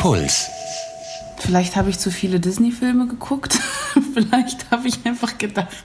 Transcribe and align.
Puls. 0.00 0.50
Vielleicht 1.36 1.76
habe 1.76 1.90
ich 1.90 1.98
zu 1.98 2.10
viele 2.10 2.40
Disney-Filme 2.40 3.06
geguckt. 3.06 3.58
Vielleicht 4.14 4.70
habe 4.70 4.88
ich 4.88 4.94
einfach 5.04 5.36
gedacht, 5.36 5.84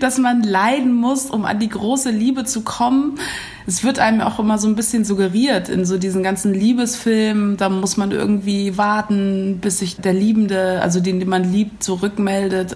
dass 0.00 0.18
man 0.18 0.42
leiden 0.42 0.92
muss, 0.92 1.30
um 1.30 1.44
an 1.44 1.60
die 1.60 1.68
große 1.68 2.10
Liebe 2.10 2.44
zu 2.44 2.62
kommen. 2.62 3.20
Es 3.64 3.84
wird 3.84 4.00
einem 4.00 4.22
auch 4.22 4.40
immer 4.40 4.58
so 4.58 4.66
ein 4.66 4.74
bisschen 4.74 5.04
suggeriert 5.04 5.68
in 5.68 5.84
so 5.84 5.98
diesen 5.98 6.24
ganzen 6.24 6.52
Liebesfilmen. 6.52 7.56
Da 7.56 7.68
muss 7.68 7.96
man 7.96 8.10
irgendwie 8.10 8.76
warten, 8.76 9.58
bis 9.60 9.78
sich 9.78 9.98
der 9.98 10.14
Liebende, 10.14 10.80
also 10.82 10.98
den, 10.98 11.20
den 11.20 11.28
man 11.28 11.44
liebt, 11.44 11.80
zurückmeldet. 11.84 12.74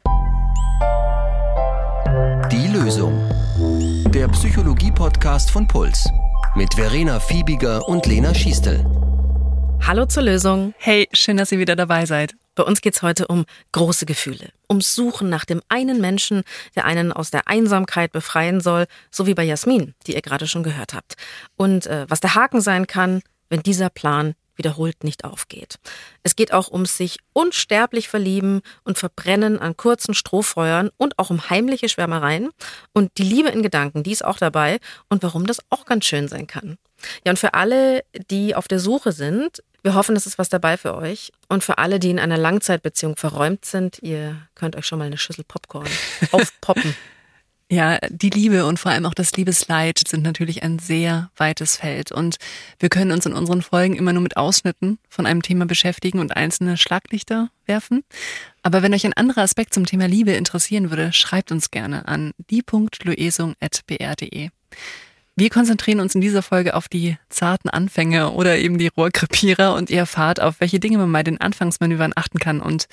Die 2.52 2.68
Lösung. 2.68 3.18
Der 4.14 4.29
Psychologie-Podcast 4.29 5.50
von 5.50 5.66
Puls. 5.66 6.08
Mit 6.54 6.74
Verena 6.74 7.18
Fiebiger 7.18 7.88
und 7.88 8.06
Lena 8.06 8.32
Schiestel. 8.32 8.86
Hallo 9.86 10.06
zur 10.06 10.22
Lösung. 10.22 10.74
Hey, 10.78 11.09
schön, 11.12 11.37
dass 11.37 11.52
ihr 11.52 11.59
wieder 11.59 11.77
dabei 11.77 12.06
seid. 12.06 12.34
Bei 12.55 12.62
uns 12.62 12.80
geht's 12.80 13.02
heute 13.02 13.27
um 13.28 13.46
große 13.73 14.04
Gefühle, 14.04 14.51
ums 14.68 14.95
Suchen 14.95 15.28
nach 15.28 15.45
dem 15.45 15.62
einen 15.68 16.01
Menschen, 16.01 16.42
der 16.74 16.84
einen 16.84 17.12
aus 17.12 17.30
der 17.30 17.48
Einsamkeit 17.48 18.12
befreien 18.12 18.60
soll, 18.60 18.87
so 19.10 19.27
wie 19.27 19.34
bei 19.34 19.45
Jasmin, 19.45 19.95
die 20.06 20.14
ihr 20.14 20.23
gerade 20.23 20.46
schon 20.46 20.62
gehört 20.62 20.92
habt. 20.92 21.14
Und 21.56 21.87
äh, 21.87 22.06
was 22.09 22.20
der 22.20 22.34
Haken 22.34 22.60
sein 22.60 22.87
kann, 22.87 23.23
wenn 23.48 23.62
dieser 23.62 23.91
Plan 23.91 24.34
wiederholt 24.59 25.04
nicht 25.04 25.24
aufgeht. 25.24 25.79
Es 26.23 26.37
geht 26.37 26.52
auch 26.52 26.70
ums 26.70 26.96
sich 26.96 27.18
unsterblich 27.32 28.09
verlieben 28.09 28.60
und 28.84 28.98
verbrennen 28.98 29.59
an 29.59 29.76
kurzen 29.76 30.15
Strohfeuern 30.15 30.90
und 30.96 31.18
auch 31.18 31.30
um 31.30 31.48
heimliche 31.48 31.88
Schwärmereien 31.88 32.51
und 32.92 33.16
die 33.18 33.23
Liebe 33.23 33.48
in 33.48 33.62
Gedanken, 33.62 34.02
die 34.02 34.12
ist 34.12 34.24
auch 34.24 34.38
dabei 34.38 34.79
und 35.09 35.23
warum 35.23 35.46
das 35.46 35.60
auch 35.70 35.87
ganz 35.87 36.04
schön 36.04 36.29
sein 36.29 36.46
kann. 36.46 36.76
Ja, 37.25 37.30
und 37.30 37.38
für 37.38 37.55
alle, 37.55 38.05
die 38.30 38.55
auf 38.55 38.69
der 38.69 38.80
Suche 38.80 39.12
sind, 39.12 39.62
wir 39.83 39.95
hoffen, 39.95 40.16
es 40.16 40.27
ist 40.27 40.38
was 40.38 40.48
dabei 40.48 40.77
für 40.77 40.97
euch. 40.97 41.33
Und 41.48 41.62
für 41.62 41.79
alle, 41.79 41.98
die 41.98 42.11
in 42.11 42.19
einer 42.19 42.37
Langzeitbeziehung 42.37 43.16
verräumt 43.16 43.65
sind, 43.65 43.99
ihr 44.02 44.37
könnt 44.55 44.77
euch 44.77 44.87
schon 44.87 44.99
mal 44.99 45.07
eine 45.07 45.18
Schüssel 45.18 45.45
Popcorn 45.45 45.88
aufpoppen. 46.32 46.95
Ja, 47.71 47.99
die 48.09 48.30
Liebe 48.30 48.65
und 48.65 48.79
vor 48.79 48.93
allem 48.93 49.05
auch 49.05 49.13
das 49.13 49.32
Liebesleid 49.32 50.01
sind 50.09 50.23
natürlich 50.23 50.63
ein 50.63 50.79
sehr 50.79 51.30
weites 51.37 51.77
Feld. 51.77 52.10
Und 52.13 52.38
wir 52.79 52.88
können 52.88 53.12
uns 53.12 53.27
in 53.27 53.35
unseren 53.35 53.60
Folgen 53.60 53.95
immer 53.95 54.15
nur 54.15 54.23
mit 54.23 54.38
Ausschnitten 54.38 54.99
von 55.10 55.27
einem 55.27 55.43
Thema 55.43 55.66
beschäftigen 55.66 56.18
und 56.18 56.35
einzelne 56.35 56.79
Schlaglichter 56.79 57.51
werfen. 57.66 58.05
Aber 58.62 58.83
wenn 58.83 58.95
euch 58.95 59.05
ein 59.05 59.12
anderer 59.12 59.43
Aspekt 59.43 59.74
zum 59.74 59.85
Thema 59.85 60.09
Liebe 60.09 60.33
interessieren 60.33 60.88
würde, 60.88 61.12
schreibt 61.12 61.52
uns 61.52 61.71
gerne 61.71 62.09
an 62.09 62.33
die.luesung.br.de. 62.51 64.49
Wir 65.41 65.50
konzentrieren 65.50 66.00
uns 66.00 66.16
in 66.16 66.20
dieser 66.20 66.42
Folge 66.42 66.75
auf 66.75 66.88
die 66.88 67.16
zarten 67.28 67.69
Anfänge 67.69 68.32
oder 68.32 68.58
eben 68.58 68.76
die 68.76 68.88
Rohrkrepierer 68.88 69.72
und 69.72 69.88
ihr 69.88 69.98
erfahrt, 69.98 70.41
auf 70.41 70.58
welche 70.58 70.81
Dinge 70.81 70.98
man 70.98 71.12
bei 71.12 71.22
den 71.22 71.41
Anfangsmanövern 71.41 72.12
achten 72.16 72.41
kann 72.41 72.60
und 72.60 72.88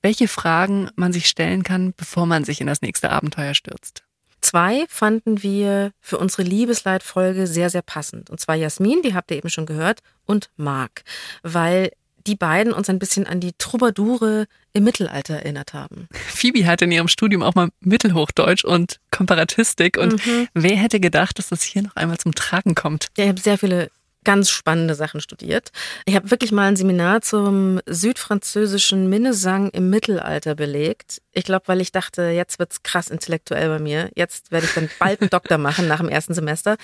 welche 0.00 0.28
Fragen 0.28 0.90
man 0.94 1.12
sich 1.12 1.26
stellen 1.26 1.64
kann, 1.64 1.94
bevor 1.96 2.24
man 2.24 2.44
sich 2.44 2.60
in 2.60 2.68
das 2.68 2.82
nächste 2.82 3.10
Abenteuer 3.10 3.52
stürzt. 3.52 4.04
Zwei 4.40 4.84
fanden 4.88 5.42
wir 5.42 5.90
für 6.00 6.18
unsere 6.18 6.42
Liebesleitfolge 6.42 7.48
sehr, 7.48 7.68
sehr 7.68 7.82
passend. 7.82 8.30
Und 8.30 8.38
zwar 8.38 8.54
Jasmin, 8.54 9.02
die 9.02 9.14
habt 9.14 9.32
ihr 9.32 9.36
eben 9.36 9.50
schon 9.50 9.66
gehört, 9.66 9.98
und 10.24 10.50
Marc, 10.56 11.02
weil 11.42 11.90
die 12.26 12.34
beiden 12.34 12.72
uns 12.72 12.88
ein 12.88 12.98
bisschen 12.98 13.26
an 13.26 13.40
die 13.40 13.52
Troubadoure 13.58 14.46
im 14.72 14.84
Mittelalter 14.84 15.34
erinnert 15.34 15.72
haben. 15.72 16.08
Phoebe 16.12 16.66
hatte 16.66 16.84
in 16.84 16.92
ihrem 16.92 17.08
Studium 17.08 17.42
auch 17.42 17.54
mal 17.54 17.68
Mittelhochdeutsch 17.80 18.64
und 18.64 19.00
Komparatistik. 19.10 19.96
Und 19.96 20.24
mhm. 20.26 20.48
wer 20.54 20.76
hätte 20.76 21.00
gedacht, 21.00 21.38
dass 21.38 21.48
das 21.48 21.62
hier 21.62 21.82
noch 21.82 21.96
einmal 21.96 22.18
zum 22.18 22.34
Tragen 22.34 22.74
kommt? 22.74 23.08
Ja, 23.16 23.24
ich 23.24 23.30
habe 23.30 23.40
sehr 23.40 23.58
viele 23.58 23.90
ganz 24.24 24.50
spannende 24.50 24.94
Sachen 24.94 25.22
studiert. 25.22 25.70
Ich 26.04 26.14
habe 26.14 26.30
wirklich 26.30 26.52
mal 26.52 26.68
ein 26.68 26.76
Seminar 26.76 27.22
zum 27.22 27.80
südfranzösischen 27.86 29.08
Minnesang 29.08 29.70
im 29.70 29.88
Mittelalter 29.88 30.54
belegt. 30.54 31.22
Ich 31.32 31.44
glaube, 31.44 31.66
weil 31.66 31.80
ich 31.80 31.92
dachte, 31.92 32.24
jetzt 32.24 32.58
wird's 32.58 32.82
krass 32.82 33.08
intellektuell 33.08 33.68
bei 33.68 33.78
mir. 33.78 34.10
Jetzt 34.16 34.50
werde 34.50 34.66
ich 34.66 34.74
dann 34.74 34.90
bald 34.98 35.22
einen 35.22 35.30
Doktor 35.30 35.56
machen 35.56 35.88
nach 35.88 36.00
dem 36.00 36.10
ersten 36.10 36.34
Semester. 36.34 36.76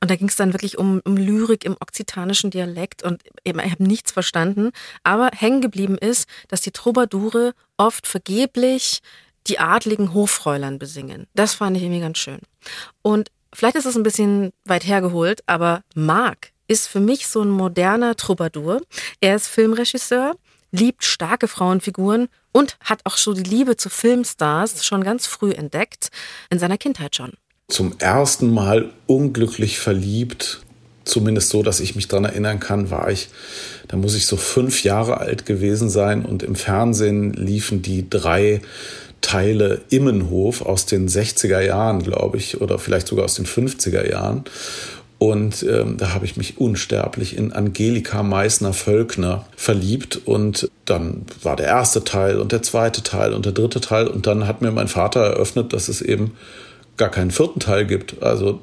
Und 0.00 0.10
da 0.10 0.16
ging 0.16 0.28
es 0.28 0.36
dann 0.36 0.54
wirklich 0.54 0.78
um, 0.78 1.00
um 1.04 1.16
Lyrik 1.16 1.64
im 1.64 1.76
okzitanischen 1.78 2.50
Dialekt 2.50 3.02
und 3.02 3.22
eben, 3.44 3.60
ich 3.60 3.70
habe 3.70 3.84
nichts 3.84 4.12
verstanden. 4.12 4.70
Aber 5.04 5.30
hängen 5.34 5.60
geblieben 5.60 5.98
ist, 5.98 6.28
dass 6.48 6.62
die 6.62 6.70
Troubadoure 6.70 7.52
oft 7.76 8.06
vergeblich 8.06 9.00
die 9.46 9.58
adligen 9.58 10.14
Hoffräulein 10.14 10.78
besingen. 10.78 11.26
Das 11.34 11.54
fand 11.54 11.76
ich 11.76 11.82
irgendwie 11.82 12.00
ganz 12.00 12.18
schön. 12.18 12.40
Und 13.02 13.30
vielleicht 13.52 13.76
ist 13.76 13.86
es 13.86 13.96
ein 13.96 14.02
bisschen 14.02 14.52
weit 14.64 14.86
hergeholt, 14.86 15.42
aber 15.46 15.82
Marc 15.94 16.52
ist 16.66 16.86
für 16.86 17.00
mich 17.00 17.26
so 17.26 17.42
ein 17.42 17.50
moderner 17.50 18.16
Troubadour. 18.16 18.80
Er 19.20 19.36
ist 19.36 19.48
Filmregisseur, 19.48 20.34
liebt 20.70 21.04
starke 21.04 21.48
Frauenfiguren 21.48 22.28
und 22.52 22.76
hat 22.82 23.00
auch 23.04 23.16
schon 23.16 23.34
die 23.34 23.42
Liebe 23.42 23.76
zu 23.76 23.90
Filmstars 23.90 24.84
schon 24.84 25.02
ganz 25.02 25.26
früh 25.26 25.52
entdeckt, 25.52 26.10
in 26.48 26.58
seiner 26.58 26.78
Kindheit 26.78 27.16
schon 27.16 27.32
zum 27.70 27.94
ersten 27.98 28.50
Mal 28.50 28.90
unglücklich 29.06 29.78
verliebt. 29.78 30.60
Zumindest 31.04 31.48
so, 31.48 31.62
dass 31.62 31.80
ich 31.80 31.96
mich 31.96 32.08
daran 32.08 32.26
erinnern 32.26 32.60
kann, 32.60 32.90
war 32.90 33.10
ich, 33.10 33.30
da 33.88 33.96
muss 33.96 34.14
ich 34.14 34.26
so 34.26 34.36
fünf 34.36 34.84
Jahre 34.84 35.18
alt 35.18 35.46
gewesen 35.46 35.88
sein 35.88 36.24
und 36.24 36.42
im 36.42 36.54
Fernsehen 36.54 37.32
liefen 37.32 37.82
die 37.82 38.08
drei 38.08 38.60
Teile 39.20 39.80
Immenhof 39.90 40.62
aus 40.62 40.86
den 40.86 41.08
60er 41.08 41.60
Jahren, 41.60 42.02
glaube 42.02 42.38
ich, 42.38 42.60
oder 42.60 42.78
vielleicht 42.78 43.08
sogar 43.08 43.24
aus 43.24 43.34
den 43.34 43.46
50er 43.46 44.08
Jahren. 44.08 44.44
Und 45.18 45.62
ähm, 45.64 45.98
da 45.98 46.14
habe 46.14 46.24
ich 46.24 46.38
mich 46.38 46.58
unsterblich 46.58 47.36
in 47.36 47.52
Angelika 47.52 48.22
Meissner-Völkner 48.22 49.44
verliebt. 49.54 50.18
Und 50.24 50.70
dann 50.86 51.26
war 51.42 51.56
der 51.56 51.66
erste 51.66 52.04
Teil 52.04 52.38
und 52.38 52.52
der 52.52 52.62
zweite 52.62 53.02
Teil 53.02 53.34
und 53.34 53.44
der 53.44 53.52
dritte 53.52 53.82
Teil. 53.82 54.06
Und 54.06 54.26
dann 54.26 54.46
hat 54.46 54.62
mir 54.62 54.70
mein 54.70 54.88
Vater 54.88 55.20
eröffnet, 55.20 55.74
dass 55.74 55.88
es 55.88 56.00
eben 56.00 56.32
gar 57.00 57.10
keinen 57.10 57.32
vierten 57.32 57.58
Teil 57.58 57.86
gibt. 57.86 58.22
Also, 58.22 58.60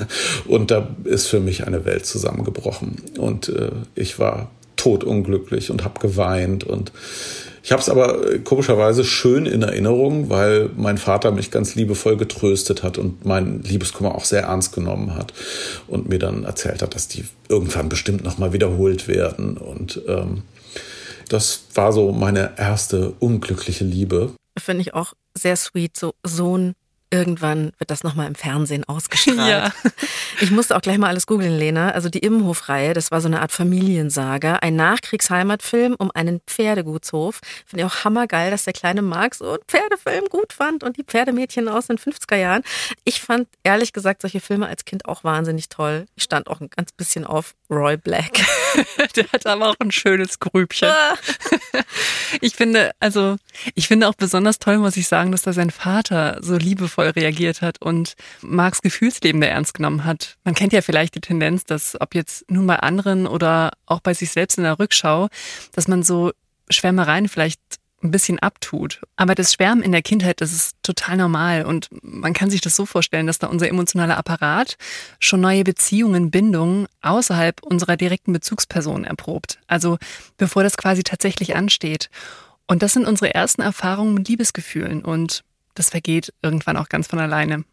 und 0.46 0.70
da 0.70 0.88
ist 1.04 1.26
für 1.26 1.40
mich 1.40 1.66
eine 1.66 1.84
Welt 1.84 2.06
zusammengebrochen. 2.06 3.02
Und 3.18 3.50
äh, 3.50 3.72
ich 3.94 4.18
war 4.18 4.50
totunglücklich 4.76 5.70
und 5.70 5.84
habe 5.84 6.00
geweint. 6.00 6.64
Und 6.64 6.92
ich 7.62 7.72
habe 7.72 7.82
es 7.82 7.88
aber 7.88 8.32
äh, 8.32 8.38
komischerweise 8.38 9.04
schön 9.04 9.44
in 9.44 9.62
Erinnerung, 9.62 10.30
weil 10.30 10.70
mein 10.76 10.98
Vater 10.98 11.32
mich 11.32 11.50
ganz 11.50 11.74
liebevoll 11.74 12.16
getröstet 12.16 12.84
hat 12.84 12.96
und 12.96 13.26
mein 13.26 13.62
Liebeskummer 13.62 14.14
auch 14.14 14.24
sehr 14.24 14.44
ernst 14.44 14.72
genommen 14.72 15.16
hat 15.16 15.34
und 15.88 16.08
mir 16.08 16.20
dann 16.20 16.44
erzählt 16.44 16.82
hat, 16.82 16.94
dass 16.94 17.08
die 17.08 17.24
irgendwann 17.48 17.88
bestimmt 17.88 18.22
nochmal 18.22 18.52
wiederholt 18.52 19.08
werden. 19.08 19.56
Und 19.56 20.00
ähm, 20.06 20.44
das 21.28 21.64
war 21.74 21.92
so 21.92 22.12
meine 22.12 22.52
erste 22.56 23.14
unglückliche 23.18 23.84
Liebe. 23.84 24.30
Finde 24.56 24.82
ich 24.82 24.94
auch 24.94 25.14
sehr 25.36 25.56
sweet, 25.56 25.96
so 25.96 26.14
Sohn 26.24 26.74
Irgendwann 27.12 27.72
wird 27.78 27.90
das 27.90 28.04
nochmal 28.04 28.28
im 28.28 28.34
Fernsehen 28.34 28.84
ausgestrahlt. 28.84 29.40
Ja. 29.50 29.72
Ich 30.40 30.50
musste 30.50 30.76
auch 30.76 30.80
gleich 30.80 30.98
mal 30.98 31.08
alles 31.08 31.26
googeln, 31.26 31.56
Lena. 31.56 31.90
Also 31.90 32.08
die 32.08 32.20
Immenhof-Reihe, 32.20 32.94
das 32.94 33.10
war 33.10 33.20
so 33.20 33.26
eine 33.26 33.40
Art 33.40 33.52
Familiensaga. 33.52 34.56
Ein 34.56 34.76
Nachkriegsheimatfilm 34.76 35.96
um 35.98 36.10
einen 36.12 36.40
Pferdegutshof. 36.46 37.40
Finde 37.66 37.84
ich 37.84 37.90
auch 37.90 38.04
hammergeil, 38.04 38.50
dass 38.50 38.64
der 38.64 38.72
kleine 38.72 39.02
Mark 39.02 39.34
so 39.34 39.50
einen 39.50 39.62
Pferdefilm 39.66 40.26
gut 40.26 40.52
fand 40.52 40.84
und 40.84 40.98
die 40.98 41.04
Pferdemädchen 41.04 41.68
aus 41.68 41.88
den 41.88 41.98
50er 41.98 42.36
Jahren. 42.36 42.62
Ich 43.04 43.20
fand 43.20 43.48
ehrlich 43.64 43.92
gesagt 43.92 44.22
solche 44.22 44.40
Filme 44.40 44.66
als 44.66 44.84
Kind 44.84 45.06
auch 45.06 45.24
wahnsinnig 45.24 45.68
toll. 45.68 46.06
Ich 46.14 46.22
stand 46.22 46.48
auch 46.48 46.60
ein 46.60 46.68
ganz 46.68 46.92
bisschen 46.92 47.24
auf 47.24 47.54
Roy 47.70 47.96
Black. 47.96 48.40
der 49.16 49.26
hat 49.32 49.46
aber 49.46 49.70
auch 49.70 49.76
ein 49.80 49.90
schönes 49.90 50.38
Grübchen. 50.38 50.88
Ah. 50.88 51.14
Ich 52.40 52.54
finde, 52.54 52.92
also, 53.00 53.36
ich 53.74 53.88
finde 53.88 54.08
auch 54.08 54.14
besonders 54.14 54.58
toll, 54.58 54.78
muss 54.78 54.96
ich 54.96 55.08
sagen, 55.08 55.32
dass 55.32 55.42
da 55.42 55.52
sein 55.52 55.70
Vater 55.70 56.38
so 56.40 56.56
liebevoll 56.56 56.99
reagiert 57.08 57.62
hat 57.62 57.80
und 57.80 58.14
Marks 58.42 58.82
Gefühlsleben 58.82 59.40
der 59.40 59.50
ernst 59.50 59.74
genommen 59.74 60.04
hat. 60.04 60.36
Man 60.44 60.54
kennt 60.54 60.72
ja 60.72 60.82
vielleicht 60.82 61.14
die 61.14 61.20
Tendenz, 61.20 61.64
dass 61.64 62.00
ob 62.00 62.14
jetzt 62.14 62.50
nun 62.50 62.66
bei 62.66 62.78
anderen 62.78 63.26
oder 63.26 63.72
auch 63.86 64.00
bei 64.00 64.14
sich 64.14 64.30
selbst 64.30 64.58
in 64.58 64.64
der 64.64 64.78
Rückschau, 64.78 65.28
dass 65.72 65.88
man 65.88 66.02
so 66.02 66.32
Schwärmereien 66.68 67.28
vielleicht 67.28 67.60
ein 68.02 68.10
bisschen 68.10 68.38
abtut. 68.38 69.00
Aber 69.16 69.34
das 69.34 69.52
Schwärmen 69.52 69.82
in 69.82 69.92
der 69.92 70.02
Kindheit, 70.02 70.40
das 70.40 70.52
ist 70.52 70.76
total 70.82 71.18
normal 71.18 71.64
und 71.64 71.88
man 72.02 72.32
kann 72.32 72.50
sich 72.50 72.60
das 72.60 72.76
so 72.76 72.86
vorstellen, 72.86 73.26
dass 73.26 73.38
da 73.38 73.46
unser 73.48 73.68
emotionaler 73.68 74.16
Apparat 74.16 74.76
schon 75.18 75.40
neue 75.40 75.64
Beziehungen, 75.64 76.30
Bindungen 76.30 76.86
außerhalb 77.02 77.62
unserer 77.62 77.96
direkten 77.96 78.32
Bezugsperson 78.32 79.04
erprobt. 79.04 79.58
Also 79.66 79.98
bevor 80.38 80.62
das 80.62 80.76
quasi 80.76 81.02
tatsächlich 81.02 81.56
ansteht. 81.56 82.08
Und 82.66 82.82
das 82.82 82.92
sind 82.92 83.06
unsere 83.06 83.34
ersten 83.34 83.62
Erfahrungen 83.62 84.14
mit 84.14 84.28
Liebesgefühlen 84.28 85.02
und 85.04 85.42
das 85.74 85.90
vergeht 85.90 86.32
irgendwann 86.42 86.76
auch 86.76 86.88
ganz 86.88 87.06
von 87.06 87.18
alleine. 87.18 87.64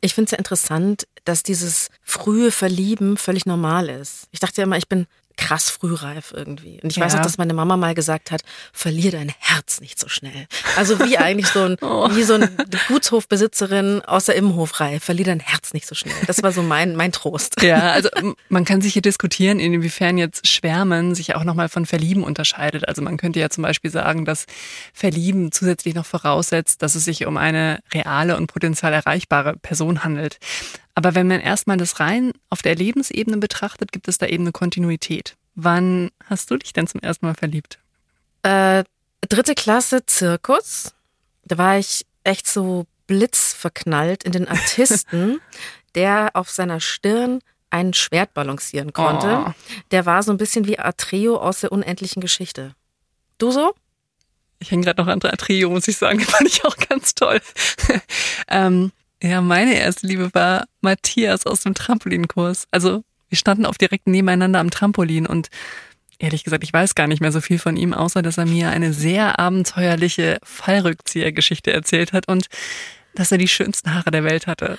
Ich 0.00 0.14
finde 0.14 0.26
es 0.26 0.32
ja 0.32 0.38
interessant, 0.38 1.06
dass 1.24 1.42
dieses 1.42 1.88
frühe 2.02 2.50
Verlieben 2.50 3.16
völlig 3.16 3.46
normal 3.46 3.88
ist. 3.88 4.28
Ich 4.30 4.40
dachte 4.40 4.60
ja 4.60 4.64
immer, 4.64 4.76
ich 4.76 4.88
bin 4.88 5.06
krass 5.36 5.70
frühreif 5.70 6.32
irgendwie. 6.34 6.80
Und 6.82 6.90
ich 6.90 6.96
Ja. 6.96 7.04
weiß 7.04 7.14
auch, 7.16 7.20
dass 7.20 7.38
meine 7.38 7.54
Mama 7.54 7.76
mal 7.76 7.94
gesagt 7.94 8.30
hat, 8.30 8.42
verlier 8.72 9.10
dein 9.12 9.32
Herz 9.38 9.80
nicht 9.80 9.98
so 9.98 10.08
schnell. 10.08 10.46
Also 10.76 10.98
wie 11.00 11.18
eigentlich 11.18 11.48
so 11.48 11.62
ein, 11.64 11.76
Oh. 11.82 12.08
wie 12.14 12.22
so 12.22 12.34
eine 12.34 12.50
Gutshofbesitzerin 12.88 14.02
aus 14.02 14.26
der 14.26 14.34
Immenhofreihe, 14.36 15.00
verlier 15.00 15.26
dein 15.26 15.40
Herz 15.40 15.72
nicht 15.72 15.86
so 15.86 15.94
schnell. 15.94 16.14
Das 16.26 16.42
war 16.42 16.52
so 16.52 16.62
mein, 16.62 16.96
mein 16.96 17.12
Trost. 17.12 17.62
Ja, 17.62 17.92
also 17.92 18.08
man 18.48 18.64
kann 18.64 18.80
sich 18.80 18.92
hier 18.94 19.02
diskutieren, 19.02 19.60
inwiefern 19.60 20.18
jetzt 20.18 20.46
Schwärmen 20.48 21.14
sich 21.14 21.34
auch 21.34 21.44
nochmal 21.44 21.68
von 21.68 21.86
Verlieben 21.86 22.24
unterscheidet. 22.24 22.88
Also 22.88 23.02
man 23.02 23.16
könnte 23.16 23.40
ja 23.40 23.50
zum 23.50 23.62
Beispiel 23.62 23.90
sagen, 23.90 24.24
dass 24.24 24.46
Verlieben 24.92 25.52
zusätzlich 25.52 25.94
noch 25.94 26.06
voraussetzt, 26.06 26.82
dass 26.82 26.94
es 26.94 27.04
sich 27.04 27.26
um 27.26 27.36
eine 27.36 27.80
reale 27.94 28.36
und 28.36 28.46
potenziell 28.48 28.92
erreichbare 28.92 29.56
Person 29.56 30.04
handelt. 30.04 30.38
Aber 30.96 31.14
wenn 31.14 31.28
man 31.28 31.40
erstmal 31.40 31.76
das 31.76 32.00
rein 32.00 32.32
auf 32.48 32.62
der 32.62 32.72
Erlebensebene 32.72 33.36
betrachtet, 33.36 33.92
gibt 33.92 34.08
es 34.08 34.16
da 34.16 34.26
eben 34.26 34.44
eine 34.44 34.52
Kontinuität. 34.52 35.36
Wann 35.54 36.10
hast 36.24 36.50
du 36.50 36.56
dich 36.56 36.72
denn 36.72 36.86
zum 36.86 37.00
ersten 37.00 37.26
Mal 37.26 37.34
verliebt? 37.34 37.78
Äh, 38.42 38.82
dritte 39.20 39.54
Klasse 39.54 40.06
Zirkus. 40.06 40.94
Da 41.44 41.58
war 41.58 41.78
ich 41.78 42.06
echt 42.24 42.48
so 42.48 42.86
blitzverknallt 43.06 44.24
in 44.24 44.32
den 44.32 44.48
Artisten, 44.48 45.40
der 45.94 46.30
auf 46.32 46.50
seiner 46.50 46.80
Stirn 46.80 47.40
ein 47.68 47.92
Schwert 47.92 48.32
balancieren 48.32 48.94
konnte. 48.94 49.44
Oh. 49.48 49.52
Der 49.90 50.06
war 50.06 50.22
so 50.22 50.30
ein 50.30 50.38
bisschen 50.38 50.66
wie 50.66 50.78
Atreo 50.78 51.36
aus 51.36 51.60
der 51.60 51.72
unendlichen 51.72 52.22
Geschichte. 52.22 52.74
Du 53.36 53.50
so? 53.50 53.74
Ich 54.60 54.70
hänge 54.70 54.84
gerade 54.84 55.02
noch 55.02 55.08
an 55.08 55.20
Trio, 55.20 55.68
muss 55.68 55.88
ich 55.88 55.98
sagen. 55.98 56.20
Fand 56.20 56.48
ich 56.48 56.64
auch 56.64 56.76
ganz 56.76 57.14
toll. 57.14 57.40
ähm, 58.48 58.92
ja, 59.22 59.40
meine 59.40 59.74
erste 59.74 60.06
Liebe 60.06 60.30
war 60.34 60.66
Matthias 60.80 61.46
aus 61.46 61.60
dem 61.60 61.74
Trampolinkurs. 61.74 62.66
Also 62.70 63.02
wir 63.28 63.38
standen 63.38 63.66
auf 63.66 63.78
direkt 63.78 64.06
nebeneinander 64.06 64.60
am 64.60 64.70
Trampolin 64.70 65.26
und 65.26 65.48
ehrlich 66.18 66.44
gesagt, 66.44 66.64
ich 66.64 66.72
weiß 66.72 66.94
gar 66.94 67.06
nicht 67.06 67.20
mehr 67.20 67.32
so 67.32 67.40
viel 67.40 67.58
von 67.58 67.76
ihm, 67.76 67.92
außer 67.92 68.22
dass 68.22 68.38
er 68.38 68.46
mir 68.46 68.70
eine 68.70 68.92
sehr 68.92 69.38
abenteuerliche 69.38 70.38
Fallrückzieher-Geschichte 70.42 71.72
erzählt 71.72 72.12
hat 72.12 72.28
und 72.28 72.46
dass 73.14 73.32
er 73.32 73.38
die 73.38 73.48
schönsten 73.48 73.94
Haare 73.94 74.10
der 74.10 74.24
Welt 74.24 74.46
hatte. 74.46 74.78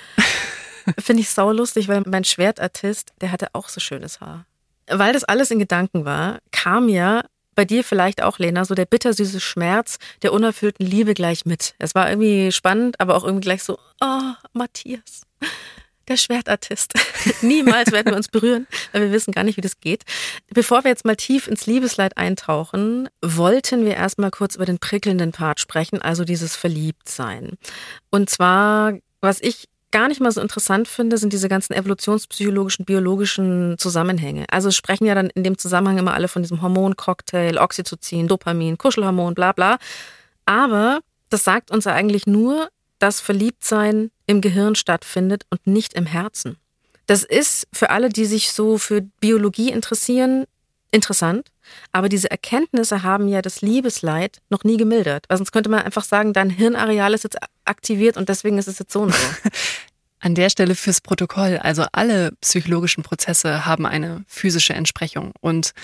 Finde 0.98 1.22
ich 1.22 1.30
saulustig, 1.30 1.88
weil 1.88 2.02
mein 2.06 2.24
Schwertartist, 2.24 3.12
der 3.20 3.32
hatte 3.32 3.48
auch 3.52 3.68
so 3.68 3.80
schönes 3.80 4.20
Haar. 4.20 4.46
Weil 4.86 5.12
das 5.12 5.24
alles 5.24 5.50
in 5.50 5.58
Gedanken 5.58 6.04
war, 6.04 6.38
kam 6.50 6.88
ja 6.88 7.22
bei 7.58 7.64
dir 7.64 7.82
vielleicht 7.82 8.22
auch, 8.22 8.38
Lena, 8.38 8.64
so 8.64 8.76
der 8.76 8.86
bittersüße 8.86 9.40
Schmerz 9.40 9.98
der 10.22 10.32
unerfüllten 10.32 10.86
Liebe 10.86 11.12
gleich 11.12 11.44
mit. 11.44 11.74
Es 11.80 11.92
war 11.92 12.08
irgendwie 12.08 12.52
spannend, 12.52 13.00
aber 13.00 13.16
auch 13.16 13.24
irgendwie 13.24 13.42
gleich 13.42 13.64
so, 13.64 13.80
oh, 14.00 14.32
Matthias, 14.52 15.22
der 16.06 16.16
Schwertartist. 16.16 16.94
Niemals 17.42 17.90
werden 17.90 18.12
wir 18.12 18.16
uns 18.16 18.28
berühren, 18.28 18.68
weil 18.92 19.02
wir 19.02 19.10
wissen 19.10 19.32
gar 19.32 19.42
nicht, 19.42 19.56
wie 19.56 19.60
das 19.60 19.80
geht. 19.80 20.04
Bevor 20.54 20.84
wir 20.84 20.92
jetzt 20.92 21.04
mal 21.04 21.16
tief 21.16 21.48
ins 21.48 21.66
Liebesleid 21.66 22.16
eintauchen, 22.16 23.08
wollten 23.22 23.84
wir 23.84 23.96
erstmal 23.96 24.30
kurz 24.30 24.54
über 24.54 24.64
den 24.64 24.78
prickelnden 24.78 25.32
Part 25.32 25.58
sprechen, 25.58 26.00
also 26.00 26.24
dieses 26.24 26.54
Verliebtsein. 26.54 27.58
Und 28.10 28.30
zwar, 28.30 28.92
was 29.20 29.40
ich 29.40 29.68
gar 29.90 30.08
nicht 30.08 30.20
mal 30.20 30.32
so 30.32 30.40
interessant 30.40 30.88
finde, 30.88 31.18
sind 31.18 31.32
diese 31.32 31.48
ganzen 31.48 31.72
evolutionspsychologischen, 31.72 32.84
biologischen 32.84 33.76
Zusammenhänge. 33.78 34.44
Also 34.50 34.70
sprechen 34.70 35.06
ja 35.06 35.14
dann 35.14 35.30
in 35.30 35.44
dem 35.44 35.58
Zusammenhang 35.58 35.98
immer 35.98 36.14
alle 36.14 36.28
von 36.28 36.42
diesem 36.42 36.62
Hormoncocktail, 36.62 37.58
Oxytocin, 37.58 38.28
Dopamin, 38.28 38.78
Kuschelhormon, 38.78 39.34
bla 39.34 39.52
bla. 39.52 39.78
Aber 40.44 41.00
das 41.30 41.44
sagt 41.44 41.70
uns 41.70 41.84
ja 41.84 41.92
eigentlich 41.92 42.26
nur, 42.26 42.68
dass 42.98 43.20
Verliebtsein 43.20 44.10
im 44.26 44.40
Gehirn 44.40 44.74
stattfindet 44.74 45.44
und 45.50 45.66
nicht 45.66 45.94
im 45.94 46.06
Herzen. 46.06 46.56
Das 47.06 47.22
ist 47.22 47.66
für 47.72 47.90
alle, 47.90 48.10
die 48.10 48.26
sich 48.26 48.52
so 48.52 48.76
für 48.76 49.00
Biologie 49.20 49.70
interessieren, 49.70 50.44
interessant. 50.90 51.48
Aber 51.92 52.08
diese 52.08 52.30
Erkenntnisse 52.30 53.02
haben 53.02 53.28
ja 53.28 53.42
das 53.42 53.60
Liebesleid 53.60 54.40
noch 54.48 54.64
nie 54.64 54.76
gemildert. 54.76 55.26
Weil 55.28 55.38
sonst 55.38 55.52
könnte 55.52 55.68
man 55.68 55.82
einfach 55.82 56.04
sagen, 56.04 56.32
dein 56.32 56.50
Hirnareal 56.50 57.14
ist 57.14 57.24
jetzt 57.24 57.38
aktiviert 57.64 58.16
und 58.16 58.28
deswegen 58.28 58.58
ist 58.58 58.68
es 58.68 58.78
jetzt 58.78 58.92
so 58.92 59.02
und 59.02 59.14
so. 59.14 59.28
An 60.20 60.34
der 60.34 60.50
Stelle 60.50 60.74
fürs 60.74 61.00
Protokoll, 61.00 61.58
also 61.58 61.84
alle 61.92 62.32
psychologischen 62.40 63.04
Prozesse 63.04 63.66
haben 63.66 63.86
eine 63.86 64.24
physische 64.26 64.72
Entsprechung 64.72 65.32
und 65.40 65.74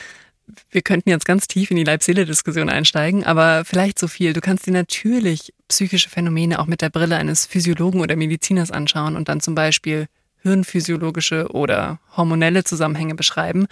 wir 0.70 0.82
könnten 0.82 1.08
jetzt 1.08 1.24
ganz 1.24 1.46
tief 1.46 1.70
in 1.70 1.76
die 1.76 1.84
Leib-Seele-Diskussion 1.84 2.68
einsteigen, 2.68 3.24
aber 3.24 3.64
vielleicht 3.64 3.98
so 3.98 4.08
viel. 4.08 4.32
Du 4.32 4.40
kannst 4.40 4.66
dir 4.66 4.72
natürlich 4.72 5.54
psychische 5.68 6.10
Phänomene 6.10 6.58
auch 6.58 6.66
mit 6.66 6.82
der 6.82 6.90
Brille 6.90 7.16
eines 7.16 7.46
Physiologen 7.46 8.00
oder 8.00 8.16
Mediziners 8.16 8.70
anschauen 8.70 9.16
und 9.16 9.28
dann 9.28 9.40
zum 9.40 9.54
Beispiel 9.54 10.06
hirnphysiologische 10.44 11.48
oder 11.50 11.98
hormonelle 12.16 12.62
Zusammenhänge 12.62 13.16
beschreiben. 13.16 13.66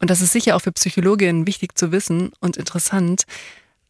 Und 0.00 0.10
das 0.10 0.22
ist 0.22 0.32
sicher 0.32 0.56
auch 0.56 0.60
für 0.60 0.72
Psychologinnen 0.72 1.46
wichtig 1.46 1.76
zu 1.76 1.92
wissen 1.92 2.32
und 2.40 2.56
interessant. 2.56 3.24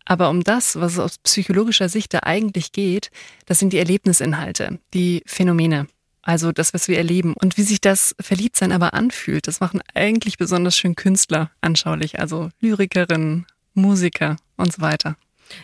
Aber 0.04 0.30
um 0.30 0.42
das, 0.42 0.76
was 0.76 0.94
es 0.94 0.98
aus 0.98 1.18
psychologischer 1.18 1.88
Sicht 1.88 2.12
da 2.12 2.20
eigentlich 2.24 2.72
geht, 2.72 3.10
das 3.46 3.58
sind 3.58 3.72
die 3.72 3.78
Erlebnisinhalte, 3.78 4.78
die 4.92 5.22
Phänomene. 5.26 5.86
Also 6.22 6.52
das, 6.52 6.72
was 6.72 6.88
wir 6.88 6.96
erleben. 6.96 7.34
Und 7.34 7.58
wie 7.58 7.62
sich 7.62 7.80
das 7.80 8.14
Verliebtsein 8.18 8.72
aber 8.72 8.94
anfühlt, 8.94 9.46
das 9.46 9.60
machen 9.60 9.80
eigentlich 9.94 10.38
besonders 10.38 10.76
schön 10.76 10.96
Künstler 10.96 11.50
anschaulich. 11.60 12.18
Also 12.18 12.48
Lyrikerinnen, 12.60 13.46
Musiker 13.74 14.36
und 14.56 14.72
so 14.72 14.80
weiter. 14.80 15.16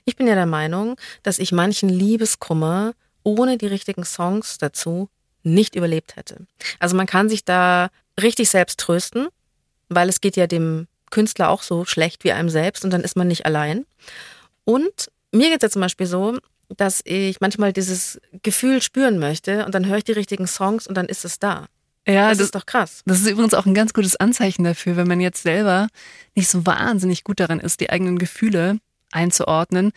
Ich 0.04 0.16
bin 0.16 0.26
ja 0.26 0.34
der 0.34 0.46
Meinung, 0.46 0.96
dass 1.22 1.38
ich 1.38 1.52
manchen 1.52 1.88
Liebeskummer 1.88 2.92
ohne 3.22 3.56
die 3.56 3.66
richtigen 3.66 4.04
Songs 4.04 4.58
dazu 4.58 5.08
nicht 5.42 5.74
überlebt 5.76 6.16
hätte. 6.16 6.46
Also 6.78 6.96
man 6.96 7.06
kann 7.06 7.28
sich 7.28 7.44
da 7.44 7.90
richtig 8.20 8.50
selbst 8.50 8.78
trösten, 8.80 9.28
weil 9.88 10.08
es 10.08 10.20
geht 10.20 10.36
ja 10.36 10.46
dem 10.46 10.86
Künstler 11.10 11.48
auch 11.50 11.62
so 11.62 11.84
schlecht 11.84 12.24
wie 12.24 12.32
einem 12.32 12.48
selbst 12.50 12.84
und 12.84 12.90
dann 12.90 13.00
ist 13.02 13.16
man 13.16 13.28
nicht 13.28 13.46
allein. 13.46 13.84
Und 14.64 15.10
mir 15.32 15.48
geht 15.48 15.58
es 15.58 15.62
ja 15.62 15.70
zum 15.70 15.82
Beispiel 15.82 16.06
so, 16.06 16.38
dass 16.76 17.00
ich 17.04 17.40
manchmal 17.40 17.72
dieses 17.72 18.20
Gefühl 18.42 18.80
spüren 18.80 19.18
möchte 19.18 19.64
und 19.66 19.74
dann 19.74 19.86
höre 19.86 19.98
ich 19.98 20.04
die 20.04 20.12
richtigen 20.12 20.46
Songs 20.46 20.86
und 20.86 20.94
dann 20.96 21.06
ist 21.06 21.24
es 21.24 21.38
da. 21.38 21.66
Ja, 22.06 22.28
Das 22.30 22.38
das, 22.38 22.44
ist 22.46 22.54
doch 22.54 22.66
krass. 22.66 23.02
das 23.06 23.20
ist 23.20 23.28
übrigens 23.28 23.54
auch 23.54 23.66
ein 23.66 23.74
ganz 23.74 23.92
gutes 23.92 24.16
Anzeichen 24.16 24.64
dafür, 24.64 24.96
wenn 24.96 25.08
man 25.08 25.20
jetzt 25.20 25.42
selber 25.42 25.88
nicht 26.34 26.48
so 26.48 26.64
wahnsinnig 26.64 27.24
gut 27.24 27.40
daran 27.40 27.60
ist, 27.60 27.80
die 27.80 27.90
eigenen 27.90 28.18
Gefühle 28.18 28.78
einzuordnen. 29.12 29.92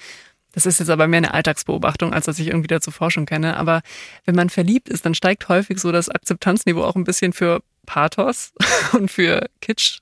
Das 0.54 0.66
ist 0.66 0.80
jetzt 0.80 0.90
aber 0.90 1.08
mehr 1.08 1.18
eine 1.18 1.34
Alltagsbeobachtung, 1.34 2.14
als 2.14 2.26
dass 2.26 2.40
ich 2.40 2.48
irgendwie 2.48 2.68
dazu 2.68 2.92
Forschung 2.92 3.26
kenne. 3.26 3.58
Aber 3.58 3.82
wenn 4.26 4.36
man 4.36 4.50
verliebt 4.50 4.88
ist, 4.88 5.06
dann 5.06 5.16
steigt 5.16 5.50
häufig 5.50 5.80
so 5.80 5.92
das 5.92 6.10
Akzeptanzniveau 6.10 6.84
auch 6.84 6.96
ein 6.96 7.04
bisschen 7.04 7.34
für 7.34 7.62
Pathos 7.86 8.54
und 8.94 9.12
für 9.12 9.48
Kitsch. 9.62 10.00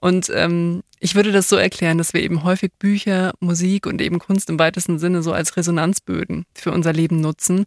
Und 0.00 0.30
ähm, 0.34 0.82
ich 1.00 1.14
würde 1.14 1.32
das 1.32 1.48
so 1.48 1.56
erklären, 1.56 1.98
dass 1.98 2.12
wir 2.12 2.22
eben 2.22 2.44
häufig 2.44 2.72
Bücher, 2.78 3.32
Musik 3.40 3.86
und 3.86 4.00
eben 4.00 4.18
Kunst 4.18 4.50
im 4.50 4.58
weitesten 4.58 4.98
Sinne 4.98 5.22
so 5.22 5.32
als 5.32 5.56
Resonanzböden 5.56 6.44
für 6.54 6.72
unser 6.72 6.92
Leben 6.92 7.20
nutzen. 7.20 7.66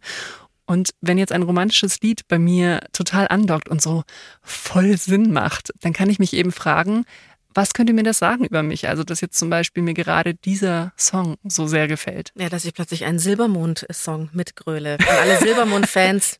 Und 0.66 0.90
wenn 1.00 1.16
jetzt 1.16 1.32
ein 1.32 1.44
romantisches 1.44 2.00
Lied 2.02 2.28
bei 2.28 2.38
mir 2.38 2.80
total 2.92 3.26
andockt 3.28 3.70
und 3.70 3.80
so 3.80 4.02
voll 4.42 4.98
Sinn 4.98 5.32
macht, 5.32 5.72
dann 5.80 5.94
kann 5.94 6.10
ich 6.10 6.18
mich 6.18 6.34
eben 6.34 6.52
fragen, 6.52 7.06
was 7.54 7.72
könnte 7.72 7.92
mir 7.92 8.02
das 8.02 8.18
sagen 8.18 8.44
über 8.44 8.62
mich? 8.62 8.88
Also, 8.88 9.04
dass 9.04 9.20
jetzt 9.20 9.38
zum 9.38 9.50
Beispiel 9.50 9.82
mir 9.82 9.94
gerade 9.94 10.34
dieser 10.34 10.92
Song 10.96 11.36
so 11.44 11.66
sehr 11.66 11.88
gefällt. 11.88 12.32
Ja, 12.36 12.48
dass 12.48 12.64
ich 12.64 12.74
plötzlich 12.74 13.04
einen 13.04 13.18
Silbermond-Song 13.18 14.30
mitgröle. 14.32 14.98
Und 15.00 15.08
alle 15.08 15.38
Silbermond-Fans, 15.38 16.38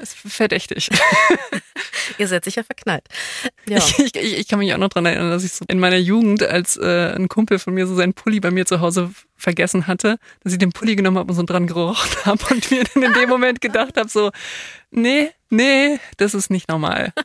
Das 0.00 0.10
ist 0.14 0.32
verdächtig. 0.32 0.90
ihr 2.18 2.28
seid 2.28 2.44
sicher 2.44 2.64
verknallt. 2.64 3.06
Ja. 3.66 3.78
Ich, 3.78 3.98
ich, 4.14 4.38
ich 4.38 4.48
kann 4.48 4.58
mich 4.58 4.72
auch 4.74 4.78
noch 4.78 4.88
dran 4.88 5.06
erinnern, 5.06 5.30
dass 5.30 5.44
ich 5.44 5.52
so 5.52 5.64
in 5.68 5.78
meiner 5.78 5.96
Jugend, 5.96 6.42
als 6.42 6.76
äh, 6.76 7.14
ein 7.14 7.28
Kumpel 7.28 7.58
von 7.58 7.74
mir 7.74 7.86
so 7.86 7.94
seinen 7.94 8.14
Pulli 8.14 8.40
bei 8.40 8.50
mir 8.50 8.66
zu 8.66 8.80
Hause 8.80 9.10
vergessen 9.36 9.86
hatte, 9.86 10.18
dass 10.42 10.52
ich 10.52 10.58
den 10.58 10.72
Pulli 10.72 10.96
genommen 10.96 11.18
habe 11.18 11.30
und 11.32 11.36
so 11.36 11.42
dran 11.42 11.66
gerochen 11.66 12.10
habe 12.24 12.42
und 12.50 12.70
mir 12.70 12.84
dann 12.94 13.02
in 13.02 13.12
dem 13.12 13.28
Moment 13.28 13.60
gedacht 13.60 13.96
habe, 13.96 14.08
so, 14.08 14.30
nee, 14.90 15.30
nee, 15.50 15.98
das 16.16 16.34
ist 16.34 16.50
nicht 16.50 16.68
normal. 16.68 17.12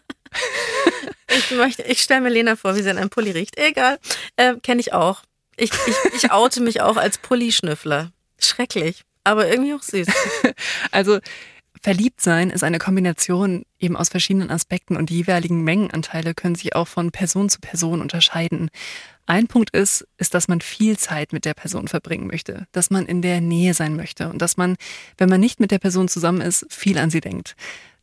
Ich 1.32 1.52
möchte, 1.52 1.84
ich 1.84 2.02
stelle 2.02 2.22
mir 2.22 2.30
Lena 2.30 2.56
vor, 2.56 2.76
wie 2.76 2.82
sie 2.82 2.90
an 2.90 2.98
einem 2.98 3.10
Pulli 3.10 3.32
riecht. 3.32 3.58
Egal, 3.58 4.00
äh, 4.36 4.56
kenne 4.62 4.82
ich 4.82 4.94
auch. 4.94 5.24
Ich, 5.58 5.72
ich, 5.88 5.96
ich 6.16 6.32
oute 6.32 6.62
mich 6.62 6.82
auch 6.82 6.98
als 6.98 7.18
Pullischnüffler. 7.18 8.12
Schrecklich, 8.40 9.04
aber 9.24 9.48
irgendwie 9.48 9.74
auch 9.74 9.84
süß. 9.84 10.08
Also 10.92 11.20
verliebt 11.82 12.20
sein 12.20 12.50
ist 12.50 12.64
eine 12.64 12.80
Kombination 12.80 13.64
eben 13.80 13.96
aus 13.96 14.10
verschiedenen 14.10 14.50
Aspekten 14.50 14.98
und 14.98 15.10
die 15.10 15.18
jeweiligen 15.18 15.64
Mengenanteile 15.64 16.34
können 16.34 16.56
sich 16.56 16.76
auch 16.76 16.88
von 16.88 17.12
Person 17.12 17.50
zu 17.50 17.60
Person 17.60 18.02
unterscheiden. 18.02 18.70
Ein 19.26 19.48
Punkt 19.48 19.70
ist, 19.70 20.08
ist, 20.18 20.34
dass 20.34 20.48
man 20.48 20.60
viel 20.60 20.98
Zeit 20.98 21.32
mit 21.32 21.46
der 21.46 21.54
Person 21.54 21.88
verbringen 21.88 22.28
möchte, 22.28 22.68
dass 22.72 22.90
man 22.90 23.06
in 23.06 23.22
der 23.22 23.40
Nähe 23.40 23.74
sein 23.74 23.96
möchte 23.96 24.30
und 24.30 24.42
dass 24.42 24.58
man, 24.58 24.76
wenn 25.18 25.30
man 25.30 25.40
nicht 25.40 25.60
mit 25.60 25.72
der 25.72 25.80
Person 25.80 26.08
zusammen 26.08 26.42
ist, 26.42 26.66
viel 26.70 26.98
an 26.98 27.12
sie 27.12 27.22
denkt. 27.22 27.56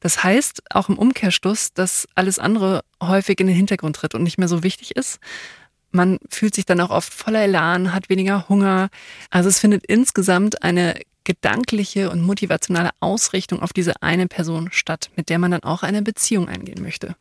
Das 0.06 0.22
heißt 0.22 0.62
auch 0.70 0.88
im 0.88 0.98
Umkehrschluss, 0.98 1.72
dass 1.72 2.06
alles 2.14 2.38
andere 2.38 2.84
häufig 3.02 3.40
in 3.40 3.48
den 3.48 3.56
Hintergrund 3.56 3.96
tritt 3.96 4.14
und 4.14 4.22
nicht 4.22 4.38
mehr 4.38 4.46
so 4.46 4.62
wichtig 4.62 4.94
ist. 4.94 5.18
Man 5.90 6.20
fühlt 6.30 6.54
sich 6.54 6.64
dann 6.64 6.80
auch 6.80 6.90
oft 6.90 7.12
voller 7.12 7.42
Elan, 7.42 7.92
hat 7.92 8.08
weniger 8.08 8.48
Hunger. 8.48 8.88
Also 9.30 9.48
es 9.48 9.58
findet 9.58 9.84
insgesamt 9.84 10.62
eine 10.62 10.94
gedankliche 11.24 12.08
und 12.08 12.22
motivationale 12.22 12.90
Ausrichtung 13.00 13.60
auf 13.60 13.72
diese 13.72 14.00
eine 14.00 14.28
Person 14.28 14.68
statt, 14.70 15.10
mit 15.16 15.28
der 15.28 15.40
man 15.40 15.50
dann 15.50 15.64
auch 15.64 15.82
eine 15.82 16.02
Beziehung 16.02 16.48
eingehen 16.48 16.84
möchte. 16.84 17.16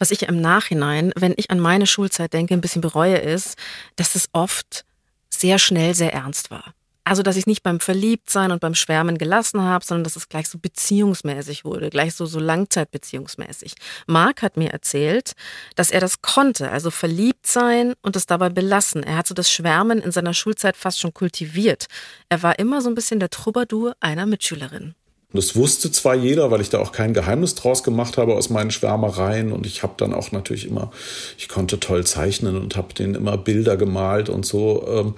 Was 0.00 0.10
ich 0.10 0.24
im 0.24 0.40
Nachhinein, 0.40 1.12
wenn 1.14 1.34
ich 1.36 1.52
an 1.52 1.60
meine 1.60 1.86
Schulzeit 1.86 2.32
denke, 2.32 2.54
ein 2.54 2.60
bisschen 2.60 2.82
bereue, 2.82 3.18
ist, 3.18 3.56
dass 3.94 4.16
es 4.16 4.28
oft 4.32 4.84
sehr 5.30 5.60
schnell 5.60 5.94
sehr 5.94 6.12
ernst 6.12 6.50
war. 6.50 6.74
Also, 7.04 7.22
dass 7.22 7.36
ich 7.36 7.46
nicht 7.46 7.62
beim 7.62 7.80
Verliebtsein 7.80 8.50
und 8.50 8.60
beim 8.60 8.74
Schwärmen 8.74 9.18
gelassen 9.18 9.60
habe, 9.60 9.84
sondern 9.84 10.04
dass 10.04 10.16
es 10.16 10.30
gleich 10.30 10.48
so 10.48 10.58
beziehungsmäßig 10.58 11.64
wurde, 11.64 11.90
gleich 11.90 12.14
so, 12.14 12.24
so 12.24 12.40
Langzeitbeziehungsmäßig. 12.40 13.74
Marc 14.06 14.40
hat 14.40 14.56
mir 14.56 14.70
erzählt, 14.70 15.32
dass 15.76 15.90
er 15.90 16.00
das 16.00 16.22
konnte, 16.22 16.70
also 16.70 16.90
verliebt 16.90 17.46
sein 17.46 17.92
und 18.00 18.16
es 18.16 18.24
dabei 18.24 18.48
belassen. 18.48 19.02
Er 19.02 19.18
hat 19.18 19.26
so 19.26 19.34
das 19.34 19.50
Schwärmen 19.50 20.00
in 20.00 20.12
seiner 20.12 20.32
Schulzeit 20.32 20.76
fast 20.76 20.98
schon 20.98 21.12
kultiviert. 21.12 21.88
Er 22.30 22.42
war 22.42 22.58
immer 22.58 22.80
so 22.80 22.88
ein 22.88 22.94
bisschen 22.94 23.20
der 23.20 23.30
Troubadour 23.30 23.94
einer 24.00 24.24
Mitschülerin. 24.24 24.94
Das 25.34 25.56
wusste 25.56 25.90
zwar 25.90 26.14
jeder, 26.14 26.52
weil 26.52 26.60
ich 26.60 26.70
da 26.70 26.78
auch 26.78 26.92
kein 26.92 27.12
Geheimnis 27.12 27.56
draus 27.56 27.82
gemacht 27.82 28.18
habe 28.18 28.34
aus 28.34 28.50
meinen 28.50 28.70
Schwärmereien 28.70 29.50
und 29.50 29.66
ich 29.66 29.82
habe 29.82 29.94
dann 29.96 30.14
auch 30.14 30.30
natürlich 30.30 30.64
immer, 30.64 30.92
ich 31.36 31.48
konnte 31.48 31.80
toll 31.80 32.06
zeichnen 32.06 32.56
und 32.56 32.76
habe 32.76 32.94
denen 32.94 33.16
immer 33.16 33.36
Bilder 33.36 33.76
gemalt 33.76 34.28
und 34.28 34.46
so. 34.46 35.14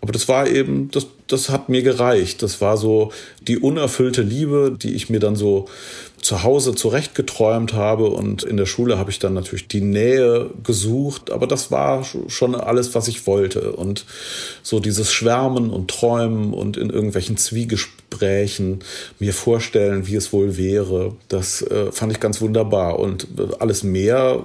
Aber 0.00 0.12
das 0.12 0.28
war 0.28 0.46
eben, 0.46 0.90
das, 0.90 1.06
das 1.26 1.48
hat 1.48 1.68
mir 1.68 1.82
gereicht. 1.82 2.42
Das 2.42 2.60
war 2.60 2.76
so 2.76 3.12
die 3.40 3.58
unerfüllte 3.58 4.22
Liebe, 4.22 4.76
die 4.80 4.94
ich 4.94 5.10
mir 5.10 5.20
dann 5.20 5.36
so 5.36 5.66
zu 6.20 6.42
Hause 6.42 6.74
zurechtgeträumt 6.74 7.72
habe. 7.72 8.06
Und 8.10 8.42
in 8.42 8.56
der 8.56 8.66
Schule 8.66 8.98
habe 8.98 9.10
ich 9.10 9.18
dann 9.18 9.34
natürlich 9.34 9.68
die 9.68 9.80
Nähe 9.80 10.50
gesucht. 10.62 11.30
Aber 11.30 11.46
das 11.46 11.70
war 11.70 12.04
schon 12.28 12.54
alles, 12.54 12.94
was 12.94 13.08
ich 13.08 13.26
wollte. 13.26 13.72
Und 13.72 14.04
so 14.62 14.80
dieses 14.80 15.10
Schwärmen 15.10 15.70
und 15.70 15.90
Träumen 15.90 16.52
und 16.52 16.76
in 16.76 16.90
irgendwelchen 16.90 17.36
Zwiegesprächen 17.36 18.80
mir 19.18 19.32
vorstellen, 19.32 20.06
wie 20.06 20.16
es 20.16 20.32
wohl 20.32 20.56
wäre, 20.56 21.14
das 21.28 21.62
äh, 21.62 21.90
fand 21.90 22.12
ich 22.12 22.20
ganz 22.20 22.40
wunderbar. 22.40 22.98
Und 22.98 23.26
alles 23.58 23.82
mehr 23.82 24.44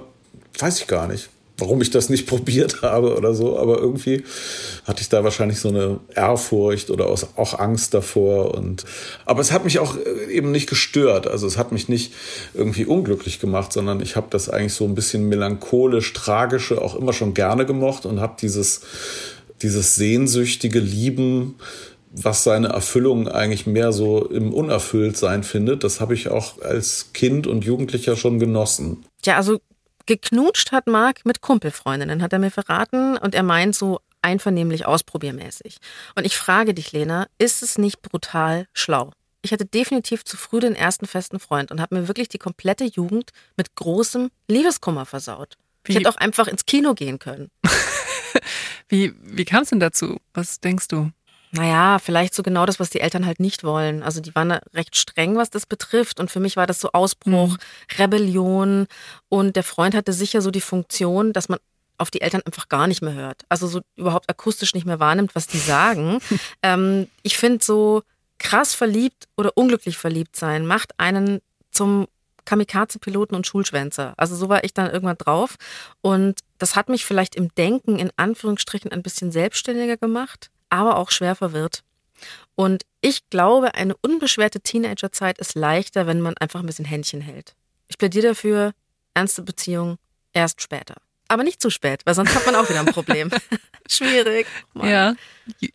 weiß 0.58 0.80
ich 0.80 0.86
gar 0.86 1.06
nicht 1.08 1.28
warum 1.58 1.80
ich 1.82 1.90
das 1.90 2.08
nicht 2.08 2.26
probiert 2.28 2.82
habe 2.82 3.16
oder 3.16 3.34
so, 3.34 3.58
aber 3.58 3.78
irgendwie 3.78 4.24
hatte 4.84 5.02
ich 5.02 5.08
da 5.08 5.24
wahrscheinlich 5.24 5.58
so 5.58 5.68
eine 5.68 6.00
Ehrfurcht 6.14 6.90
oder 6.90 7.06
auch 7.08 7.58
Angst 7.58 7.94
davor 7.94 8.54
und 8.54 8.84
aber 9.26 9.40
es 9.40 9.52
hat 9.52 9.64
mich 9.64 9.78
auch 9.78 9.96
äh, 9.96 10.32
eben 10.32 10.50
nicht 10.50 10.68
gestört, 10.68 11.26
also 11.26 11.46
es 11.46 11.58
hat 11.58 11.72
mich 11.72 11.88
nicht 11.88 12.12
irgendwie 12.54 12.84
unglücklich 12.84 13.40
gemacht, 13.40 13.72
sondern 13.72 14.00
ich 14.00 14.16
habe 14.16 14.28
das 14.30 14.48
eigentlich 14.48 14.74
so 14.74 14.84
ein 14.84 14.94
bisschen 14.94 15.28
melancholisch 15.28 16.12
tragische 16.12 16.80
auch 16.80 16.94
immer 16.94 17.12
schon 17.12 17.34
gerne 17.34 17.66
gemocht 17.66 18.06
und 18.06 18.20
habe 18.20 18.36
dieses 18.40 18.82
dieses 19.62 19.94
sehnsüchtige 19.94 20.80
Lieben 20.80 21.54
was 22.12 22.44
seine 22.44 22.68
Erfüllung 22.68 23.26
eigentlich 23.26 23.66
mehr 23.66 23.92
so 23.92 24.26
im 24.26 24.52
Unerfülltsein 24.52 25.42
findet, 25.42 25.82
das 25.82 26.00
habe 26.00 26.14
ich 26.14 26.28
auch 26.28 26.60
als 26.60 27.12
Kind 27.14 27.46
und 27.46 27.64
Jugendlicher 27.64 28.16
schon 28.16 28.38
genossen. 28.38 29.04
Ja, 29.24 29.36
also 29.36 29.58
Geknutscht 30.06 30.72
hat 30.72 30.86
Marc 30.86 31.24
mit 31.24 31.40
Kumpelfreundinnen, 31.40 32.22
hat 32.22 32.32
er 32.32 32.38
mir 32.38 32.50
verraten. 32.50 33.16
Und 33.16 33.34
er 33.34 33.42
meint 33.42 33.74
so 33.74 34.00
einvernehmlich 34.22 34.86
ausprobiermäßig. 34.86 35.78
Und 36.14 36.24
ich 36.24 36.36
frage 36.36 36.74
dich, 36.74 36.92
Lena, 36.92 37.26
ist 37.38 37.62
es 37.62 37.78
nicht 37.78 38.02
brutal 38.02 38.66
schlau? 38.72 39.12
Ich 39.42 39.52
hatte 39.52 39.66
definitiv 39.66 40.24
zu 40.24 40.36
früh 40.36 40.60
den 40.60 40.76
ersten 40.76 41.06
festen 41.06 41.40
Freund 41.40 41.72
und 41.72 41.80
habe 41.80 41.96
mir 41.96 42.08
wirklich 42.08 42.28
die 42.28 42.38
komplette 42.38 42.84
Jugend 42.84 43.30
mit 43.56 43.74
großem 43.74 44.30
Liebeskummer 44.46 45.04
versaut. 45.04 45.56
Wie? 45.84 45.92
Ich 45.92 45.98
hätte 45.98 46.08
auch 46.08 46.16
einfach 46.16 46.46
ins 46.46 46.64
Kino 46.64 46.94
gehen 46.94 47.18
können. 47.18 47.50
wie 48.88 49.12
wie 49.20 49.44
kam 49.44 49.64
es 49.64 49.70
denn 49.70 49.80
dazu? 49.80 50.18
Was 50.32 50.60
denkst 50.60 50.86
du? 50.88 51.10
Naja, 51.54 51.98
vielleicht 51.98 52.34
so 52.34 52.42
genau 52.42 52.64
das, 52.64 52.80
was 52.80 52.88
die 52.88 53.00
Eltern 53.00 53.26
halt 53.26 53.38
nicht 53.38 53.62
wollen. 53.62 54.02
Also 54.02 54.20
die 54.20 54.34
waren 54.34 54.52
recht 54.72 54.96
streng, 54.96 55.36
was 55.36 55.50
das 55.50 55.66
betrifft. 55.66 56.18
Und 56.18 56.30
für 56.30 56.40
mich 56.40 56.56
war 56.56 56.66
das 56.66 56.80
so 56.80 56.90
Ausbruch, 56.92 57.50
mhm. 57.50 57.58
Rebellion. 57.98 58.86
Und 59.28 59.54
der 59.56 59.62
Freund 59.62 59.94
hatte 59.94 60.14
sicher 60.14 60.40
so 60.40 60.50
die 60.50 60.62
Funktion, 60.62 61.34
dass 61.34 61.50
man 61.50 61.58
auf 61.98 62.10
die 62.10 62.22
Eltern 62.22 62.40
einfach 62.46 62.70
gar 62.70 62.86
nicht 62.86 63.02
mehr 63.02 63.12
hört. 63.12 63.42
Also 63.50 63.66
so 63.66 63.82
überhaupt 63.96 64.30
akustisch 64.30 64.74
nicht 64.74 64.86
mehr 64.86 64.98
wahrnimmt, 64.98 65.34
was 65.34 65.46
die 65.46 65.58
sagen. 65.58 66.20
ähm, 66.62 67.08
ich 67.22 67.36
finde 67.36 67.62
so 67.62 68.02
krass 68.38 68.74
verliebt 68.74 69.28
oder 69.36 69.52
unglücklich 69.54 69.98
verliebt 69.98 70.36
sein 70.36 70.66
macht 70.66 70.98
einen 70.98 71.40
zum 71.70 72.08
Kamikaze-Piloten 72.46 73.34
und 73.36 73.46
Schulschwänzer. 73.46 74.14
Also 74.16 74.34
so 74.36 74.48
war 74.48 74.64
ich 74.64 74.72
dann 74.72 74.90
irgendwann 74.90 75.18
drauf. 75.18 75.56
Und 76.00 76.40
das 76.56 76.76
hat 76.76 76.88
mich 76.88 77.04
vielleicht 77.04 77.36
im 77.36 77.54
Denken 77.54 77.98
in 77.98 78.10
Anführungsstrichen 78.16 78.90
ein 78.90 79.02
bisschen 79.02 79.30
selbstständiger 79.30 79.98
gemacht 79.98 80.50
aber 80.72 80.96
auch 80.96 81.10
schwer 81.10 81.34
verwirrt. 81.34 81.84
Und 82.54 82.84
ich 83.00 83.28
glaube, 83.30 83.74
eine 83.74 83.94
unbeschwerte 83.96 84.60
Teenagerzeit 84.60 85.38
ist 85.38 85.54
leichter, 85.54 86.06
wenn 86.06 86.20
man 86.20 86.36
einfach 86.38 86.60
ein 86.60 86.66
bisschen 86.66 86.84
Händchen 86.84 87.20
hält. 87.20 87.54
Ich 87.88 87.98
plädiere 87.98 88.28
dafür, 88.28 88.72
ernste 89.14 89.42
Beziehungen 89.42 89.98
erst 90.32 90.62
später. 90.62 90.94
Aber 91.28 91.44
nicht 91.44 91.62
zu 91.62 91.70
spät, 91.70 92.02
weil 92.04 92.14
sonst 92.14 92.34
hat 92.34 92.44
man 92.44 92.54
auch 92.56 92.68
wieder 92.68 92.80
ein 92.80 92.86
Problem. 92.86 93.30
Schwierig. 93.88 94.46
Mann. 94.74 94.88
Ja, 94.88 95.14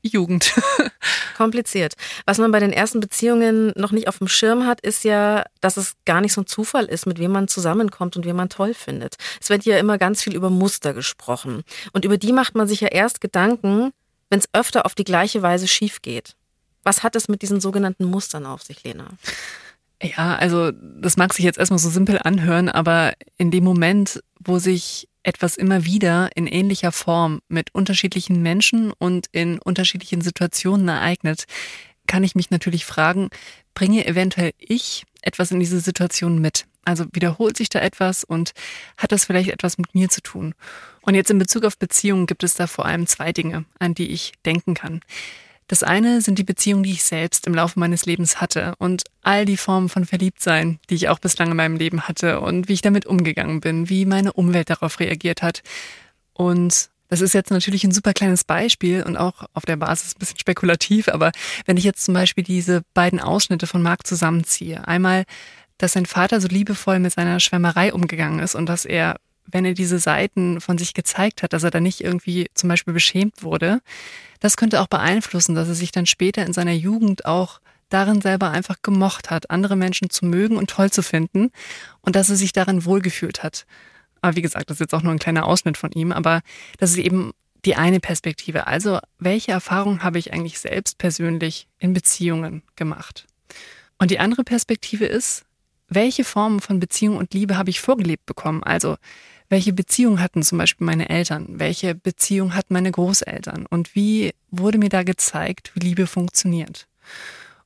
Jugend. 0.02 0.54
Kompliziert. 1.38 1.94
Was 2.26 2.38
man 2.38 2.52
bei 2.52 2.60
den 2.60 2.72
ersten 2.72 3.00
Beziehungen 3.00 3.74
noch 3.76 3.92
nicht 3.92 4.08
auf 4.08 4.20
dem 4.20 4.28
Schirm 4.28 4.66
hat, 4.66 4.82
ist 4.82 5.04
ja, 5.04 5.46
dass 5.62 5.78
es 5.78 5.94
gar 6.06 6.22
nicht 6.22 6.34
so 6.34 6.42
ein 6.42 6.48
Zufall 6.48 6.86
ist, 6.86 7.08
mit 7.08 7.20
wem 7.20 7.32
man 7.32 7.48
zusammenkommt 7.48 8.16
und 8.16 8.26
wen 8.26 8.36
man 8.36 8.50
toll 8.50 8.74
findet. 8.74 9.16
Es 9.42 9.50
wird 9.50 9.66
ja 9.66 9.78
immer 9.78 9.98
ganz 9.98 10.22
viel 10.22 10.36
über 10.36 10.50
Muster 10.50 10.94
gesprochen. 10.94 11.64
Und 11.92 12.06
über 12.06 12.18
die 12.18 12.34
macht 12.34 12.56
man 12.56 12.68
sich 12.68 12.82
ja 12.82 12.90
erst 12.90 13.20
Gedanken, 13.20 13.94
wenn 14.30 14.40
es 14.40 14.50
öfter 14.54 14.86
auf 14.86 14.96
die 14.96 15.04
gleiche 15.04 15.42
Weise 15.42 15.68
schief 15.68 16.02
geht. 16.02 16.36
Was 16.84 17.04
hat 17.04 17.16
es 17.16 17.28
mit 17.28 17.42
diesen 17.42 17.60
sogenannten 17.60 18.06
Mustern 18.06 18.46
auf 18.46 18.64
sich, 18.64 18.84
Lena? 18.84 19.10
Ja, 20.02 20.36
also 20.36 20.72
das 20.72 21.18
mag 21.18 21.34
sich 21.34 21.44
jetzt 21.44 21.58
erstmal 21.58 21.80
so 21.80 21.90
simpel 21.90 22.20
anhören, 22.24 22.70
aber 22.70 23.14
in 23.38 23.52
dem 23.52 23.64
Moment, 23.64 24.22
wo 24.40 24.60
sich 24.60 25.10
etwas 25.24 25.58
immer 25.58 25.84
wieder 25.84 26.30
in 26.36 26.48
ähnlicher 26.48 26.92
Form 26.92 27.42
mit 27.50 27.74
unterschiedlichen 27.74 28.42
Menschen 28.42 28.94
und 28.98 29.28
in 29.32 29.60
unterschiedlichen 29.60 30.22
Situationen 30.22 30.88
ereignet, 30.88 31.46
kann 32.06 32.24
ich 32.24 32.36
mich 32.36 32.50
natürlich 32.52 32.86
fragen, 32.86 33.30
bringe 33.74 34.06
eventuell 34.06 34.54
ich 34.58 35.04
etwas 35.22 35.52
in 35.52 35.60
diese 35.60 35.82
Situation 35.82 36.40
mit? 36.40 36.66
Also 36.88 37.06
wiederholt 37.12 37.58
sich 37.58 37.68
da 37.68 37.80
etwas 37.80 38.24
und 38.24 38.54
hat 38.98 39.12
das 39.12 39.26
vielleicht 39.26 39.50
etwas 39.50 39.78
mit 39.78 39.94
mir 39.94 40.08
zu 40.08 40.22
tun? 40.22 40.56
Und 41.02 41.16
jetzt 41.16 41.30
in 41.30 41.38
Bezug 41.38 41.66
auf 41.66 41.78
Beziehungen 41.78 42.28
gibt 42.28 42.44
es 42.44 42.54
da 42.54 42.66
vor 42.66 42.86
allem 42.86 43.08
zwei 43.08 43.34
Dinge, 43.34 43.66
an 43.78 43.94
die 43.94 44.10
ich 44.10 44.32
denken 44.46 44.74
kann. 44.74 45.02
Das 45.68 45.84
eine 45.84 46.22
sind 46.22 46.40
die 46.40 46.46
Beziehungen, 46.46 46.84
die 46.84 46.94
ich 46.94 47.04
selbst 47.04 47.46
im 47.46 47.54
Laufe 47.54 47.78
meines 47.78 48.06
Lebens 48.06 48.40
hatte 48.40 48.74
und 48.78 49.04
all 49.22 49.44
die 49.44 49.58
Formen 49.58 49.90
von 49.90 50.06
Verliebtsein, 50.06 50.80
die 50.90 50.96
ich 50.96 51.10
auch 51.10 51.20
bislang 51.20 51.52
in 51.52 51.58
meinem 51.58 51.76
Leben 51.76 52.08
hatte 52.08 52.40
und 52.40 52.70
wie 52.70 52.74
ich 52.74 52.82
damit 52.82 53.06
umgegangen 53.06 53.60
bin, 53.60 53.90
wie 53.90 54.06
meine 54.06 54.32
Umwelt 54.32 54.70
darauf 54.70 55.02
reagiert 55.02 55.42
hat. 55.42 55.64
Und 56.32 56.90
das 57.10 57.20
ist 57.20 57.34
jetzt 57.34 57.52
natürlich 57.52 57.84
ein 57.84 57.92
super 57.92 58.14
kleines 58.14 58.46
Beispiel 58.46 59.04
und 59.04 59.18
auch 59.18 59.44
auf 59.54 59.66
der 59.66 59.76
Basis 59.76 60.16
ein 60.16 60.20
bisschen 60.20 60.40
spekulativ, 60.40 61.10
aber 61.10 61.34
wenn 61.66 61.76
ich 61.76 61.84
jetzt 61.84 62.06
zum 62.06 62.14
Beispiel 62.14 62.46
diese 62.46 62.84
beiden 62.94 63.20
Ausschnitte 63.20 63.68
von 63.68 63.82
Marc 63.82 64.08
zusammenziehe, 64.08 64.88
einmal 64.88 65.26
dass 65.78 65.94
sein 65.94 66.06
Vater 66.06 66.42
so 66.42 66.48
liebevoll 66.48 67.00
mit 67.00 67.14
seiner 67.14 67.40
Schwärmerei 67.40 67.94
umgegangen 67.94 68.40
ist 68.40 68.56
und 68.56 68.68
dass 68.68 68.86
er, 68.86 69.18
wenn 69.46 69.66
er 69.66 69.74
diese 69.74 70.00
Seiten 70.00 70.62
von 70.62 70.78
sich 70.78 70.94
gezeigt 70.94 71.44
hat, 71.44 71.54
dass 71.54 71.64
er 71.64 71.72
da 71.72 71.80
nicht 71.80 72.02
irgendwie 72.02 72.48
zum 72.54 72.70
Beispiel 72.70 72.94
beschämt 72.94 73.44
wurde. 73.44 73.82
Das 74.40 74.58
könnte 74.58 74.82
auch 74.82 74.88
beeinflussen, 74.88 75.56
dass 75.56 75.68
er 75.68 75.76
sich 75.76 75.92
dann 75.92 76.06
später 76.06 76.46
in 76.46 76.54
seiner 76.54 76.74
Jugend 76.74 77.26
auch 77.26 77.60
darin 77.90 78.22
selber 78.22 78.52
einfach 78.52 78.82
gemocht 78.82 79.30
hat, 79.30 79.50
andere 79.50 79.76
Menschen 79.76 80.10
zu 80.10 80.26
mögen 80.26 80.58
und 80.58 80.70
toll 80.70 80.92
zu 80.92 81.02
finden 81.02 81.52
und 82.02 82.16
dass 82.16 82.30
er 82.30 82.36
sich 82.36 82.54
darin 82.54 82.86
wohlgefühlt 82.86 83.44
hat. 83.44 83.66
Aber 84.22 84.36
wie 84.36 84.42
gesagt, 84.42 84.70
das 84.70 84.76
ist 84.76 84.82
jetzt 84.82 84.94
auch 84.94 85.04
nur 85.04 85.14
ein 85.14 85.20
kleiner 85.20 85.46
Ausschnitt 85.46 85.78
von 85.78 85.92
ihm, 85.92 86.12
aber 86.12 86.42
das 86.80 86.92
ist 86.92 86.98
eben 86.98 87.32
die 87.66 87.76
eine 87.76 88.00
Perspektive. 88.00 88.68
Also, 88.68 89.00
welche 89.20 89.52
Erfahrungen 89.52 90.04
habe 90.04 90.20
ich 90.20 90.34
eigentlich 90.34 90.60
selbst 90.60 90.98
persönlich 90.98 91.68
in 91.80 91.94
Beziehungen 91.94 92.64
gemacht? 92.76 93.26
Und 94.00 94.12
die 94.12 94.20
andere 94.20 94.44
Perspektive 94.44 95.06
ist, 95.06 95.46
welche 95.90 96.24
Formen 96.24 96.60
von 96.60 96.80
Beziehung 96.80 97.18
und 97.18 97.34
Liebe 97.34 97.58
habe 97.58 97.70
ich 97.70 97.82
vorgelebt 97.82 98.26
bekommen? 98.26 98.64
Also, 98.64 98.98
welche 99.50 99.72
Beziehung 99.72 100.20
hatten 100.20 100.44
zum 100.44 100.58
Beispiel 100.58 100.86
meine 100.86 101.10
Eltern? 101.10 101.48
Welche 101.60 101.96
Beziehung 101.96 102.54
hatten 102.54 102.74
meine 102.74 102.92
Großeltern? 102.92 103.66
Und 103.66 103.96
wie 103.96 104.34
wurde 104.52 104.78
mir 104.78 104.90
da 104.90 105.04
gezeigt, 105.04 105.72
wie 105.74 105.80
Liebe 105.80 106.08
funktioniert? 106.08 106.88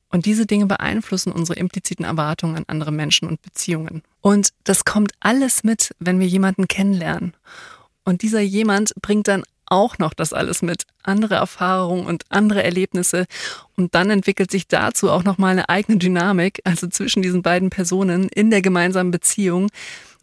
Und 0.10 0.26
diese 0.26 0.46
Dinge 0.46 0.66
beeinflussen 0.66 1.32
unsere 1.32 1.58
impliziten 1.58 2.06
Erwartungen 2.06 2.58
an 2.58 2.66
andere 2.68 2.92
Menschen 2.92 3.28
und 3.28 3.42
Beziehungen. 3.42 4.04
Und 4.20 4.50
das 4.66 4.86
kommt 4.86 5.14
alles 5.22 5.64
mit, 5.64 5.96
wenn 6.00 6.20
wir 6.20 6.28
jemanden 6.28 6.68
kennenlernen. 6.68 7.34
Und 8.04 8.22
dieser 8.22 8.42
jemand 8.42 8.94
bringt 9.02 9.28
dann 9.28 9.44
auch 9.72 9.98
noch 9.98 10.14
das 10.14 10.34
alles 10.34 10.62
mit, 10.62 10.84
andere 11.04 11.36
Erfahrungen 11.36 12.06
und 12.06 12.24
andere 12.30 12.62
Erlebnisse. 12.64 13.26
Und 13.76 13.96
dann 13.96 14.10
entwickelt 14.10 14.52
sich 14.52 14.68
dazu 14.68 15.10
auch 15.10 15.24
nochmal 15.24 15.54
eine 15.54 15.70
eigene 15.70 15.98
Dynamik, 15.98 16.62
also 16.64 16.88
zwischen 16.88 17.22
diesen 17.22 17.42
beiden 17.42 17.70
Personen 17.70 18.28
in 18.30 18.52
der 18.52 18.62
gemeinsamen 18.62 19.12
Beziehung. 19.12 19.70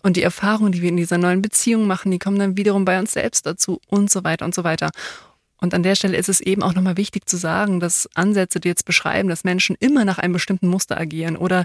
Und 0.02 0.16
die 0.16 0.22
Erfahrungen, 0.22 0.72
die 0.72 0.82
wir 0.82 0.90
in 0.90 0.96
dieser 0.96 1.18
neuen 1.18 1.42
Beziehung 1.42 1.86
machen, 1.86 2.12
die 2.12 2.18
kommen 2.18 2.38
dann 2.38 2.56
wiederum 2.56 2.84
bei 2.84 2.98
uns 2.98 3.12
selbst 3.12 3.46
dazu 3.46 3.80
und 3.88 4.10
so 4.10 4.22
weiter 4.22 4.44
und 4.44 4.54
so 4.54 4.62
weiter. 4.62 4.90
Und 5.60 5.74
an 5.74 5.82
der 5.82 5.96
Stelle 5.96 6.16
ist 6.16 6.28
es 6.28 6.40
eben 6.40 6.62
auch 6.62 6.74
nochmal 6.74 6.96
wichtig 6.96 7.28
zu 7.28 7.36
sagen, 7.36 7.80
dass 7.80 8.08
Ansätze, 8.14 8.60
die 8.60 8.68
jetzt 8.68 8.84
beschreiben, 8.84 9.28
dass 9.28 9.42
Menschen 9.42 9.76
immer 9.80 10.04
nach 10.04 10.18
einem 10.18 10.34
bestimmten 10.34 10.68
Muster 10.68 10.96
agieren 10.98 11.36
oder 11.36 11.64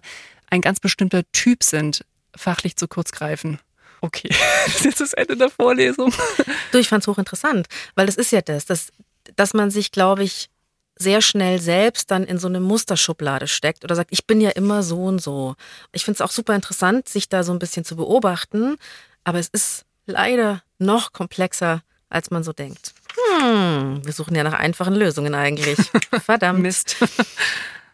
ein 0.50 0.62
ganz 0.62 0.80
bestimmter 0.80 1.22
Typ 1.32 1.64
sind, 1.64 2.04
fachlich 2.36 2.76
zu 2.76 2.88
kurz 2.88 3.12
greifen. 3.12 3.60
Okay, 4.04 4.30
das 4.66 4.76
ist 4.76 4.84
jetzt 4.84 5.00
das 5.00 5.14
Ende 5.14 5.38
der 5.38 5.50
Vorlesung. 5.50 6.14
Du, 6.72 6.80
ich 6.80 6.90
fand 6.90 7.04
es 7.04 7.08
hochinteressant, 7.08 7.68
weil 7.94 8.08
das 8.08 8.16
ist 8.16 8.32
ja 8.32 8.42
das, 8.42 8.66
dass, 8.66 8.88
dass 9.36 9.54
man 9.54 9.70
sich, 9.70 9.92
glaube 9.92 10.24
ich, 10.24 10.50
sehr 10.96 11.22
schnell 11.22 11.62
selbst 11.62 12.10
dann 12.10 12.24
in 12.24 12.40
so 12.40 12.48
eine 12.48 12.60
Musterschublade 12.60 13.48
steckt 13.48 13.84
oder 13.84 13.96
sagt, 13.96 14.12
ich 14.12 14.26
bin 14.26 14.42
ja 14.42 14.50
immer 14.50 14.82
so 14.82 15.04
und 15.04 15.20
so. 15.20 15.56
Ich 15.92 16.04
finde 16.04 16.16
es 16.16 16.22
auch 16.22 16.32
super 16.32 16.56
interessant, 16.56 17.08
sich 17.08 17.30
da 17.30 17.44
so 17.44 17.52
ein 17.52 17.60
bisschen 17.60 17.86
zu 17.86 17.96
beobachten, 17.96 18.78
aber 19.24 19.38
es 19.38 19.50
ist 19.50 19.86
leider 20.08 20.64
noch 20.80 21.14
komplexer, 21.14 21.84
als 22.10 22.32
man 22.32 22.44
so 22.44 22.54
denkt. 22.54 22.94
Hm, 23.16 24.02
wir 24.04 24.14
suchen 24.14 24.36
ja 24.36 24.44
nach 24.44 24.60
einfachen 24.60 24.96
Lösungen 24.96 25.36
eigentlich. 25.36 25.78
Verdammt. 26.26 26.60
Mist. 26.60 26.98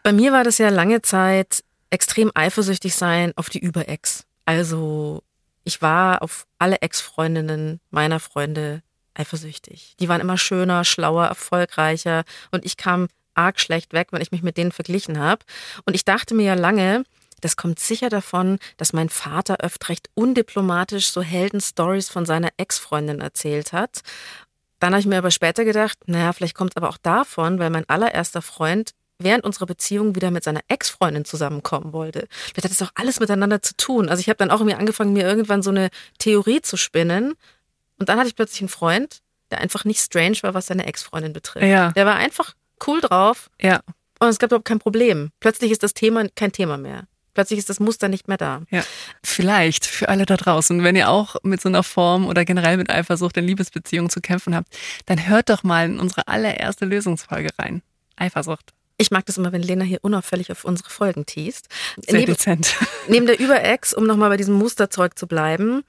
Bei 0.02 0.12
mir 0.12 0.32
war 0.32 0.42
das 0.42 0.56
ja 0.56 0.70
lange 0.70 1.02
Zeit 1.02 1.62
extrem 1.90 2.32
eifersüchtig 2.34 2.94
sein 2.94 3.32
auf 3.36 3.50
die 3.50 3.60
Überex. 3.60 4.24
Also 4.46 5.22
ich 5.64 5.82
war 5.82 6.22
auf 6.22 6.46
alle 6.58 6.80
Ex-Freundinnen 6.80 7.80
meiner 7.90 8.20
Freunde 8.20 8.82
eifersüchtig. 9.14 9.96
Die 10.00 10.08
waren 10.08 10.20
immer 10.20 10.38
schöner, 10.38 10.84
schlauer, 10.84 11.26
erfolgreicher 11.26 12.24
und 12.50 12.64
ich 12.64 12.76
kam 12.76 13.08
arg 13.34 13.60
schlecht 13.60 13.92
weg, 13.92 14.08
wenn 14.10 14.22
ich 14.22 14.32
mich 14.32 14.42
mit 14.42 14.56
denen 14.56 14.72
verglichen 14.72 15.18
habe. 15.18 15.44
Und 15.84 15.94
ich 15.94 16.04
dachte 16.04 16.34
mir 16.34 16.44
ja 16.46 16.54
lange, 16.54 17.04
das 17.40 17.56
kommt 17.56 17.78
sicher 17.78 18.08
davon, 18.08 18.58
dass 18.76 18.92
mein 18.92 19.08
Vater 19.08 19.58
öfter 19.60 19.88
recht 19.88 20.10
undiplomatisch 20.14 21.10
so 21.10 21.22
Heldenstories 21.22 22.08
von 22.08 22.26
seiner 22.26 22.50
Ex-Freundin 22.56 23.20
erzählt 23.20 23.72
hat. 23.72 24.00
Dann 24.78 24.92
habe 24.92 25.00
ich 25.00 25.06
mir 25.06 25.18
aber 25.18 25.30
später 25.30 25.64
gedacht, 25.64 25.98
naja, 26.06 26.32
vielleicht 26.32 26.54
kommt 26.54 26.72
es 26.72 26.76
aber 26.76 26.88
auch 26.88 26.98
davon, 26.98 27.58
weil 27.58 27.70
mein 27.70 27.88
allererster 27.88 28.42
Freund 28.42 28.92
während 29.22 29.44
unserer 29.44 29.66
Beziehung 29.66 30.14
wieder 30.14 30.30
mit 30.30 30.44
seiner 30.44 30.60
Ex-Freundin 30.68 31.24
zusammenkommen 31.24 31.92
wollte. 31.92 32.26
Vielleicht 32.30 32.64
hat 32.64 32.70
das 32.70 32.82
auch 32.82 32.92
alles 32.94 33.20
miteinander 33.20 33.62
zu 33.62 33.76
tun. 33.76 34.08
Also 34.08 34.20
ich 34.20 34.28
habe 34.28 34.36
dann 34.38 34.50
auch 34.50 34.62
mir 34.64 34.78
angefangen, 34.78 35.12
mir 35.12 35.24
irgendwann 35.26 35.62
so 35.62 35.70
eine 35.70 35.90
Theorie 36.18 36.60
zu 36.62 36.76
spinnen. 36.76 37.34
Und 37.98 38.08
dann 38.08 38.18
hatte 38.18 38.28
ich 38.28 38.36
plötzlich 38.36 38.60
einen 38.62 38.68
Freund, 38.68 39.20
der 39.50 39.60
einfach 39.60 39.84
nicht 39.84 40.00
strange 40.00 40.38
war, 40.42 40.54
was 40.54 40.66
seine 40.66 40.86
Ex-Freundin 40.86 41.32
betrifft. 41.32 41.66
Ja. 41.66 41.92
Der 41.92 42.06
war 42.06 42.16
einfach 42.16 42.54
cool 42.86 43.00
drauf 43.00 43.50
Ja. 43.60 43.80
und 44.18 44.28
es 44.28 44.38
gab 44.38 44.50
überhaupt 44.50 44.66
kein 44.68 44.78
Problem. 44.78 45.30
Plötzlich 45.40 45.70
ist 45.70 45.82
das 45.82 45.92
Thema 45.94 46.26
kein 46.34 46.52
Thema 46.52 46.76
mehr. 46.78 47.04
Plötzlich 47.34 47.58
ist 47.60 47.70
das 47.70 47.78
Muster 47.78 48.08
nicht 48.08 48.26
mehr 48.26 48.36
da. 48.38 48.62
Ja, 48.70 48.82
vielleicht 49.22 49.86
für 49.86 50.08
alle 50.08 50.26
da 50.26 50.36
draußen, 50.36 50.82
wenn 50.82 50.96
ihr 50.96 51.08
auch 51.08 51.36
mit 51.44 51.60
so 51.60 51.68
einer 51.68 51.84
Form 51.84 52.26
oder 52.26 52.44
generell 52.44 52.76
mit 52.76 52.90
Eifersucht 52.90 53.36
in 53.36 53.46
Liebesbeziehungen 53.46 54.10
zu 54.10 54.20
kämpfen 54.20 54.54
habt, 54.54 54.66
dann 55.06 55.28
hört 55.28 55.48
doch 55.48 55.62
mal 55.62 55.84
in 55.86 56.00
unsere 56.00 56.26
allererste 56.26 56.86
Lösungsfolge 56.86 57.50
rein. 57.58 57.82
Eifersucht. 58.16 58.72
Ich 59.00 59.10
mag 59.10 59.24
das 59.24 59.38
immer, 59.38 59.50
wenn 59.50 59.62
Lena 59.62 59.82
hier 59.82 60.00
unauffällig 60.02 60.52
auf 60.52 60.66
unsere 60.66 60.90
Folgen 60.90 61.24
teast. 61.24 61.68
Sehr 62.06 62.18
Neben, 62.18 62.34
dezent. 62.34 62.76
neben 63.08 63.24
der 63.24 63.40
Überex, 63.40 63.94
um 63.94 64.04
nochmal 64.04 64.28
bei 64.28 64.36
diesem 64.36 64.56
Musterzeug 64.56 65.18
zu 65.18 65.26
bleiben, 65.26 65.84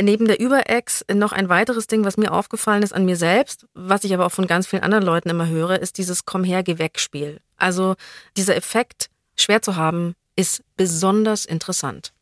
neben 0.00 0.26
der 0.26 0.40
Überex 0.40 1.04
noch 1.14 1.30
ein 1.30 1.48
weiteres 1.48 1.86
Ding, 1.86 2.04
was 2.04 2.16
mir 2.16 2.32
aufgefallen 2.32 2.82
ist 2.82 2.92
an 2.92 3.04
mir 3.04 3.14
selbst, 3.14 3.66
was 3.74 4.02
ich 4.02 4.12
aber 4.12 4.26
auch 4.26 4.32
von 4.32 4.48
ganz 4.48 4.66
vielen 4.66 4.82
anderen 4.82 5.04
Leuten 5.04 5.28
immer 5.28 5.46
höre, 5.46 5.78
ist 5.78 5.96
dieses 5.96 6.24
Komm 6.24 6.42
her, 6.42 6.64
geh 6.64 6.78
weg 6.78 6.98
Spiel. 6.98 7.38
Also 7.56 7.94
dieser 8.36 8.56
Effekt, 8.56 9.10
schwer 9.36 9.62
zu 9.62 9.76
haben, 9.76 10.16
ist 10.34 10.64
besonders 10.76 11.44
interessant. 11.44 12.12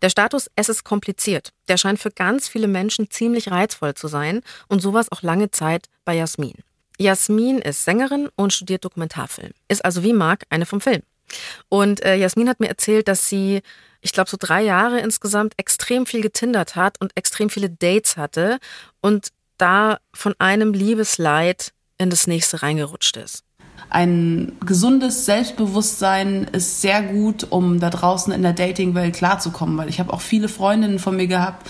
Der 0.00 0.10
Status, 0.10 0.48
es 0.54 0.68
ist 0.68 0.84
kompliziert, 0.84 1.52
der 1.66 1.76
scheint 1.76 1.98
für 1.98 2.12
ganz 2.12 2.46
viele 2.46 2.68
Menschen 2.68 3.10
ziemlich 3.10 3.50
reizvoll 3.50 3.94
zu 3.94 4.06
sein 4.06 4.42
und 4.68 4.78
sowas 4.78 5.10
auch 5.10 5.22
lange 5.22 5.50
Zeit 5.50 5.88
bei 6.04 6.14
Jasmin. 6.14 6.54
Jasmin 7.02 7.58
ist 7.58 7.84
Sängerin 7.84 8.28
und 8.36 8.52
studiert 8.52 8.84
Dokumentarfilm, 8.84 9.52
ist 9.68 9.84
also 9.84 10.02
wie 10.02 10.12
Marc 10.12 10.44
eine 10.50 10.66
vom 10.66 10.80
Film. 10.80 11.02
Und 11.68 12.02
äh, 12.04 12.16
Jasmin 12.16 12.48
hat 12.48 12.60
mir 12.60 12.68
erzählt, 12.68 13.08
dass 13.08 13.28
sie, 13.28 13.62
ich 14.00 14.12
glaube, 14.12 14.30
so 14.30 14.36
drei 14.38 14.62
Jahre 14.62 15.00
insgesamt 15.00 15.54
extrem 15.56 16.06
viel 16.06 16.20
getindert 16.20 16.76
hat 16.76 17.00
und 17.00 17.12
extrem 17.14 17.50
viele 17.50 17.70
Dates 17.70 18.16
hatte 18.16 18.58
und 19.00 19.28
da 19.58 19.98
von 20.14 20.34
einem 20.38 20.72
Liebesleid 20.72 21.72
in 21.98 22.10
das 22.10 22.26
nächste 22.26 22.62
reingerutscht 22.62 23.16
ist. 23.16 23.44
Ein 23.90 24.56
gesundes 24.64 25.26
Selbstbewusstsein 25.26 26.44
ist 26.52 26.80
sehr 26.80 27.02
gut, 27.02 27.46
um 27.50 27.78
da 27.78 27.90
draußen 27.90 28.32
in 28.32 28.42
der 28.42 28.52
Dating-Welt 28.52 29.14
klarzukommen, 29.14 29.76
weil 29.76 29.88
ich 29.88 30.00
habe 30.00 30.12
auch 30.12 30.20
viele 30.20 30.48
Freundinnen 30.48 30.98
von 30.98 31.16
mir 31.16 31.26
gehabt, 31.26 31.68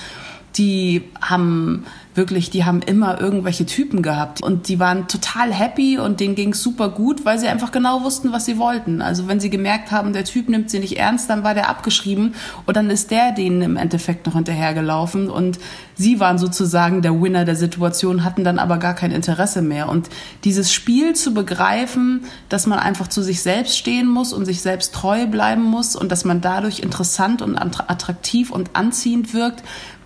die 0.56 1.04
haben 1.20 1.84
wirklich, 2.14 2.50
die 2.50 2.64
haben 2.64 2.82
immer 2.82 3.20
irgendwelche 3.20 3.64
Typen 3.64 4.02
gehabt 4.02 4.42
und 4.42 4.68
die 4.68 4.78
waren 4.78 5.08
total 5.08 5.52
happy 5.52 5.98
und 5.98 6.20
denen 6.20 6.34
ging 6.34 6.52
super 6.52 6.90
gut, 6.90 7.24
weil 7.24 7.38
sie 7.38 7.48
einfach 7.48 7.72
genau 7.72 8.02
wussten, 8.02 8.32
was 8.32 8.44
sie 8.44 8.58
wollten. 8.58 9.00
Also 9.00 9.28
wenn 9.28 9.40
sie 9.40 9.48
gemerkt 9.48 9.90
haben, 9.90 10.12
der 10.12 10.24
Typ 10.24 10.48
nimmt 10.48 10.68
sie 10.68 10.78
nicht 10.78 10.98
ernst, 10.98 11.30
dann 11.30 11.42
war 11.42 11.54
der 11.54 11.70
abgeschrieben 11.70 12.34
und 12.66 12.76
dann 12.76 12.90
ist 12.90 13.10
der 13.10 13.32
denen 13.32 13.62
im 13.62 13.76
Endeffekt 13.76 14.26
noch 14.26 14.34
hinterhergelaufen 14.34 15.30
und 15.30 15.58
sie 15.94 16.20
waren 16.20 16.36
sozusagen 16.36 17.00
der 17.00 17.20
Winner 17.20 17.44
der 17.44 17.56
Situation, 17.56 18.24
hatten 18.24 18.44
dann 18.44 18.58
aber 18.58 18.76
gar 18.76 18.94
kein 18.94 19.10
Interesse 19.10 19.62
mehr. 19.62 19.88
Und 19.88 20.10
dieses 20.44 20.72
Spiel 20.72 21.14
zu 21.14 21.32
begreifen, 21.32 22.24
dass 22.50 22.66
man 22.66 22.78
einfach 22.78 23.08
zu 23.08 23.22
sich 23.22 23.40
selbst 23.40 23.78
stehen 23.78 24.06
muss 24.06 24.34
und 24.34 24.44
sich 24.44 24.60
selbst 24.60 24.94
treu 24.94 25.26
bleiben 25.26 25.62
muss 25.62 25.96
und 25.96 26.12
dass 26.12 26.24
man 26.24 26.42
dadurch 26.42 26.80
interessant 26.80 27.40
und 27.40 27.56
attraktiv 27.56 28.50
und 28.50 28.70
anziehend 28.74 29.32
wirkt, 29.32 29.62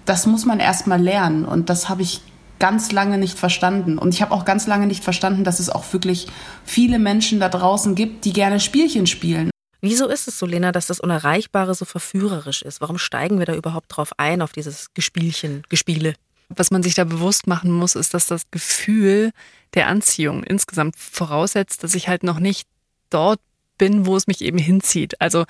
das 0.07 0.27
muss 0.27 0.47
man 0.47 0.61
erst 0.61 0.87
mal 0.87 1.01
lernen 1.01 1.45
und 1.45 1.69
das 1.69 1.89
habe 1.89 2.03
ich 2.03 2.23
ganz 2.59 2.93
lange 2.93 3.19
nicht 3.19 3.39
verstanden. 3.39 3.99
Und 3.99 4.15
ich 4.15 4.23
habe 4.23 4.33
auch 4.33 4.45
ganz 4.45 4.67
lange 4.67 4.87
nicht 4.87 5.05
verstanden, 5.05 5.45
dass 5.45 5.61
es 5.61 5.69
auch 5.69 5.93
wirklich 5.93 6.27
viele 6.65 6.99
Menschen 6.99 7.41
da 7.41 7.49
draußen 7.49 7.95
gibt, 7.95 8.25
die 8.25 8.33
gerne 8.33 8.61
Spielchen 8.61 9.07
spielen. 9.07 9.51
Wieso 9.83 10.09
ist 10.09 10.27
es 10.27 10.39
so, 10.39 10.47
Lena, 10.47 10.73
dass 10.73 10.87
das 10.87 11.01
Unerreichbare 11.01 11.75
so 11.75 11.85
verführerisch 11.85 12.63
ist? 12.63 12.81
Warum 12.81 12.99
steigen 12.99 13.39
wir 13.39 13.47
da 13.47 13.55
überhaupt 13.55 13.95
drauf 13.95 14.13
ein, 14.17 14.41
auf 14.41 14.53
dieses 14.53 14.95
Gespielchen, 14.95 15.65
Gespiele? 15.69 16.15
Was 16.49 16.71
man 16.71 16.83
sich 16.83 16.95
da 16.95 17.05
bewusst 17.05 17.47
machen 17.47 17.71
muss, 17.71 17.95
ist, 17.95 18.15
dass 18.15 18.27
das 18.27 18.51
Gefühl 18.51 19.33
der 19.75 19.89
Anziehung 19.89 20.45
insgesamt 20.45 20.97
voraussetzt, 20.97 21.85
dass 21.85 21.95
ich 21.95 22.09
halt 22.09 22.23
noch 22.23 22.39
nicht 22.39 22.67
dort 23.11 23.41
bin, 23.79 24.07
wo 24.07 24.17
es 24.17 24.27
mich 24.27 24.41
eben 24.41 24.59
hinzieht. 24.59 25.21
Also 25.21 25.45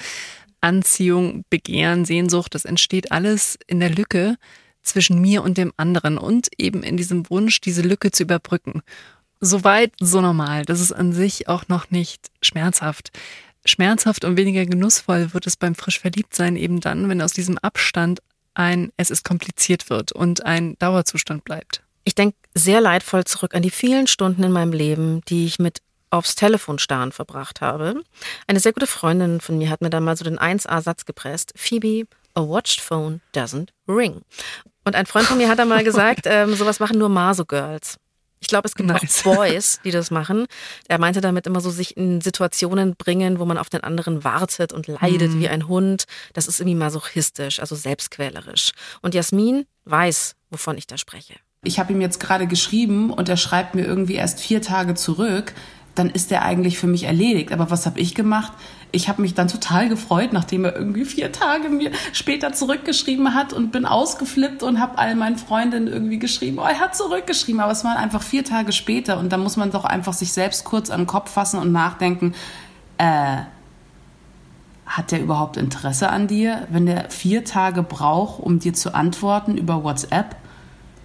Anziehung, 0.67 1.45
Begehren, 1.49 2.05
Sehnsucht, 2.05 2.55
das 2.55 2.65
entsteht 2.65 3.13
alles 3.13 3.57
in 3.69 3.79
der 3.79 3.91
Lücke 3.91 4.37
zwischen 4.83 5.21
mir 5.21 5.43
und 5.43 5.59
dem 5.59 5.73
anderen 5.77 6.19
und 6.19 6.49
eben 6.59 6.83
in 6.83 6.97
diesem 6.97 7.31
Wunsch, 7.31 7.61
diese 7.61 7.83
Lücke 7.83 8.11
zu 8.11 8.25
überbrücken. 8.25 8.83
Soweit 9.41 9.93
so 10.01 10.21
normal. 10.21 10.65
Das 10.65 10.81
ist 10.81 10.93
an 10.93 11.13
sich 11.13 11.49
auch 11.49 11.69
noch 11.69 11.91
nicht 11.91 12.31
schmerzhaft. 12.43 13.11
Schmerzhaft 13.65 14.25
und 14.25 14.37
weniger 14.37 14.67
genussvoll 14.67 15.33
wird 15.35 15.47
es 15.47 15.57
beim 15.57 15.77
frisch 15.77 16.01
Verliebtsein 16.01 16.57
eben 16.57 16.81
dann, 16.81 17.09
wenn 17.09 17.23
aus 17.23 17.33
diesem 17.33 17.59
Abstand 17.59 18.21
ein 18.55 18.91
es 18.97 19.11
ist 19.11 19.25
kompliziert 19.25 19.89
wird 19.89 20.11
und 20.13 20.45
ein 20.45 20.77
Dauerzustand 20.79 21.45
bleibt. 21.45 21.83
Ich 22.03 22.15
denke 22.15 22.37
sehr 22.55 22.81
leidvoll 22.81 23.25
zurück 23.25 23.55
an 23.55 23.63
die 23.63 23.71
vielen 23.71 24.09
Stunden 24.09 24.43
in 24.43 24.53
meinem 24.53 24.73
Leben, 24.73 25.21
die 25.29 25.47
ich 25.47 25.59
mit 25.59 25.79
aufs 26.17 26.35
Telefon 26.35 26.79
starren 26.79 27.13
verbracht 27.13 27.61
habe. 27.61 28.03
Eine 28.47 28.61
sehr 28.61 28.73
gute 28.73 28.87
Freundin 28.87 29.41
von 29.41 29.59
mir 29.59 29.71
hat 29.71 29.81
mir 29.81 29.91
dann 29.91 30.05
mal 30.05 30.17
so 30.17 30.25
den 30.25 30.39
1A-Satz 30.39 31.05
gepresst. 31.05 31.53
Phoebe, 31.57 32.07
a 32.35 32.41
watched 32.41 32.81
phone 32.81 33.21
doesn't 33.35 33.69
ring. 33.89 34.23
Und 34.85 34.95
ein 34.95 35.07
Freund 35.07 35.27
von 35.27 35.39
mir 35.39 35.49
hat 35.49 35.59
dann 35.59 35.69
mal 35.69 35.85
gesagt, 35.85 36.23
ähm, 36.25 36.55
sowas 36.55 36.81
machen 36.81 36.99
nur 36.99 37.09
Maso-Girls. 37.09 37.99
Ich 38.39 38.49
glaube, 38.49 38.69
es 38.69 38.75
gibt 38.75 38.89
Nice. 38.89 39.27
auch 39.27 39.35
Boys, 39.35 39.81
die 39.83 39.91
das 39.91 40.11
machen. 40.11 40.47
Er 40.89 40.99
meinte 40.99 41.21
damit 41.21 41.47
immer 41.47 41.61
so 41.61 41.71
sich 41.71 41.97
in 41.97 42.21
Situationen 42.21 42.95
bringen, 42.95 43.39
wo 43.39 43.45
man 43.45 43.59
auf 43.59 43.71
den 43.71 43.83
anderen 43.83 44.25
wartet 44.25 44.73
und 44.73 44.87
leidet 44.87 45.39
wie 45.39 45.49
ein 45.49 45.69
Hund. 45.69 46.05
Das 46.35 46.47
ist 46.47 46.61
irgendwie 46.61 46.77
masochistisch, 46.77 47.61
also 47.61 47.75
selbstquälerisch. 47.75 48.73
Und 49.01 49.15
Jasmin 49.15 49.67
weiß, 49.85 50.35
wovon 50.51 50.77
ich 50.79 50.87
da 50.87 50.99
spreche. 50.99 51.35
Ich 51.65 51.81
habe 51.81 51.93
ihm 51.93 52.01
jetzt 52.01 52.21
gerade 52.21 52.47
geschrieben 52.47 53.11
und 53.11 53.29
er 53.29 53.37
schreibt 53.37 53.75
mir 53.75 53.85
irgendwie 53.85 54.15
erst 54.15 54.39
vier 54.39 54.63
Tage 54.63 54.95
zurück. 54.95 55.55
Dann 55.97 56.11
ist 56.11 56.31
er 56.31 56.43
eigentlich 56.43 56.79
für 56.79 56.87
mich 56.87 57.05
erledigt. 57.05 57.53
Aber 57.53 57.71
was 57.71 57.87
habe 57.87 57.99
ich 57.99 58.15
gemacht? 58.15 58.53
Ich 58.93 59.09
habe 59.09 59.21
mich 59.21 59.35
dann 59.35 59.49
total 59.49 59.89
gefreut, 59.89 60.33
nachdem 60.33 60.65
er 60.65 60.77
irgendwie 60.77 61.05
vier 61.05 61.33
Tage 61.33 61.69
mir 61.69 61.91
später 62.13 62.53
zurückgeschrieben 62.53 63.35
hat 63.35 63.53
und 63.53 63.73
bin 63.73 63.85
ausgeflippt 63.85 64.63
und 64.63 64.81
habe 64.81 64.99
all 64.99 65.17
meinen 65.17 65.37
Freundinnen 65.37 65.89
irgendwie 65.89 66.21
geschrieben, 66.21 66.59
oh, 66.61 66.67
er 66.67 66.79
hat 66.79 66.95
zurückgeschrieben, 66.95 67.61
aber 67.61 67.73
es 67.73 67.83
waren 67.83 67.97
einfach 67.97 68.23
vier 68.23 68.45
Tage 68.45 68.71
später 68.71 69.19
und 69.19 69.33
da 69.33 69.39
muss 69.39 69.57
man 69.57 69.73
doch 69.73 69.85
einfach 69.85 70.13
sich 70.13 70.33
selbst 70.33 70.65
kurz 70.65 70.91
an 70.91 71.01
den 71.01 71.07
Kopf 71.07 71.33
fassen 71.33 71.59
und 71.59 71.73
nachdenken, 71.73 72.35
äh, 72.99 73.39
hat 74.87 75.11
der 75.11 75.21
überhaupt 75.21 75.57
Interesse 75.57 76.09
an 76.11 76.29
dir, 76.29 76.67
wenn 76.71 76.87
der 76.87 77.11
vier 77.11 77.45
Tage 77.45 77.83
braucht, 77.83 78.41
um 78.41 78.61
dir 78.61 78.73
zu 78.73 78.95
antworten 78.95 79.59
über 79.59 79.83
WhatsApp? 79.83 80.37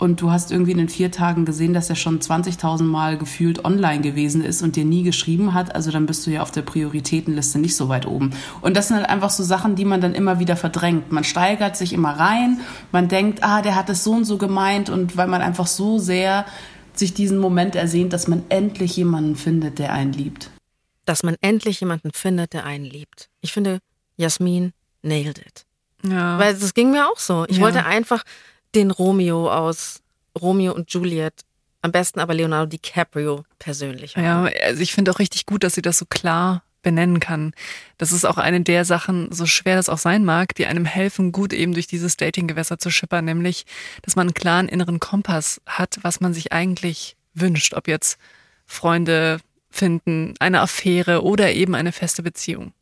Und 0.02 0.20
du 0.20 0.32
hast 0.32 0.52
irgendwie 0.52 0.72
in 0.72 0.80
den 0.80 0.90
vier 0.90 1.12
Tagen 1.12 1.46
gesehen, 1.46 1.74
dass 1.76 1.88
er 1.88 1.96
schon 1.96 2.20
20.000 2.20 2.82
Mal 2.82 3.20
gefühlt 3.20 3.64
online 3.66 4.02
gewesen 4.02 4.44
ist 4.44 4.64
und 4.64 4.76
dir 4.76 4.84
nie 4.84 5.04
geschrieben 5.04 5.54
hat. 5.54 5.76
Also 5.76 5.92
dann 5.92 6.08
bist 6.08 6.26
du 6.26 6.32
ja 6.32 6.42
auf 6.42 6.50
der 6.50 6.64
Prioritätenliste 6.64 7.60
nicht 7.60 7.76
so 7.76 7.88
weit 7.88 8.08
oben. 8.08 8.32
Und 8.62 8.76
das 8.76 8.88
sind 8.88 8.98
halt 8.98 9.08
einfach 9.08 9.30
so 9.30 9.44
Sachen, 9.44 9.76
die 9.76 9.86
man 9.86 10.02
dann 10.02 10.16
immer 10.16 10.40
wieder 10.40 10.56
verdrängt. 10.56 11.12
Man 11.12 11.24
steigert 11.24 11.78
sich 11.78 11.94
immer 11.94 12.14
rein. 12.18 12.62
Man 12.92 13.10
denkt, 13.10 13.44
ah, 13.44 13.62
der 13.62 13.76
hat 13.76 13.92
es 13.92 14.04
so 14.04 14.14
und 14.14 14.26
so 14.26 14.40
gemeint. 14.40 14.90
Und 14.90 15.18
weil 15.18 15.28
man 15.28 15.44
einfach 15.44 15.68
so 15.68 16.00
sehr 16.00 16.46
sich 16.96 17.14
diesen 17.14 17.38
Moment 17.38 17.76
ersehnt, 17.76 18.12
dass 18.12 18.28
man 18.28 18.42
endlich 18.50 18.98
jemanden 18.98 19.36
findet, 19.36 19.78
der 19.78 19.94
einen 19.94 20.14
liebt. 20.14 20.50
Dass 21.06 21.22
man 21.22 21.36
endlich 21.42 21.80
jemanden 21.80 22.10
findet, 22.12 22.54
der 22.54 22.66
einen 22.66 22.86
liebt. 22.86 23.30
Ich 23.42 23.54
finde, 23.54 23.78
Jasmin 24.18 24.74
nailed 25.04 25.38
it. 25.38 25.66
Ja. 26.10 26.40
Weil 26.40 26.56
das 26.56 26.74
ging 26.74 26.90
mir 26.90 27.08
auch 27.08 27.20
so. 27.20 27.46
Ich 27.48 27.58
Ja. 27.58 27.64
wollte 27.64 27.86
einfach 27.86 28.24
den 28.76 28.92
Romeo 28.92 29.52
aus 29.52 30.02
Romeo 30.40 30.74
und 30.74 30.92
Juliet, 30.92 31.34
am 31.82 31.92
besten 31.92 32.20
aber 32.20 32.34
Leonardo 32.34 32.68
DiCaprio 32.68 33.44
persönlich 33.60 34.16
haben. 34.16 34.24
Ja, 34.24 34.44
also 34.64 34.82
ich 34.82 34.94
finde 34.94 35.12
auch 35.12 35.20
richtig 35.20 35.46
gut, 35.46 35.64
dass 35.64 35.76
sie 35.76 35.82
das 35.82 35.98
so 35.98 36.06
klar 36.06 36.64
benennen 36.84 37.20
kann. 37.20 37.54
Das 37.98 38.12
ist 38.12 38.26
auch 38.26 38.38
eine 38.38 38.62
der 38.62 38.86
Sachen, 38.86 39.32
so 39.32 39.46
schwer 39.46 39.76
das 39.76 39.90
auch 39.90 39.98
sein 39.98 40.26
mag, 40.26 40.56
die 40.56 40.66
einem 40.66 40.86
helfen, 40.86 41.32
gut 41.32 41.54
eben 41.54 41.74
durch 41.74 41.88
dieses 41.88 42.18
Datinggewässer 42.18 42.80
zu 42.80 42.90
schippern, 42.90 43.26
nämlich, 43.26 43.66
dass 44.02 44.16
man 44.16 44.28
einen 44.28 44.34
klaren 44.34 44.68
inneren 44.68 45.00
Kompass 45.00 45.62
hat, 45.66 46.00
was 46.02 46.22
man 46.22 46.34
sich 46.34 46.54
eigentlich 46.54 47.18
wünscht, 47.34 47.74
ob 47.74 47.88
jetzt 47.88 48.18
Freunde 48.66 49.40
finden, 49.70 50.34
eine 50.40 50.62
Affäre 50.62 51.24
oder 51.24 51.54
eben 51.54 51.76
eine 51.76 51.92
feste 51.92 52.24
Beziehung. 52.24 52.74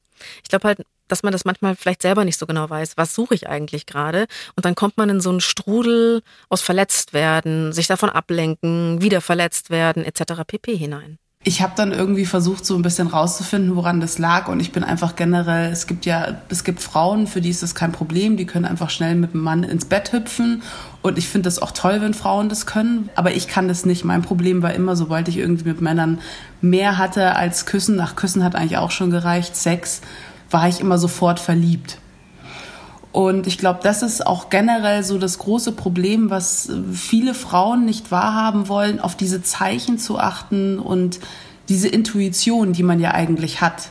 Ich 0.43 0.49
glaube 0.49 0.67
halt, 0.67 0.82
dass 1.10 1.24
man 1.24 1.34
das 1.34 1.43
manchmal 1.43 1.76
vielleicht 1.76 2.02
selber 2.02 2.24
nicht 2.24 2.39
so 2.39 2.48
genau 2.48 2.69
weiß. 2.69 2.93
Was 2.95 3.13
suche 3.13 3.36
ich 3.36 3.50
eigentlich 3.50 3.86
gerade? 3.86 4.28
Und 4.56 4.65
dann 4.65 4.76
kommt 4.76 4.98
man 4.98 5.10
in 5.10 5.19
so 5.19 5.30
einen 5.30 5.41
Strudel 5.41 6.22
aus 6.48 6.62
verletzt 6.62 7.13
werden, 7.13 7.74
sich 7.74 7.88
davon 7.88 8.10
ablenken, 8.10 9.02
wieder 9.02 9.19
verletzt 9.19 9.69
werden, 9.69 10.06
etc. 10.06 10.43
pp. 10.48 10.78
hinein. 10.78 11.17
Ich 11.45 11.62
habe 11.62 11.72
dann 11.78 11.93
irgendwie 11.93 12.26
versucht, 12.26 12.65
so 12.65 12.76
ein 12.76 12.82
bisschen 12.82 13.08
rauszufinden, 13.08 13.78
woran 13.78 14.02
das 14.02 14.17
lag. 14.17 14.50
Und 14.50 14.60
ich 14.60 14.74
bin 14.74 14.84
einfach 14.84 15.15
generell, 15.15 15.72
es 15.72 15.88
gibt 15.88 16.06
ja, 16.06 16.41
es 16.50 16.65
gibt 16.65 16.82
Frauen, 16.82 17.28
für 17.28 17.39
die 17.39 17.50
ist 17.50 17.63
das 17.63 17.76
kein 17.76 17.93
Problem, 17.93 18.36
die 18.36 18.45
können 18.45 18.65
einfach 18.65 18.89
schnell 18.89 19.15
mit 19.15 19.34
dem 19.34 19.41
Mann 19.41 19.63
ins 19.63 19.86
Bett 19.86 20.12
hüpfen. 20.12 20.63
Und 21.02 21.17
ich 21.17 21.30
finde 21.30 21.48
das 21.48 21.60
auch 21.60 21.72
toll, 21.72 22.02
wenn 22.02 22.13
Frauen 22.13 22.50
das 22.50 22.65
können. 22.65 23.10
Aber 23.15 23.32
ich 23.32 23.48
kann 23.48 23.69
das 23.69 23.86
nicht. 23.86 24.04
Mein 24.04 24.22
Problem 24.22 24.62
war 24.62 24.74
immer, 24.74 24.98
sobald 24.98 25.30
ich 25.30 25.38
irgendwie 25.38 25.69
mit 25.69 25.80
Männern 25.80 26.19
mehr 26.60 26.98
hatte 26.98 27.38
als 27.38 27.65
Küssen, 27.65 27.95
nach 27.95 28.17
Küssen 28.17 28.43
hat 28.43 28.56
eigentlich 28.56 28.78
auch 28.78 28.91
schon 28.91 29.10
gereicht, 29.10 29.56
Sex, 29.56 30.02
war 30.49 30.67
ich 30.67 30.79
immer 30.79 30.97
sofort 30.97 31.39
verliebt. 31.39 31.99
Und 33.12 33.47
ich 33.47 33.57
glaube, 33.57 33.79
das 33.81 34.03
ist 34.03 34.25
auch 34.25 34.49
generell 34.49 35.03
so 35.03 35.17
das 35.17 35.39
große 35.39 35.71
Problem, 35.71 36.29
was 36.29 36.71
viele 36.93 37.33
Frauen 37.33 37.85
nicht 37.85 38.12
wahrhaben 38.12 38.67
wollen, 38.67 38.99
auf 38.99 39.15
diese 39.15 39.41
Zeichen 39.41 39.97
zu 39.97 40.19
achten 40.19 40.77
und 40.77 41.19
diese 41.69 41.88
Intuition, 41.88 42.73
die 42.73 42.83
man 42.83 42.99
ja 42.99 43.12
eigentlich 43.12 43.62
hat. 43.62 43.89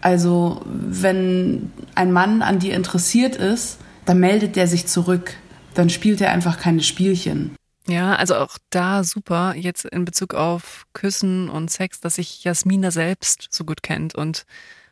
Also 0.00 0.62
wenn 0.64 1.72
ein 1.94 2.12
Mann 2.12 2.42
an 2.42 2.58
dir 2.58 2.74
interessiert 2.74 3.36
ist, 3.36 3.78
dann 4.04 4.18
meldet 4.18 4.56
der 4.56 4.66
sich 4.66 4.86
zurück. 4.86 5.34
Dann 5.74 5.90
spielt 5.90 6.20
er 6.20 6.32
einfach 6.32 6.58
keine 6.58 6.82
Spielchen. 6.82 7.56
Ja, 7.88 8.16
also 8.16 8.36
auch 8.36 8.58
da 8.70 9.04
super, 9.04 9.54
jetzt 9.54 9.84
in 9.84 10.04
Bezug 10.04 10.34
auf 10.34 10.86
Küssen 10.92 11.48
und 11.48 11.70
Sex, 11.70 12.00
dass 12.00 12.16
sich 12.16 12.42
Jasmina 12.42 12.90
selbst 12.90 13.46
so 13.50 13.64
gut 13.64 13.82
kennt 13.82 14.14
und 14.14 14.44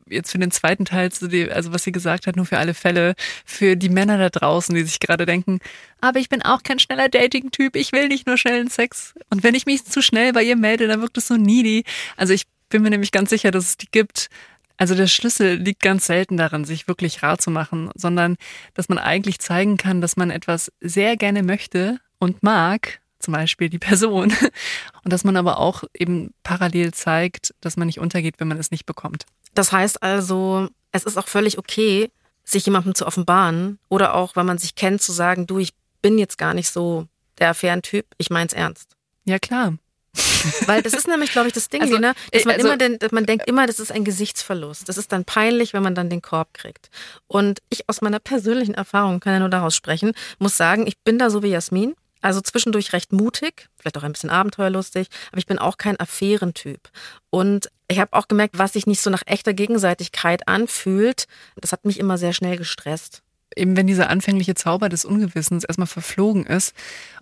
jetzt 0.09 0.33
für 0.33 0.39
den 0.39 0.51
zweiten 0.51 0.85
Teil, 0.85 1.11
also 1.53 1.73
was 1.73 1.85
sie 1.85 1.93
gesagt 1.93 2.27
hat, 2.27 2.37
nur 2.37 2.47
für 2.47 2.59
alle 2.59 2.75
Fälle, 2.75 3.15
für 3.45 3.77
die 3.77 3.89
Männer 3.89 4.19
da 4.19 4.31
draußen, 4.31 4.75
die 4.75 4.83
sich 4.83 5.01
gerade 5.01 5.27
denken, 5.27 5.61
aber 6.01 6.19
ich 6.19 6.29
bin 6.29 6.43
auch 6.43 6.63
kein 6.63 6.79
schneller 6.79 7.09
Dating-Typ, 7.09 7.77
ich 7.77 7.93
will 7.93 8.09
nicht 8.09 8.27
nur 8.27 8.37
schnellen 8.37 8.69
Sex. 8.69 9.15
Und 9.31 9.43
wenn 9.43 9.55
ich 9.55 9.65
mich 9.65 9.85
zu 9.85 10.03
schnell 10.03 10.33
bei 10.33 10.43
ihr 10.43 10.57
melde, 10.57 10.87
dann 10.87 11.01
wirkt 11.01 11.17
es 11.17 11.29
so 11.29 11.37
needy. 11.37 11.85
Also 12.17 12.35
ich 12.35 12.45
bin 12.69 12.83
mir 12.83 12.91
nämlich 12.91 13.13
ganz 13.13 13.31
sicher, 13.31 13.51
dass 13.51 13.65
es 13.65 13.77
die 13.77 13.89
gibt. 13.91 14.29
Also 14.77 14.95
der 14.95 15.07
Schlüssel 15.07 15.55
liegt 15.55 15.81
ganz 15.83 16.07
selten 16.07 16.37
darin, 16.37 16.65
sich 16.65 16.89
wirklich 16.89 17.23
rar 17.23 17.39
zu 17.39 17.51
machen, 17.51 17.91
sondern 17.95 18.37
dass 18.75 18.89
man 18.89 18.99
eigentlich 18.99 19.39
zeigen 19.39 19.77
kann, 19.77 20.01
dass 20.01 20.17
man 20.17 20.31
etwas 20.31 20.73
sehr 20.81 21.17
gerne 21.17 21.43
möchte 21.43 22.01
und 22.19 22.43
mag, 22.43 23.01
zum 23.21 23.33
Beispiel 23.33 23.69
die 23.69 23.79
Person, 23.79 24.33
und 25.05 25.13
dass 25.13 25.25
man 25.25 25.37
aber 25.37 25.59
auch 25.59 25.85
eben 25.97 26.35
parallel 26.43 26.93
zeigt, 26.93 27.55
dass 27.61 27.77
man 27.77 27.87
nicht 27.87 28.01
untergeht, 28.01 28.35
wenn 28.39 28.49
man 28.49 28.59
es 28.59 28.71
nicht 28.71 28.87
bekommt. 28.87 29.27
Das 29.55 29.73
heißt 29.73 30.03
also, 30.03 30.69
es 30.93 31.05
ist 31.05 31.17
auch 31.17 31.29
völlig 31.29 31.59
okay, 31.59 32.11
sich 32.45 32.67
jemandem 32.67 32.95
zu 32.95 33.07
offenbaren 33.07 33.79
oder 33.89 34.15
auch, 34.15 34.37
wenn 34.37 34.47
man 34.47 34.59
sich 34.59 34.75
kennt, 34.75 35.01
zu 35.03 35.13
sagen, 35.13 35.47
du, 35.47 35.59
ich 35.59 35.73
bin 36.03 36.19
jetzt 36.19 36.37
gar 36.39 36.55
nicht 36.55 36.71
so 36.71 37.07
der 37.39 37.51
Affärentyp, 37.51 38.07
ich 38.19 38.31
mein's 38.31 38.53
ernst. 38.53 38.91
Ja, 39.25 39.39
klar. 39.39 39.75
Weil 40.67 40.83
das 40.83 40.93
ist 40.93 41.09
nämlich, 41.09 41.33
glaube 41.33 41.49
ich, 41.49 41.55
das 41.55 41.69
Ding, 41.71 41.83
Also, 41.83 41.99
ne? 41.99 42.15
dass 42.33 42.45
man 42.45 42.55
also- 42.57 42.69
immer 42.69 42.77
den, 42.77 42.99
dass 42.99 43.11
man 43.13 43.27
denkt 43.27 43.49
immer, 43.49 43.67
das 43.67 43.81
ist 43.81 43.91
ein 43.91 44.05
Gesichtsverlust. 44.05 44.89
Das 44.89 44.99
ist 44.99 45.11
dann 45.11 45.25
peinlich, 45.25 45.73
wenn 45.73 45.83
man 45.83 45.95
dann 45.95 46.11
den 46.11 46.23
Korb 46.23 46.55
kriegt. 46.55 46.91
Und 47.27 47.61
ich 47.71 47.89
aus 47.89 48.01
meiner 48.01 48.21
persönlichen 48.21 48.75
Erfahrung 48.75 49.19
kann 49.21 49.33
ja 49.33 49.39
nur 49.41 49.49
daraus 49.49 49.75
sprechen, 49.75 50.13
muss 50.39 50.57
sagen, 50.57 50.87
ich 50.87 50.99
bin 50.99 51.19
da 51.19 51.31
so 51.31 51.43
wie 51.43 51.49
Jasmin. 51.49 51.95
Also 52.21 52.41
zwischendurch 52.41 52.93
recht 52.95 53.13
mutig, 53.13 53.69
vielleicht 53.77 53.99
auch 53.99 54.03
ein 54.03 54.13
bisschen 54.13 54.31
abenteuerlustig, 54.31 55.09
aber 55.31 55.39
ich 55.39 55.47
bin 55.47 55.59
auch 55.59 55.77
kein 55.77 55.99
Affärentyp. 56.01 56.89
Und 57.31 57.69
ich 57.89 57.99
habe 57.99 58.13
auch 58.13 58.29
gemerkt, 58.29 58.59
was 58.59 58.73
sich 58.73 58.87
nicht 58.87 59.01
so 59.01 59.11
nach 59.11 59.23
echter 59.27 59.55
Gegenseitigkeit 59.55 60.49
anfühlt, 60.49 61.27
das 61.57 61.73
hat 61.73 61.85
mich 61.85 61.99
immer 61.99 62.19
sehr 62.19 62.33
schnell 62.33 62.57
gestresst. 62.57 63.23
Eben 63.57 63.77
wenn 63.77 63.87
dieser 63.87 64.11
anfängliche 64.11 64.55
Zauber 64.55 64.89
des 64.89 65.05
Ungewissens 65.05 65.65
erstmal 65.65 65.87
verflogen 65.87 66.47
ist 66.47 66.75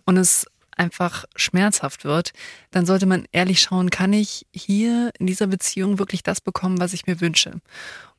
und 0.05 0.17
es 0.17 0.47
einfach 0.77 1.27
schmerzhaft 1.37 2.05
wird, 2.05 2.33
dann 2.71 2.87
sollte 2.87 3.07
man 3.07 3.27
ehrlich 3.33 3.61
schauen, 3.61 3.91
kann 3.91 4.13
ich 4.13 4.47
hier 4.53 5.13
in 5.19 5.27
dieser 5.27 5.47
Beziehung 5.47 5.99
wirklich 5.99 6.23
das 6.23 6.41
bekommen, 6.41 6.81
was 6.81 6.95
ich 6.95 7.07
mir 7.07 7.21
wünsche? 7.21 7.61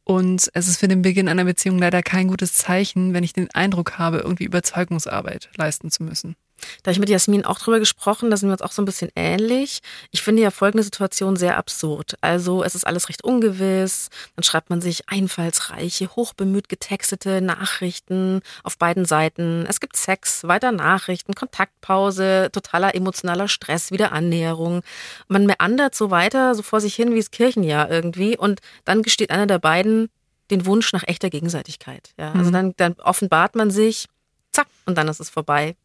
Und 0.03 0.51
es 0.53 0.67
ist 0.67 0.77
für 0.77 0.88
den 0.88 1.01
Beginn 1.01 1.29
einer 1.29 1.45
Beziehung 1.45 1.79
leider 1.79 2.03
kein 2.03 2.27
gutes 2.27 2.53
Zeichen, 2.53 3.13
wenn 3.13 3.23
ich 3.23 3.34
den 3.34 3.49
Eindruck 3.51 3.97
habe, 3.97 4.17
irgendwie 4.17 4.43
Überzeugungsarbeit 4.43 5.49
leisten 5.56 5.89
zu 5.89 6.03
müssen. 6.03 6.36
Da 6.82 6.89
habe 6.89 6.92
ich 6.94 7.00
mit 7.00 7.10
Jasmin 7.10 7.44
auch 7.46 7.60
drüber 7.60 7.80
gesprochen, 7.80 8.30
da 8.32 8.38
sind 8.38 8.48
wir 8.50 8.54
uns 8.54 8.62
auch 8.62 8.72
so 8.72 8.82
ein 8.82 8.86
bisschen 8.86 9.12
ähnlich. 9.16 9.82
Ich 10.12 10.22
finde 10.22 10.42
ja 10.42 10.52
folgende 10.52 10.84
Situation 10.84 11.36
sehr 11.36 11.58
absurd. 11.58 12.16
Also 12.22 12.63
es 12.63 12.74
ist 12.76 12.88
alles 12.88 13.10
recht 13.10 13.24
ungewiss, 13.24 14.10
dann 14.36 14.44
schreibt 14.44 14.70
man 14.70 14.80
sich 14.82 15.10
einfallsreiche, 15.10 16.10
hochbemüht 16.16 16.70
getextete 16.70 17.42
Nachrichten 17.42 18.42
auf 18.63 18.78
beiden 18.78 19.06
Seiten. 19.06 19.66
Es 19.68 19.80
gibt 19.80 19.98
Sex, 19.98 20.44
weiter 20.46 20.72
Nachrichten, 20.72 21.34
Kontaktpause, 21.36 22.50
totaler 22.52 22.96
emotionaler 22.96 23.48
Stress, 23.48 23.92
wieder 23.92 24.12
Annäherung. 24.13 24.82
Man 25.28 25.46
meandert 25.46 25.96
so 25.96 26.12
weiter, 26.12 26.56
so 26.56 26.62
vor 26.62 26.80
sich 26.82 26.96
hin 26.96 27.13
wie 27.13 27.20
das 27.20 27.32
Kirchenjahr 27.32 27.89
irgendwie 27.89 28.38
und 28.38 28.62
dann 28.86 29.04
gesteht 29.04 29.32
einer 29.32 29.48
der 29.48 29.60
beiden 29.60 30.10
den 30.50 30.66
Wunsch 30.66 30.94
nach 30.94 31.04
echter 31.08 31.30
Gegenseitigkeit. 31.30 32.12
Ja, 32.18 32.32
also 32.34 32.50
Mhm. 32.50 32.54
dann, 32.54 32.74
dann 32.78 32.94
offenbart 33.00 33.56
man 33.56 33.72
sich, 33.72 34.08
zack, 34.52 34.68
und 34.86 34.98
dann 34.98 35.08
ist 35.08 35.20
es 35.20 35.30
vorbei. 35.30 35.76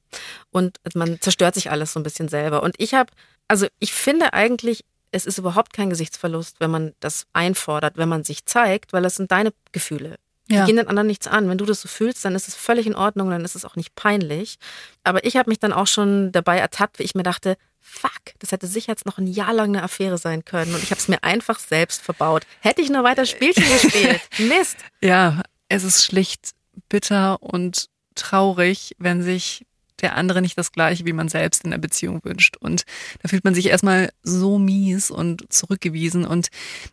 Und 0.51 0.79
man 0.94 1.21
zerstört 1.21 1.55
sich 1.55 1.71
alles 1.71 1.92
so 1.92 2.01
ein 2.01 2.03
bisschen 2.05 2.29
selber. 2.29 2.62
Und 2.62 2.75
ich 2.79 2.94
habe, 2.94 3.11
also 3.49 3.66
ich 3.79 3.92
finde 3.92 4.33
eigentlich, 4.33 4.85
es 5.11 5.25
ist 5.27 5.38
überhaupt 5.38 5.73
kein 5.73 5.90
Gesichtsverlust, 5.90 6.61
wenn 6.61 6.71
man 6.71 6.92
das 7.01 7.27
einfordert, 7.33 7.97
wenn 7.97 8.09
man 8.09 8.25
sich 8.25 8.44
zeigt, 8.44 8.92
weil 8.92 9.03
das 9.03 9.16
sind 9.16 9.31
deine 9.31 9.53
Gefühle. 9.73 10.16
Die 10.51 10.55
Ja. 10.55 10.64
gehen 10.66 10.77
den 10.77 10.88
anderen 10.88 11.07
nichts 11.07 11.27
an. 11.27 11.49
Wenn 11.49 11.59
du 11.59 11.66
das 11.66 11.81
so 11.83 11.88
fühlst, 11.88 12.25
dann 12.25 12.35
ist 12.35 12.49
es 12.49 12.55
völlig 12.55 12.87
in 12.87 12.94
Ordnung, 12.94 13.31
dann 13.31 13.44
ist 13.44 13.55
es 13.55 13.64
auch 13.66 13.77
nicht 13.77 13.94
peinlich. 13.94 14.57
Aber 15.05 15.25
ich 15.25 15.37
habe 15.37 15.51
mich 15.51 15.59
dann 15.59 15.73
auch 15.75 15.87
schon 15.87 16.33
dabei 16.33 16.59
ertappt, 16.59 16.99
wie 16.99 17.03
ich 17.03 17.14
mir 17.14 17.23
dachte, 17.23 17.57
fuck, 17.81 18.11
das 18.38 18.53
hätte 18.53 18.66
sicher 18.66 18.92
jetzt 18.92 19.07
noch 19.07 19.18
ein 19.18 19.27
Jahr 19.27 19.53
lang 19.53 19.68
eine 19.68 19.83
Affäre 19.83 20.18
sein 20.18 20.44
können. 20.44 20.75
Und 20.75 20.83
ich 20.83 20.90
habe 20.90 21.01
es 21.01 21.09
mir 21.09 21.23
einfach 21.23 21.59
selbst 21.59 22.03
verbaut. 22.03 22.44
Hätte 22.61 22.81
ich 22.83 22.90
nur 22.90 23.05
weiter 23.05 23.25
Spielchen 23.27 23.64
gespielt. 23.64 24.21
Mist. 24.38 24.77
Ja, 25.01 25.42
es 25.68 25.85
ist 25.85 26.05
schlicht 26.05 26.51
bitter 26.88 27.42
und 27.42 27.88
traurig, 28.14 28.94
wenn 28.99 29.23
sich 29.23 29.64
der 30.03 30.17
andere 30.17 30.43
nicht 30.43 30.57
das 30.57 30.73
gleiche 30.73 31.07
wie 31.07 31.13
man 31.13 31.29
selbst 31.29 31.65
in 31.65 31.71
der 31.71 31.79
Beziehung 31.79 32.21
wünscht. 32.25 32.57
Und 32.57 32.85
da 33.23 33.29
fühlt 33.29 33.45
man 33.45 33.55
sich 33.55 33.67
erstmal 33.67 34.11
so 34.23 34.59
mies 34.59 35.11
und 35.11 35.53
zurückgewiesen. 35.53 36.25
Und 36.25 36.49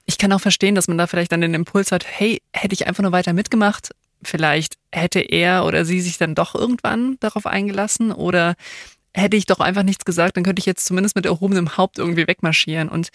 ich 0.06 0.18
kann 0.18 0.32
auch 0.32 0.42
verstehen, 0.42 0.76
dass 0.76 0.88
man 0.88 0.98
da 0.98 1.08
vielleicht 1.08 1.32
dann 1.32 1.42
den 1.42 1.54
Impuls 1.54 1.92
hat, 1.92 2.06
hey, 2.08 2.42
hätte 2.54 2.74
ich 2.74 2.88
einfach 2.88 3.04
nur 3.04 3.12
weiter 3.12 3.34
mitgemacht, 3.34 3.92
vielleicht 4.24 4.78
hätte 4.92 5.20
er 5.20 5.66
oder 5.66 5.86
sie 5.86 6.02
sich 6.02 6.18
dann 6.18 6.36
doch 6.36 6.56
irgendwann 6.56 7.18
darauf 7.20 7.46
eingelassen 7.46 8.12
oder 8.12 8.56
hätte 9.14 9.38
ich 9.38 9.46
doch 9.46 9.60
einfach 9.60 9.84
nichts 9.84 10.06
gesagt, 10.06 10.36
dann 10.36 10.44
könnte 10.44 10.60
ich 10.60 10.66
jetzt 10.66 10.86
zumindest 10.86 11.16
mit 11.16 11.26
erhobenem 11.26 11.78
Haupt 11.78 11.98
irgendwie 12.00 12.28
wegmarschieren. 12.28 12.90
Und 12.90 13.10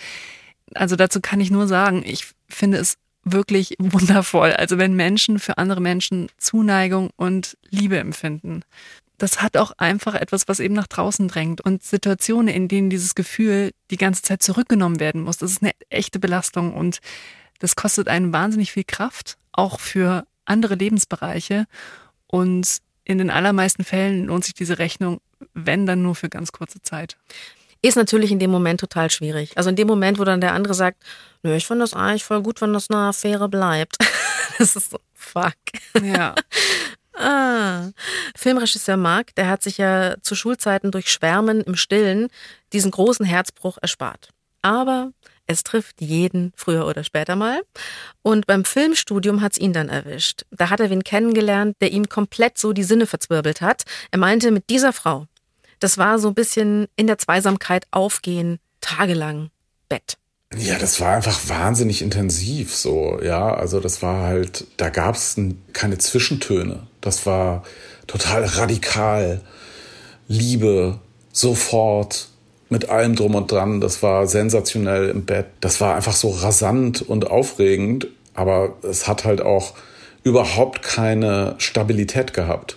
also 0.74 0.96
dazu 0.96 1.20
kann 1.20 1.40
ich 1.40 1.50
nur 1.50 1.66
sagen, 1.66 2.02
ich 2.06 2.26
finde 2.48 2.78
es 2.78 2.96
wirklich 3.24 3.76
wundervoll. 3.78 4.52
Also 4.52 4.78
wenn 4.78 4.94
Menschen 4.94 5.38
für 5.38 5.58
andere 5.58 5.80
Menschen 5.80 6.28
Zuneigung 6.38 7.10
und 7.16 7.56
Liebe 7.68 7.98
empfinden. 7.98 8.62
Das 9.20 9.42
hat 9.42 9.58
auch 9.58 9.72
einfach 9.76 10.14
etwas, 10.14 10.48
was 10.48 10.60
eben 10.60 10.72
nach 10.72 10.86
draußen 10.86 11.28
drängt. 11.28 11.60
Und 11.60 11.82
Situationen, 11.82 12.48
in 12.48 12.68
denen 12.68 12.88
dieses 12.88 13.14
Gefühl 13.14 13.72
die 13.90 13.98
ganze 13.98 14.22
Zeit 14.22 14.42
zurückgenommen 14.42 14.98
werden 14.98 15.20
muss, 15.20 15.36
das 15.36 15.50
ist 15.50 15.62
eine 15.62 15.72
echte 15.90 16.18
Belastung 16.18 16.72
und 16.72 17.00
das 17.58 17.76
kostet 17.76 18.08
einen 18.08 18.32
wahnsinnig 18.32 18.72
viel 18.72 18.84
Kraft, 18.84 19.36
auch 19.52 19.78
für 19.78 20.24
andere 20.46 20.74
Lebensbereiche. 20.74 21.66
Und 22.28 22.78
in 23.04 23.18
den 23.18 23.28
allermeisten 23.28 23.84
Fällen 23.84 24.24
lohnt 24.24 24.44
sich 24.46 24.54
diese 24.54 24.78
Rechnung, 24.78 25.20
wenn 25.52 25.84
dann 25.84 26.00
nur 26.00 26.14
für 26.14 26.30
ganz 26.30 26.50
kurze 26.50 26.80
Zeit. 26.80 27.18
Ist 27.82 27.96
natürlich 27.96 28.32
in 28.32 28.38
dem 28.38 28.50
Moment 28.50 28.80
total 28.80 29.10
schwierig. 29.10 29.58
Also 29.58 29.68
in 29.68 29.76
dem 29.76 29.86
Moment, 29.86 30.18
wo 30.18 30.24
dann 30.24 30.40
der 30.40 30.54
andere 30.54 30.72
sagt, 30.72 31.02
nö, 31.42 31.54
ich 31.54 31.66
finde 31.66 31.82
das 31.82 31.92
eigentlich 31.92 32.24
voll 32.24 32.42
gut, 32.42 32.62
wenn 32.62 32.72
das 32.72 32.88
eine 32.88 33.08
Affäre 33.08 33.50
bleibt. 33.50 33.96
Das 34.58 34.76
ist 34.76 34.90
so, 34.90 34.98
fuck. 35.14 35.54
Ja. 36.02 36.34
Ah. 37.20 37.90
Filmregisseur 38.34 38.96
Mark, 38.96 39.34
der 39.34 39.48
hat 39.48 39.62
sich 39.62 39.78
ja 39.78 40.14
zu 40.22 40.34
Schulzeiten 40.34 40.90
durch 40.90 41.10
Schwärmen 41.12 41.60
im 41.60 41.76
Stillen 41.76 42.28
diesen 42.72 42.90
großen 42.90 43.26
Herzbruch 43.26 43.78
erspart. 43.80 44.30
Aber 44.62 45.12
es 45.46 45.64
trifft 45.64 46.00
jeden 46.00 46.52
früher 46.54 46.86
oder 46.86 47.02
später 47.02 47.34
mal. 47.34 47.62
Und 48.22 48.46
beim 48.46 48.64
Filmstudium 48.64 49.42
hat's 49.42 49.58
ihn 49.58 49.72
dann 49.72 49.88
erwischt. 49.88 50.44
Da 50.50 50.70
hat 50.70 50.80
er 50.80 50.90
wen 50.90 51.02
kennengelernt, 51.02 51.76
der 51.80 51.90
ihm 51.90 52.08
komplett 52.08 52.56
so 52.56 52.72
die 52.72 52.84
Sinne 52.84 53.06
verzwirbelt 53.06 53.60
hat. 53.60 53.82
Er 54.12 54.18
meinte, 54.18 54.50
mit 54.52 54.70
dieser 54.70 54.92
Frau, 54.92 55.26
das 55.80 55.98
war 55.98 56.18
so 56.18 56.28
ein 56.28 56.34
bisschen 56.34 56.86
in 56.94 57.06
der 57.06 57.18
Zweisamkeit 57.18 57.86
aufgehen, 57.90 58.60
tagelang 58.80 59.50
Bett. 59.88 60.16
Ja, 60.56 60.78
das 60.78 61.00
war 61.00 61.16
einfach 61.16 61.48
wahnsinnig 61.48 62.02
intensiv 62.02 62.74
so, 62.74 63.20
ja. 63.22 63.54
Also 63.54 63.80
das 63.80 64.02
war 64.02 64.22
halt, 64.22 64.66
da 64.76 64.88
gab 64.88 65.14
es 65.14 65.40
keine 65.72 65.98
Zwischentöne. 65.98 66.86
Das 67.00 67.26
war 67.26 67.62
total 68.06 68.44
radikal. 68.44 69.40
Liebe, 70.28 70.98
sofort, 71.32 72.28
mit 72.70 72.88
allem 72.88 73.16
drum 73.16 73.34
und 73.34 73.52
dran. 73.52 73.80
Das 73.80 74.02
war 74.02 74.26
sensationell 74.26 75.10
im 75.10 75.24
Bett. 75.26 75.46
Das 75.60 75.80
war 75.80 75.96
einfach 75.96 76.14
so 76.14 76.30
rasant 76.30 77.02
und 77.02 77.30
aufregend, 77.30 78.06
aber 78.34 78.74
es 78.82 79.06
hat 79.06 79.24
halt 79.24 79.42
auch 79.42 79.74
überhaupt 80.22 80.82
keine 80.82 81.56
Stabilität 81.58 82.32
gehabt, 82.32 82.76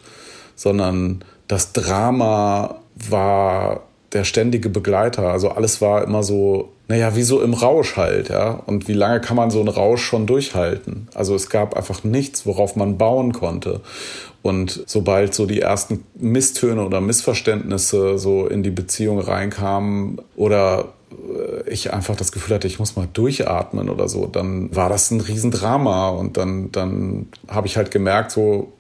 sondern 0.56 1.24
das 1.48 1.74
Drama 1.74 2.82
war 2.96 3.84
der 4.14 4.24
ständige 4.24 4.70
Begleiter. 4.70 5.28
Also 5.30 5.50
alles 5.50 5.82
war 5.82 6.04
immer 6.04 6.24
so 6.24 6.73
naja, 6.88 7.16
wie 7.16 7.24
so 7.24 7.42
im 7.42 7.54
Rausch 7.54 7.96
halt, 7.96 8.30
ja. 8.30 8.52
Und 8.66 8.88
wie 8.88 8.94
lange 8.94 9.22
kann 9.22 9.38
man 9.38 9.52
so 9.52 9.60
einen 9.60 9.70
Rausch 9.70 10.04
schon 10.04 10.28
durchhalten? 10.28 11.08
Also 11.14 11.34
es 11.34 11.50
gab 11.50 11.76
einfach 11.76 12.04
nichts, 12.04 12.46
worauf 12.46 12.76
man 12.76 12.98
bauen 12.98 13.32
konnte. 13.32 13.82
Und 14.42 14.84
sobald 14.86 15.34
so 15.34 15.46
die 15.46 15.62
ersten 15.62 16.04
Misstöne 16.16 16.86
oder 16.86 17.00
Missverständnisse 17.00 18.18
so 18.18 18.46
in 18.48 18.62
die 18.62 18.72
Beziehung 18.72 19.20
reinkamen 19.20 20.20
oder 20.36 20.90
äh, 21.12 21.70
ich 21.70 21.94
einfach 21.94 22.18
das 22.18 22.34
Gefühl 22.34 22.56
hatte, 22.56 22.68
ich 22.68 22.80
muss 22.80 22.98
mal 22.98 23.08
durchatmen 23.14 23.90
oder 23.90 24.10
so, 24.10 24.26
dann 24.26 24.76
war 24.76 24.90
das 24.90 25.10
ein 25.12 25.22
Riesendrama. 25.22 26.10
Und 26.10 26.36
dann, 26.36 26.74
dann 26.74 27.28
habe 27.48 27.68
ich 27.68 27.78
halt 27.78 27.92
gemerkt, 27.92 28.32
so 28.32 28.74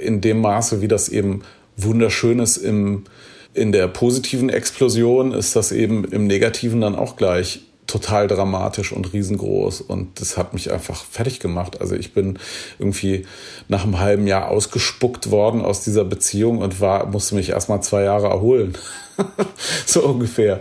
in 0.00 0.20
dem 0.20 0.40
Maße, 0.40 0.80
wie 0.80 0.88
das 0.88 1.08
eben 1.08 1.42
wunderschön 1.76 2.38
ist 2.38 2.56
im, 2.56 3.04
in 3.58 3.72
der 3.72 3.88
positiven 3.88 4.48
Explosion 4.48 5.32
ist 5.32 5.56
das 5.56 5.72
eben 5.72 6.04
im 6.04 6.26
negativen 6.26 6.80
dann 6.80 6.94
auch 6.94 7.16
gleich 7.16 7.60
total 7.88 8.28
dramatisch 8.28 8.92
und 8.92 9.12
riesengroß 9.12 9.80
und 9.80 10.20
das 10.20 10.36
hat 10.36 10.52
mich 10.52 10.70
einfach 10.70 11.04
fertig 11.04 11.40
gemacht. 11.40 11.80
Also 11.80 11.96
ich 11.96 12.12
bin 12.12 12.38
irgendwie 12.78 13.26
nach 13.66 13.82
einem 13.82 13.98
halben 13.98 14.26
Jahr 14.26 14.48
ausgespuckt 14.48 15.30
worden 15.30 15.62
aus 15.62 15.82
dieser 15.82 16.04
Beziehung 16.04 16.58
und 16.58 16.80
war 16.80 17.06
musste 17.06 17.34
mich 17.34 17.48
erstmal 17.48 17.82
zwei 17.82 18.02
Jahre 18.02 18.28
erholen. 18.28 18.76
so 19.86 20.04
ungefähr. 20.04 20.60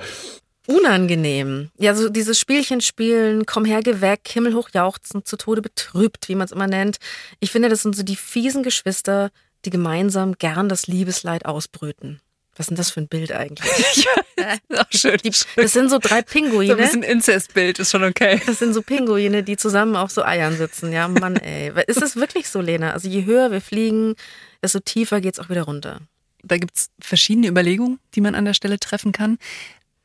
Unangenehm. 0.68 1.70
Ja, 1.78 1.96
so 1.96 2.10
dieses 2.10 2.40
Spielchen 2.40 2.82
spielen, 2.82 3.46
komm 3.46 3.66
her, 3.66 3.82
geh 3.82 4.02
weg, 4.02 4.22
himmelhoch 4.28 4.70
jauchzen, 4.74 5.24
zu 5.24 5.38
Tode 5.38 5.62
betrübt, 5.62 6.28
wie 6.30 6.36
man 6.36 6.46
es 6.46 6.52
immer 6.52 6.68
nennt. 6.68 6.98
Ich 7.40 7.52
finde, 7.52 7.70
das 7.70 7.84
sind 7.84 7.96
so 7.96 8.04
die 8.04 8.18
fiesen 8.18 8.64
Geschwister, 8.64 9.32
die 9.66 9.70
gemeinsam 9.70 10.34
gern 10.38 10.70
das 10.70 10.88
Liebesleid 10.88 11.46
ausbrüten. 11.46 12.22
Was 12.58 12.65
ist 12.65 12.70
denn 12.70 12.78
das 12.78 12.89
für 12.89 13.02
ein 13.02 13.08
Bild 13.08 13.32
eigentlich? 13.32 14.08
Auch 14.76 14.86
schön, 14.89 15.17
die, 15.24 15.32
das 15.56 15.74
sind 15.74 15.89
so 15.89 16.00
drei 16.00 16.24
Pinguine. 16.24 16.67
So 16.67 16.74
ein 16.74 16.78
bisschen 16.78 17.04
Inzestbild 17.04 17.78
ist 17.78 17.91
schon 17.91 18.04
okay. 18.04 18.41
Das 18.48 18.58
sind 18.60 18.74
so 18.74 18.82
Pinguine, 18.82 19.43
die 19.43 19.58
zusammen 19.58 19.96
auf 19.96 20.10
so 20.10 20.24
Eiern 20.24 20.58
sitzen. 20.58 20.91
Ja, 20.91 21.08
Mann, 21.08 21.36
ey. 21.38 21.72
Ist 21.86 22.02
es 22.02 22.15
wirklich 22.15 22.50
so, 22.50 22.60
Lena? 22.60 22.93
Also 22.93 23.08
je 23.08 23.26
höher 23.26 23.52
wir 23.52 23.62
fliegen, 23.62 24.15
desto 24.63 24.80
tiefer 24.80 25.22
geht's 25.22 25.39
auch 25.39 25.50
wieder 25.50 25.63
runter. 25.63 26.02
Da 26.43 26.58
gibt's 26.58 26.89
verschiedene 27.00 27.48
Überlegungen, 27.48 28.00
die 28.15 28.22
man 28.22 28.34
an 28.34 28.46
der 28.46 28.54
Stelle 28.56 28.80
treffen 28.80 29.12
kann. 29.12 29.38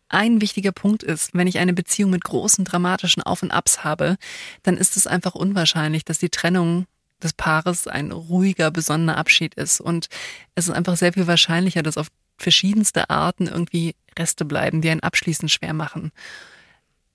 Ein 0.09 0.43
wichtiger 0.43 0.73
Punkt 0.73 1.03
ist, 1.03 1.31
wenn 1.33 1.47
ich 1.47 1.59
eine 1.59 1.73
Beziehung 1.73 2.11
mit 2.11 2.23
großen 2.23 2.67
dramatischen 2.67 3.23
Auf 3.23 3.43
und 3.43 3.51
Abs 3.51 3.83
habe, 3.83 4.17
dann 4.62 4.77
ist 4.77 4.99
es 4.99 5.07
einfach 5.07 5.35
unwahrscheinlich, 5.35 6.05
dass 6.05 6.19
die 6.19 6.29
Trennung 6.29 6.87
des 7.23 7.33
Paares 7.33 7.87
ein 7.87 8.12
ruhiger, 8.12 8.71
besonnener 8.71 9.17
Abschied 9.17 9.55
ist. 9.55 9.81
Und 9.81 10.09
es 10.55 10.69
ist 10.69 10.75
einfach 10.75 10.97
sehr 10.97 11.12
viel 11.12 11.27
wahrscheinlicher, 11.27 11.83
dass 11.83 11.97
auf 11.97 12.09
verschiedenste 12.37 13.11
Arten 13.11 13.47
irgendwie 13.47 13.95
Reste 14.18 14.45
bleiben, 14.45 14.81
die 14.81 14.90
ein 14.90 15.03
Abschließen 15.03 15.49
schwer 15.49 15.73
machen. 15.73 16.12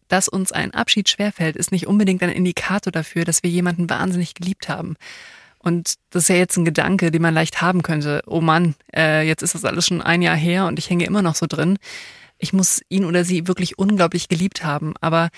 Dass 0.08 0.28
uns 0.28 0.52
ein 0.52 0.74
Abschied 0.74 1.10
schwerfällt, 1.10 1.56
ist 1.56 1.72
nicht 1.72 1.88
unbedingt 1.88 2.24
ein 2.24 2.30
Indikator 2.30 2.92
dafür, 2.92 3.26
dass 3.26 3.44
wir 3.44 3.50
jemanden 3.50 3.90
wahnsinnig 3.90 4.34
geliebt 4.34 4.70
haben. 4.70 4.96
Und 5.60 5.96
das 6.12 6.24
ist 6.24 6.30
ja 6.30 6.36
jetzt 6.36 6.58
ein 6.58 6.66
Gedanke, 6.66 7.12
den 7.12 7.22
man 7.22 7.34
leicht 7.34 7.62
haben 7.62 7.82
könnte. 7.82 8.22
Oh 8.26 8.42
Mann, 8.42 8.76
äh, 8.96 9.28
jetzt 9.28 9.42
ist 9.42 9.56
das 9.56 9.66
alles 9.66 9.88
schon 9.88 10.02
ein 10.02 10.22
Jahr 10.22 10.36
her 10.36 10.66
und 10.66 10.80
ich 10.80 10.90
hänge 10.90 11.06
immer 11.06 11.22
noch 11.22 11.36
so 11.36 11.46
drin. 11.46 11.78
Ich 12.38 12.54
muss 12.54 12.82
ihn 12.90 13.06
oder 13.06 13.26
sie 13.26 13.48
wirklich 13.48 13.78
unglaublich 13.78 14.30
geliebt 14.30 14.64
haben. 14.64 14.94
Aber 15.02 15.30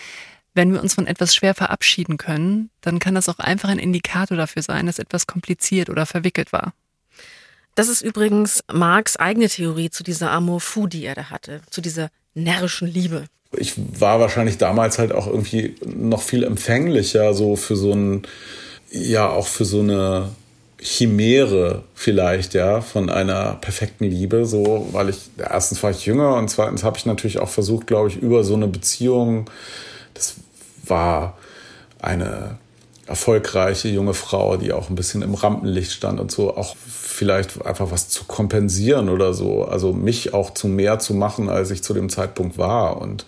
wenn 0.54 0.74
wir 0.74 0.82
uns 0.82 0.94
von 0.94 1.08
etwas 1.08 1.34
schwer 1.34 1.56
verabschieden 1.56 2.18
können, 2.18 2.70
dann 2.82 3.00
kann 3.00 3.16
das 3.16 3.30
auch 3.30 3.40
einfach 3.40 3.70
ein 3.70 3.80
Indikator 3.80 4.38
dafür 4.38 4.62
sein, 4.62 4.86
dass 4.86 5.00
etwas 5.00 5.26
kompliziert 5.26 5.90
oder 5.90 6.06
verwickelt 6.06 6.52
war. 6.52 6.74
Das 7.76 7.88
ist 7.88 8.02
übrigens 8.02 8.62
Marks 8.72 9.16
eigene 9.16 9.48
Theorie 9.48 9.90
zu 9.90 10.04
dieser 10.04 10.32
Amour 10.32 10.60
fou, 10.60 10.88
die 10.88 11.06
er 11.06 11.16
da 11.16 11.30
hatte, 11.30 11.62
zu 11.70 11.82
dieser 11.82 12.10
närrischen 12.34 12.88
Liebe. 12.88 13.26
Ich 13.58 13.74
war 14.00 14.20
wahrscheinlich 14.20 14.58
damals 14.58 15.00
halt 15.00 15.12
auch 15.12 15.28
irgendwie 15.28 15.76
noch 15.86 16.22
viel 16.22 16.44
empfänglicher 16.44 17.34
so 17.34 17.56
für 17.56 17.76
so 17.76 17.94
ein, 17.94 18.24
ja, 18.92 19.28
auch 19.30 19.48
für 19.48 19.66
so 19.66 19.80
eine 19.80 20.30
Chimäre 20.82 21.84
vielleicht, 21.94 22.54
ja, 22.54 22.82
von 22.82 23.10
einer 23.10 23.56
perfekten 23.56 24.06
Liebe, 24.06 24.46
so, 24.46 24.88
weil 24.92 25.10
ich, 25.10 25.30
erstens 25.38 25.82
war 25.84 25.92
ich 25.92 26.06
jünger 26.06 26.36
und 26.36 26.50
zweitens 26.50 26.84
habe 26.84 26.98
ich 26.98 27.06
natürlich 27.06 27.40
auch 27.40 27.50
versucht, 27.50 27.88
glaube 27.88 28.10
ich, 28.10 28.18
über 28.18 28.44
so 28.44 28.54
eine 28.54 28.68
Beziehung, 28.68 29.50
das 30.14 30.36
war 30.86 31.38
eine 32.00 32.58
erfolgreiche 33.10 33.88
junge 33.88 34.14
Frau, 34.14 34.56
die 34.56 34.72
auch 34.72 34.90
ein 34.90 34.96
bisschen 34.96 35.24
im 35.24 35.34
Rampenlicht 35.34 35.92
stand 35.92 36.20
und 36.20 36.32
so, 36.32 36.56
auch 36.56 36.76
vielleicht 36.86 37.66
einfach 37.66 37.90
was 37.90 38.08
zu 38.08 38.26
kompensieren 38.26 39.10
oder 39.10 39.34
so. 39.34 39.66
Also 39.66 39.94
mich 39.94 40.36
auch 40.36 40.54
zu 40.54 40.68
mehr 40.68 41.00
zu 41.00 41.16
machen, 41.16 41.50
als 41.50 41.72
ich 41.72 41.82
zu 41.82 41.96
dem 41.96 42.10
Zeitpunkt 42.10 42.60
war. 42.60 43.02
Und 43.02 43.26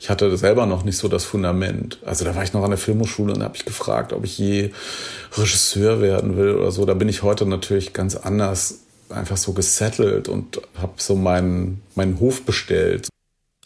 ich 0.00 0.10
hatte 0.10 0.36
selber 0.36 0.66
noch 0.66 0.82
nicht 0.82 0.98
so 0.98 1.06
das 1.06 1.24
Fundament. 1.24 1.98
Also 2.04 2.24
da 2.24 2.34
war 2.34 2.42
ich 2.42 2.52
noch 2.52 2.64
an 2.64 2.70
der 2.70 2.78
Filmhochschule 2.78 3.32
und 3.32 3.44
habe 3.44 3.56
ich 3.56 3.64
gefragt, 3.64 4.12
ob 4.12 4.24
ich 4.24 4.36
je 4.36 4.70
Regisseur 5.38 6.00
werden 6.00 6.36
will 6.36 6.56
oder 6.56 6.72
so. 6.72 6.84
Da 6.84 6.94
bin 6.94 7.08
ich 7.08 7.22
heute 7.22 7.46
natürlich 7.46 7.92
ganz 7.92 8.16
anders 8.16 8.80
einfach 9.10 9.36
so 9.36 9.52
gesettelt 9.52 10.28
und 10.28 10.60
habe 10.76 10.94
so 10.96 11.14
meinen, 11.14 11.82
meinen 11.94 12.18
Hof 12.18 12.42
bestellt. 12.42 13.09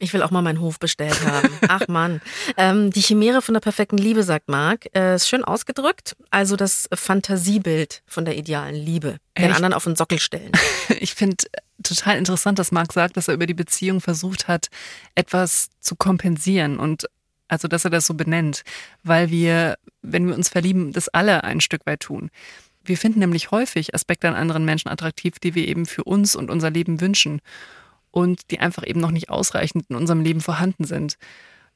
Ich 0.01 0.13
will 0.13 0.23
auch 0.23 0.33
mal 0.33 0.43
meinen 0.43 0.61
Hof 0.61 0.81
bestellt 0.81 1.25
haben. 1.25 1.51
Ach 1.69 1.87
Mann. 1.87 2.21
Ähm, 2.57 2.91
die 2.91 3.01
Chimäre 3.01 3.43
von 3.43 3.55
der 3.55 3.61
perfekten 3.61 3.97
Liebe, 3.97 4.25
sagt 4.25 4.49
Marc, 4.49 4.87
äh, 4.95 5.15
ist 5.15 5.29
schön 5.29 5.45
ausgedrückt. 5.45 6.17
Also 6.31 6.57
das 6.57 6.89
Fantasiebild 6.93 8.03
von 8.07 8.25
der 8.25 8.37
idealen 8.37 8.75
Liebe. 8.75 9.19
Den 9.39 9.47
Echt? 9.47 9.57
anderen 9.57 9.73
auf 9.73 9.85
den 9.85 9.97
Sockel 9.97 10.19
stellen. 10.19 10.53
Ich 11.01 11.15
finde 11.15 11.37
total 11.83 12.17
interessant, 12.17 12.59
dass 12.59 12.73
Marc 12.73 12.93
sagt, 12.93 13.17
dass 13.17 13.29
er 13.29 13.35
über 13.35 13.47
die 13.47 13.55
Beziehung 13.55 14.01
versucht 14.01 14.49
hat, 14.49 14.69
etwas 15.15 15.69
zu 15.81 15.97
kompensieren 15.97 16.79
und 16.79 17.07
also, 17.49 17.69
dass 17.69 17.85
er 17.85 17.91
das 17.91 18.07
so 18.07 18.15
benennt. 18.15 18.63
Weil 19.03 19.31
wir, 19.31 19.77
wenn 20.03 20.27
wir 20.27 20.35
uns 20.35 20.49
verlieben, 20.49 20.93
das 20.93 21.09
alle 21.09 21.45
ein 21.45 21.61
Stück 21.61 21.85
weit 21.87 22.01
tun. 22.01 22.31
Wir 22.85 22.97
finden 22.97 23.21
nämlich 23.21 23.51
häufig 23.51 23.95
Aspekte 23.95 24.29
an 24.29 24.35
anderen 24.35 24.65
Menschen 24.65 24.89
attraktiv, 24.89 25.39
die 25.39 25.55
wir 25.55 25.67
eben 25.69 25.87
für 25.87 26.05
uns 26.05 26.37
und 26.37 26.51
unser 26.51 26.71
Leben 26.71 27.01
wünschen 27.01 27.41
und 28.14 28.53
die 28.53 28.61
einfach 28.61 28.87
eben 28.87 29.00
noch 29.00 29.11
nicht 29.11 29.29
ausreichend 29.29 29.87
in 29.88 29.96
unserem 29.96 30.20
Leben 30.20 30.40
vorhanden 30.40 30.85
sind. 30.85 31.18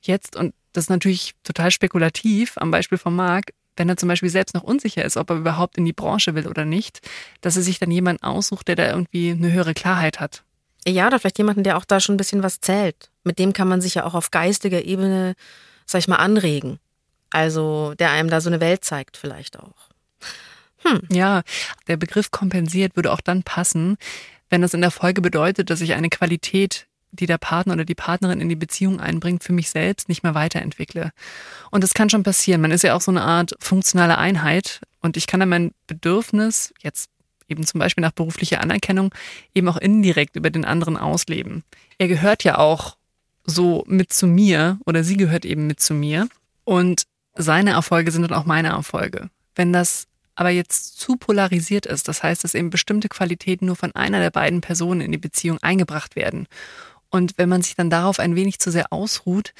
Jetzt, 0.00 0.36
und 0.36 0.54
das 0.72 0.84
ist 0.84 0.90
natürlich 0.90 1.34
total 1.42 1.72
spekulativ, 1.72 2.52
am 2.58 2.70
Beispiel 2.70 2.96
von 2.96 3.16
Marc, 3.16 3.52
wenn 3.76 3.88
er 3.88 3.96
zum 3.96 4.08
Beispiel 4.08 4.30
selbst 4.30 4.54
noch 4.54 4.62
unsicher 4.62 5.04
ist, 5.04 5.16
ob 5.16 5.30
er 5.30 5.36
überhaupt 5.36 5.76
in 5.78 5.84
die 5.84 5.92
Branche 5.92 6.36
will 6.36 6.46
oder 6.46 6.64
nicht, 6.64 7.00
dass 7.40 7.56
er 7.56 7.62
sich 7.62 7.80
dann 7.80 7.90
jemanden 7.90 8.22
aussucht, 8.22 8.68
der 8.68 8.76
da 8.76 8.88
irgendwie 8.88 9.32
eine 9.32 9.50
höhere 9.50 9.74
Klarheit 9.74 10.20
hat. 10.20 10.44
Ja, 10.86 11.08
oder 11.08 11.18
vielleicht 11.18 11.38
jemanden, 11.38 11.64
der 11.64 11.76
auch 11.76 11.84
da 11.84 11.98
schon 11.98 12.14
ein 12.14 12.18
bisschen 12.18 12.44
was 12.44 12.60
zählt. 12.60 13.10
Mit 13.24 13.40
dem 13.40 13.52
kann 13.52 13.66
man 13.66 13.80
sich 13.80 13.94
ja 13.94 14.04
auch 14.04 14.14
auf 14.14 14.30
geistiger 14.30 14.84
Ebene, 14.84 15.34
sag 15.86 15.98
ich 15.98 16.08
mal, 16.08 16.16
anregen. 16.16 16.78
Also, 17.30 17.94
der 17.98 18.12
einem 18.12 18.30
da 18.30 18.40
so 18.40 18.48
eine 18.48 18.60
Welt 18.60 18.84
zeigt, 18.84 19.16
vielleicht 19.16 19.58
auch. 19.58 19.88
Hm. 20.84 21.00
Ja, 21.10 21.42
der 21.88 21.96
Begriff 21.96 22.30
kompensiert 22.30 22.94
würde 22.94 23.12
auch 23.12 23.20
dann 23.20 23.42
passen, 23.42 23.98
wenn 24.50 24.62
das 24.62 24.74
in 24.74 24.80
der 24.80 24.90
Folge 24.90 25.20
bedeutet, 25.20 25.70
dass 25.70 25.80
ich 25.80 25.94
eine 25.94 26.08
Qualität, 26.08 26.86
die 27.10 27.26
der 27.26 27.38
Partner 27.38 27.74
oder 27.74 27.84
die 27.84 27.94
Partnerin 27.94 28.40
in 28.40 28.48
die 28.48 28.56
Beziehung 28.56 29.00
einbringt, 29.00 29.42
für 29.42 29.52
mich 29.52 29.70
selbst 29.70 30.08
nicht 30.08 30.22
mehr 30.22 30.34
weiterentwickle. 30.34 31.12
Und 31.70 31.82
das 31.84 31.94
kann 31.94 32.10
schon 32.10 32.22
passieren. 32.22 32.60
Man 32.60 32.70
ist 32.70 32.82
ja 32.82 32.94
auch 32.94 33.00
so 33.00 33.10
eine 33.10 33.22
Art 33.22 33.54
funktionale 33.60 34.18
Einheit 34.18 34.80
und 35.00 35.16
ich 35.16 35.26
kann 35.26 35.40
dann 35.40 35.48
mein 35.48 35.72
Bedürfnis, 35.86 36.74
jetzt 36.82 37.10
eben 37.48 37.64
zum 37.64 37.78
Beispiel 37.78 38.02
nach 38.02 38.12
beruflicher 38.12 38.60
Anerkennung, 38.60 39.14
eben 39.54 39.68
auch 39.68 39.78
indirekt 39.78 40.36
über 40.36 40.50
den 40.50 40.64
anderen 40.64 40.96
ausleben. 40.96 41.64
Er 41.96 42.08
gehört 42.08 42.44
ja 42.44 42.58
auch 42.58 42.96
so 43.44 43.84
mit 43.86 44.12
zu 44.12 44.26
mir 44.26 44.78
oder 44.84 45.02
sie 45.02 45.16
gehört 45.16 45.46
eben 45.46 45.66
mit 45.66 45.80
zu 45.80 45.94
mir 45.94 46.28
und 46.64 47.04
seine 47.34 47.70
Erfolge 47.70 48.10
sind 48.10 48.22
dann 48.22 48.38
auch 48.38 48.44
meine 48.44 48.68
Erfolge. 48.68 49.30
Wenn 49.54 49.72
das 49.72 50.06
aber 50.38 50.50
jetzt 50.50 51.00
zu 51.00 51.16
polarisiert 51.16 51.84
ist. 51.84 52.06
Das 52.06 52.22
heißt, 52.22 52.44
dass 52.44 52.54
eben 52.54 52.70
bestimmte 52.70 53.08
Qualitäten 53.08 53.66
nur 53.66 53.74
von 53.74 53.92
einer 53.96 54.20
der 54.20 54.30
beiden 54.30 54.60
Personen 54.60 55.00
in 55.00 55.10
die 55.10 55.18
Beziehung 55.18 55.58
eingebracht 55.62 56.14
werden. 56.14 56.46
Und 57.10 57.36
wenn 57.38 57.48
man 57.48 57.62
sich 57.62 57.74
dann 57.74 57.90
darauf 57.90 58.20
ein 58.20 58.36
wenig 58.36 58.60
zu 58.60 58.70
sehr 58.70 58.92
ausruht, 58.92 59.52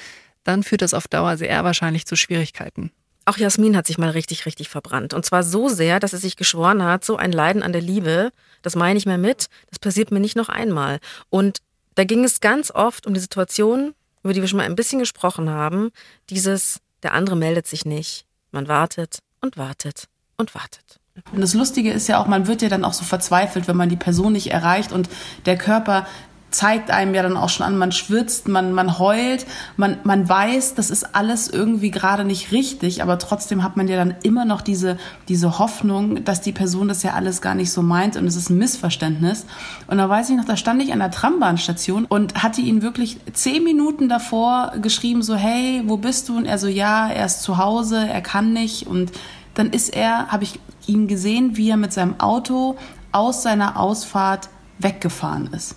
dann 0.45 0.63
führt 0.63 0.81
das 0.81 0.93
auf 0.93 1.09
Dauer 1.09 1.35
sehr 1.35 1.65
wahrscheinlich 1.65 2.05
zu 2.05 2.15
Schwierigkeiten. 2.15 2.93
Auch 3.25 3.35
Jasmin 3.35 3.75
hat 3.75 3.87
sich 3.87 3.97
mal 3.97 4.11
richtig, 4.11 4.45
richtig 4.45 4.69
verbrannt. 4.69 5.13
Und 5.13 5.25
zwar 5.25 5.43
so 5.43 5.67
sehr, 5.67 5.99
dass 5.99 6.11
sie 6.11 6.17
sich 6.17 6.37
geschworen 6.37 6.81
hat, 6.81 7.03
so 7.03 7.17
ein 7.17 7.33
Leiden 7.33 7.61
an 7.61 7.73
der 7.73 7.81
Liebe, 7.81 8.31
das 8.61 8.77
meine 8.77 8.97
ich 8.97 9.05
mehr 9.05 9.17
mit, 9.17 9.49
das 9.69 9.79
passiert 9.79 10.11
mir 10.11 10.21
nicht 10.21 10.37
noch 10.37 10.47
einmal. 10.47 10.99
Und 11.29 11.57
da 11.95 12.05
ging 12.05 12.23
es 12.23 12.39
ganz 12.39 12.71
oft 12.71 13.05
um 13.05 13.13
die 13.13 13.19
Situation, 13.19 13.95
über 14.23 14.31
die 14.31 14.39
wir 14.39 14.47
schon 14.47 14.57
mal 14.57 14.65
ein 14.65 14.77
bisschen 14.77 14.99
gesprochen 14.99 15.49
haben, 15.49 15.89
dieses, 16.29 16.79
der 17.03 17.13
andere 17.15 17.35
meldet 17.35 17.67
sich 17.67 17.83
nicht. 17.83 18.25
Man 18.51 18.69
wartet 18.69 19.19
und 19.41 19.57
wartet 19.57 20.07
und 20.39 20.55
wartet. 20.55 20.99
Und 21.33 21.41
das 21.41 21.53
Lustige 21.53 21.91
ist 21.91 22.07
ja 22.07 22.19
auch, 22.19 22.27
man 22.27 22.47
wird 22.47 22.61
ja 22.61 22.69
dann 22.69 22.85
auch 22.85 22.93
so 22.93 23.03
verzweifelt, 23.03 23.67
wenn 23.67 23.75
man 23.75 23.89
die 23.89 23.97
Person 23.97 24.33
nicht 24.33 24.51
erreicht 24.51 24.91
und 24.91 25.09
der 25.45 25.57
Körper 25.57 26.05
zeigt 26.51 26.89
einem 26.89 27.13
ja 27.13 27.21
dann 27.21 27.37
auch 27.37 27.49
schon 27.49 27.65
an, 27.65 27.77
man 27.77 27.91
schwitzt, 27.91 28.47
man, 28.47 28.73
man 28.73 28.97
heult, 28.97 29.45
man, 29.77 29.97
man 30.03 30.27
weiß, 30.27 30.73
das 30.75 30.89
ist 30.89 31.15
alles 31.15 31.47
irgendwie 31.47 31.91
gerade 31.91 32.25
nicht 32.25 32.51
richtig, 32.51 33.03
aber 33.03 33.19
trotzdem 33.19 33.63
hat 33.63 33.77
man 33.77 33.87
ja 33.87 33.97
dann 33.97 34.15
immer 34.23 34.45
noch 34.45 34.61
diese, 34.61 34.97
diese 35.27 35.59
Hoffnung, 35.59 36.23
dass 36.23 36.41
die 36.41 36.51
Person 36.51 36.87
das 36.87 37.03
ja 37.03 37.13
alles 37.13 37.41
gar 37.41 37.55
nicht 37.55 37.71
so 37.71 37.81
meint 37.81 38.17
und 38.17 38.25
es 38.25 38.35
ist 38.35 38.49
ein 38.49 38.57
Missverständnis. 38.57 39.45
Und 39.87 39.97
da 39.97 40.09
weiß 40.09 40.29
ich 40.31 40.37
noch, 40.37 40.45
da 40.45 40.57
stand 40.57 40.81
ich 40.81 40.91
an 40.91 40.99
der 40.99 41.11
Trambahnstation 41.11 42.05
und 42.05 42.41
hatte 42.41 42.61
ihn 42.61 42.81
wirklich 42.81 43.17
zehn 43.33 43.63
Minuten 43.63 44.09
davor 44.09 44.73
geschrieben, 44.81 45.21
so, 45.21 45.35
hey, 45.35 45.83
wo 45.85 45.97
bist 45.97 46.29
du? 46.29 46.37
Und 46.37 46.45
er 46.45 46.57
so, 46.57 46.67
ja, 46.67 47.09
er 47.09 47.25
ist 47.25 47.43
zu 47.43 47.57
Hause, 47.57 48.07
er 48.07 48.21
kann 48.21 48.53
nicht 48.53 48.87
und 48.87 49.11
dann 49.59 49.71
ist 49.71 49.89
er, 49.89 50.27
habe 50.27 50.45
ich 50.45 50.57
ihn 50.87 51.09
gesehen, 51.09 51.57
wie 51.57 51.69
er 51.69 51.75
mit 51.75 51.91
seinem 51.91 52.17
Auto 52.19 52.77
aus 53.11 53.43
seiner 53.43 53.77
Ausfahrt 53.77 54.47
weggefahren 54.77 55.47
ist. 55.53 55.75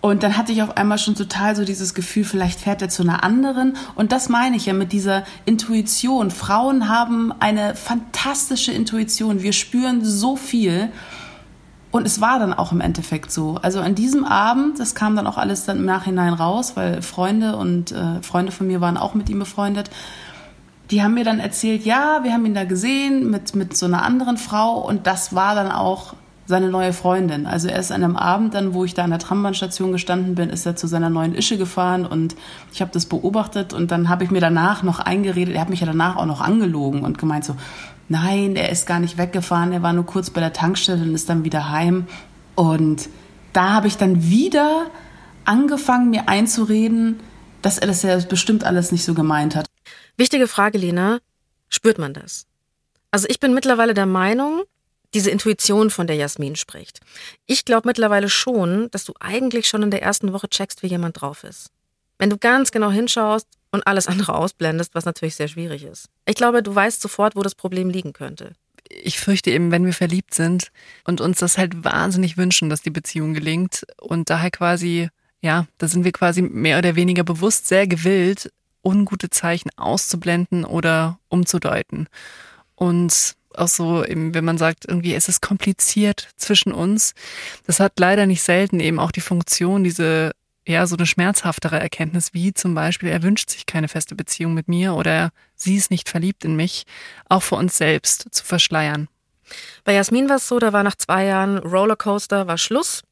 Und 0.00 0.22
dann 0.22 0.36
hatte 0.36 0.52
ich 0.52 0.62
auf 0.62 0.76
einmal 0.76 0.98
schon 0.98 1.16
total 1.16 1.56
so 1.56 1.64
dieses 1.64 1.94
Gefühl, 1.94 2.24
vielleicht 2.24 2.60
fährt 2.60 2.82
er 2.82 2.88
zu 2.88 3.02
einer 3.02 3.24
anderen. 3.24 3.76
Und 3.96 4.12
das 4.12 4.28
meine 4.28 4.54
ich 4.54 4.66
ja 4.66 4.74
mit 4.74 4.92
dieser 4.92 5.24
Intuition. 5.44 6.30
Frauen 6.30 6.88
haben 6.88 7.32
eine 7.40 7.74
fantastische 7.74 8.70
Intuition. 8.70 9.42
Wir 9.42 9.52
spüren 9.52 10.04
so 10.04 10.36
viel. 10.36 10.92
Und 11.90 12.06
es 12.06 12.20
war 12.20 12.38
dann 12.38 12.52
auch 12.52 12.70
im 12.70 12.80
Endeffekt 12.80 13.32
so. 13.32 13.56
Also 13.62 13.80
an 13.80 13.94
diesem 13.94 14.24
Abend, 14.24 14.78
das 14.78 14.94
kam 14.94 15.16
dann 15.16 15.26
auch 15.26 15.38
alles 15.38 15.64
dann 15.64 15.78
im 15.78 15.84
Nachhinein 15.84 16.34
raus, 16.34 16.76
weil 16.76 17.02
Freunde 17.02 17.56
und 17.56 17.90
äh, 17.90 18.22
Freunde 18.22 18.52
von 18.52 18.66
mir 18.68 18.80
waren 18.80 18.96
auch 18.96 19.14
mit 19.14 19.28
ihm 19.30 19.40
befreundet 19.40 19.90
die 20.90 21.02
haben 21.02 21.14
mir 21.14 21.24
dann 21.24 21.40
erzählt, 21.40 21.84
ja, 21.84 22.20
wir 22.22 22.32
haben 22.32 22.44
ihn 22.44 22.54
da 22.54 22.64
gesehen 22.64 23.30
mit, 23.30 23.54
mit 23.54 23.76
so 23.76 23.86
einer 23.86 24.02
anderen 24.02 24.36
Frau 24.36 24.78
und 24.78 25.06
das 25.06 25.34
war 25.34 25.54
dann 25.54 25.70
auch 25.70 26.14
seine 26.46 26.68
neue 26.68 26.92
Freundin. 26.92 27.46
Also 27.46 27.68
er 27.68 27.78
ist 27.78 27.90
an 27.90 28.04
einem 28.04 28.16
Abend 28.16 28.52
dann, 28.52 28.74
wo 28.74 28.84
ich 28.84 28.92
da 28.92 29.04
an 29.04 29.10
der 29.10 29.18
Trambahnstation 29.18 29.92
gestanden 29.92 30.34
bin, 30.34 30.50
ist 30.50 30.66
er 30.66 30.76
zu 30.76 30.86
seiner 30.86 31.08
neuen 31.08 31.34
Ische 31.34 31.56
gefahren 31.56 32.04
und 32.04 32.36
ich 32.72 32.82
habe 32.82 32.90
das 32.92 33.06
beobachtet 33.06 33.72
und 33.72 33.90
dann 33.90 34.10
habe 34.10 34.24
ich 34.24 34.30
mir 34.30 34.40
danach 34.40 34.82
noch 34.82 35.00
eingeredet, 35.00 35.54
er 35.54 35.62
hat 35.62 35.70
mich 35.70 35.80
ja 35.80 35.86
danach 35.86 36.16
auch 36.16 36.26
noch 36.26 36.42
angelogen 36.42 37.02
und 37.02 37.16
gemeint 37.16 37.46
so, 37.46 37.56
nein, 38.10 38.56
er 38.56 38.68
ist 38.68 38.86
gar 38.86 39.00
nicht 39.00 39.16
weggefahren, 39.16 39.72
er 39.72 39.82
war 39.82 39.94
nur 39.94 40.04
kurz 40.04 40.28
bei 40.28 40.40
der 40.40 40.52
Tankstelle 40.52 41.02
und 41.02 41.14
ist 41.14 41.30
dann 41.30 41.44
wieder 41.44 41.70
heim. 41.70 42.06
Und 42.54 43.08
da 43.54 43.72
habe 43.72 43.86
ich 43.86 43.96
dann 43.96 44.24
wieder 44.24 44.86
angefangen, 45.46 46.10
mir 46.10 46.28
einzureden, 46.28 47.20
dass 47.62 47.78
er 47.78 47.86
das 47.86 48.02
ja 48.02 48.18
bestimmt 48.18 48.64
alles 48.64 48.92
nicht 48.92 49.04
so 49.04 49.14
gemeint 49.14 49.56
hat. 49.56 49.66
Wichtige 50.16 50.46
Frage, 50.46 50.78
Lena. 50.78 51.20
Spürt 51.68 51.98
man 51.98 52.14
das? 52.14 52.46
Also 53.10 53.26
ich 53.28 53.40
bin 53.40 53.52
mittlerweile 53.52 53.94
der 53.94 54.06
Meinung, 54.06 54.62
diese 55.12 55.30
Intuition, 55.30 55.90
von 55.90 56.06
der 56.06 56.16
Jasmin 56.16 56.56
spricht. 56.56 57.00
Ich 57.46 57.64
glaube 57.64 57.88
mittlerweile 57.88 58.28
schon, 58.28 58.90
dass 58.90 59.04
du 59.04 59.14
eigentlich 59.18 59.68
schon 59.68 59.82
in 59.82 59.90
der 59.90 60.02
ersten 60.02 60.32
Woche 60.32 60.48
checkst, 60.48 60.82
wie 60.82 60.88
jemand 60.88 61.20
drauf 61.20 61.42
ist. 61.44 61.70
Wenn 62.18 62.30
du 62.30 62.38
ganz 62.38 62.70
genau 62.70 62.90
hinschaust 62.90 63.48
und 63.72 63.86
alles 63.86 64.06
andere 64.06 64.34
ausblendest, 64.34 64.94
was 64.94 65.04
natürlich 65.04 65.34
sehr 65.34 65.48
schwierig 65.48 65.82
ist. 65.82 66.08
Ich 66.26 66.36
glaube, 66.36 66.62
du 66.62 66.72
weißt 66.72 67.00
sofort, 67.00 67.34
wo 67.34 67.42
das 67.42 67.56
Problem 67.56 67.90
liegen 67.90 68.12
könnte. 68.12 68.52
Ich 68.88 69.18
fürchte 69.18 69.50
eben, 69.50 69.72
wenn 69.72 69.86
wir 69.86 69.94
verliebt 69.94 70.34
sind 70.34 70.70
und 71.04 71.20
uns 71.20 71.38
das 71.38 71.58
halt 71.58 71.82
wahnsinnig 71.82 72.36
wünschen, 72.36 72.68
dass 72.68 72.82
die 72.82 72.90
Beziehung 72.90 73.34
gelingt 73.34 73.84
und 74.00 74.30
daher 74.30 74.50
quasi, 74.50 75.08
ja, 75.40 75.66
da 75.78 75.88
sind 75.88 76.04
wir 76.04 76.12
quasi 76.12 76.42
mehr 76.42 76.78
oder 76.78 76.94
weniger 76.94 77.24
bewusst 77.24 77.66
sehr 77.66 77.88
gewillt, 77.88 78.52
ungute 78.84 79.30
Zeichen 79.30 79.70
auszublenden 79.76 80.64
oder 80.64 81.18
umzudeuten. 81.28 82.08
Und 82.74 83.34
auch 83.56 83.68
so, 83.68 84.04
eben, 84.04 84.34
wenn 84.34 84.44
man 84.44 84.58
sagt, 84.58 84.84
irgendwie 84.86 85.14
es 85.14 85.28
ist 85.28 85.40
kompliziert 85.40 86.28
zwischen 86.36 86.72
uns, 86.72 87.14
das 87.66 87.80
hat 87.80 87.98
leider 87.98 88.26
nicht 88.26 88.42
selten 88.42 88.80
eben 88.80 88.98
auch 88.98 89.12
die 89.12 89.20
Funktion, 89.20 89.84
diese 89.84 90.32
ja, 90.66 90.86
so 90.86 90.96
eine 90.96 91.06
schmerzhaftere 91.06 91.78
Erkenntnis, 91.78 92.32
wie 92.32 92.54
zum 92.54 92.74
Beispiel, 92.74 93.10
er 93.10 93.22
wünscht 93.22 93.50
sich 93.50 93.66
keine 93.66 93.88
feste 93.88 94.14
Beziehung 94.14 94.54
mit 94.54 94.66
mir 94.66 94.94
oder 94.94 95.30
sie 95.56 95.76
ist 95.76 95.90
nicht 95.90 96.08
verliebt 96.08 96.44
in 96.44 96.56
mich, 96.56 96.84
auch 97.28 97.42
für 97.42 97.56
uns 97.56 97.76
selbst 97.76 98.28
zu 98.30 98.44
verschleiern. 98.44 99.08
Bei 99.84 99.92
Jasmin 99.92 100.28
war 100.28 100.36
es 100.36 100.48
so, 100.48 100.58
da 100.58 100.72
war 100.72 100.82
nach 100.82 100.96
zwei 100.96 101.26
Jahren 101.26 101.58
Rollercoaster, 101.58 102.46
war 102.46 102.56
Schluss. 102.56 103.02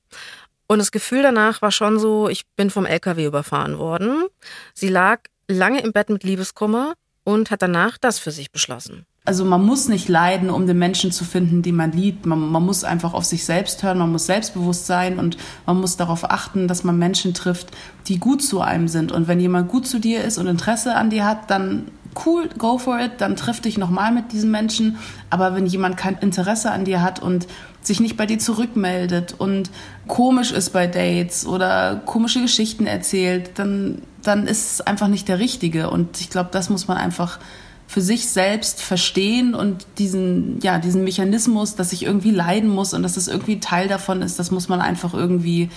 Und 0.67 0.79
das 0.79 0.93
Gefühl 0.93 1.23
danach 1.23 1.61
war 1.61 1.71
schon 1.71 1.99
so, 1.99 2.31
ich 2.31 2.47
bin 2.57 2.71
vom 2.71 2.87
LKW 2.87 3.27
überfahren 3.27 3.79
worden. 3.79 4.25
Sie 4.73 4.89
lag 4.89 5.21
lange 5.53 5.81
im 5.81 5.93
Bett 5.93 6.11
mit 6.11 6.25
Liebeskummer 6.25 6.95
und 7.25 7.51
hat 7.51 7.63
danach 7.63 7.99
das 7.99 8.19
für 8.19 8.31
sich 8.31 8.51
beschlossen. 8.51 9.07
Also 9.25 9.45
man 9.45 9.65
muss 9.65 9.87
nicht 9.87 10.09
leiden, 10.09 10.51
um 10.51 10.67
den 10.67 10.79
Menschen 10.79 11.13
zu 11.13 11.25
finden, 11.25 11.63
die 11.63 11.71
man 11.71 11.93
liebt. 11.93 12.27
Man, 12.27 12.41
man, 12.41 12.65
muss 12.65 12.83
einfach 12.83 13.15
auf 13.15 13.25
sich 13.25 13.45
selbst 13.45 13.85
hören, 13.85 13.99
man 13.99 14.11
muss 14.11 14.27
selbstbewusst 14.27 14.87
sein 14.87 15.21
und 15.21 15.37
man 15.65 15.81
muss 15.81 15.97
darauf 15.97 16.29
achten, 16.29 16.67
dass 16.67 16.83
man 16.83 16.99
Menschen 16.99 17.33
trifft, 17.33 17.69
die 18.09 18.19
gut 18.19 18.43
zu 18.43 18.61
einem 18.61 18.89
sind. 18.89 19.13
Und 19.13 19.29
wenn 19.29 19.39
jemand 19.39 19.69
gut 19.69 19.87
zu 19.87 20.01
dir 20.01 20.25
ist 20.25 20.39
und 20.39 20.49
Interesse 20.49 20.97
an 20.97 21.11
dir 21.11 21.25
hat, 21.25 21.51
dann 21.53 21.87
cool, 22.27 22.49
go 22.59 22.79
for 22.79 22.99
it, 22.99 23.13
dann 23.19 23.37
triff 23.37 23.61
dich 23.61 23.79
nochmal 23.79 24.13
mit 24.13 24.33
diesen 24.33 24.51
Menschen. 24.51 24.99
Aber 25.31 25.55
wenn 25.55 25.67
jemand 25.67 25.97
kein 25.97 26.17
Interesse 26.19 26.71
an 26.71 26.85
dir 26.85 27.03
hat 27.03 27.21
und 27.21 27.47
sich 27.83 28.01
nicht 28.01 28.17
bei 28.17 28.27
dir 28.27 28.39
zurückmeldet 28.39 29.35
und 29.39 29.71
komisch 30.07 30.53
ist 30.53 30.71
bei 30.71 30.87
Dates 30.87 31.47
oder 31.47 31.97
komische 32.05 32.41
Geschichten 32.41 32.87
erzählt, 32.87 33.59
dann, 33.59 34.03
dann 34.23 34.47
ist 34.47 34.73
es 34.73 34.81
einfach 34.81 35.09
nicht 35.09 35.29
der 35.29 35.39
Richtige. 35.39 35.91
Und 35.91 36.21
ich 36.21 36.31
glaube, 36.31 36.51
das 36.53 36.71
muss 36.71 36.87
man 36.89 36.97
einfach 36.97 37.39
für 37.93 38.01
sich 38.01 38.29
selbst 38.29 38.81
verstehen 38.81 39.55
und 39.55 39.87
diesen, 39.99 40.61
ja, 40.61 40.79
diesen 40.79 41.05
Mechanismus, 41.05 41.75
dass 41.75 41.93
ich 41.93 42.05
irgendwie 42.05 42.31
leiden 42.31 42.71
muss 42.71 42.95
und 42.95 43.03
dass 43.03 43.15
das 43.15 43.29
irgendwie 43.29 43.61
Teil 43.61 43.87
davon 43.87 44.23
ist, 44.23 44.39
das 44.39 44.51
muss 44.51 44.71
man 44.71 44.81
einfach 44.81 45.13
irgendwie, 45.13 45.69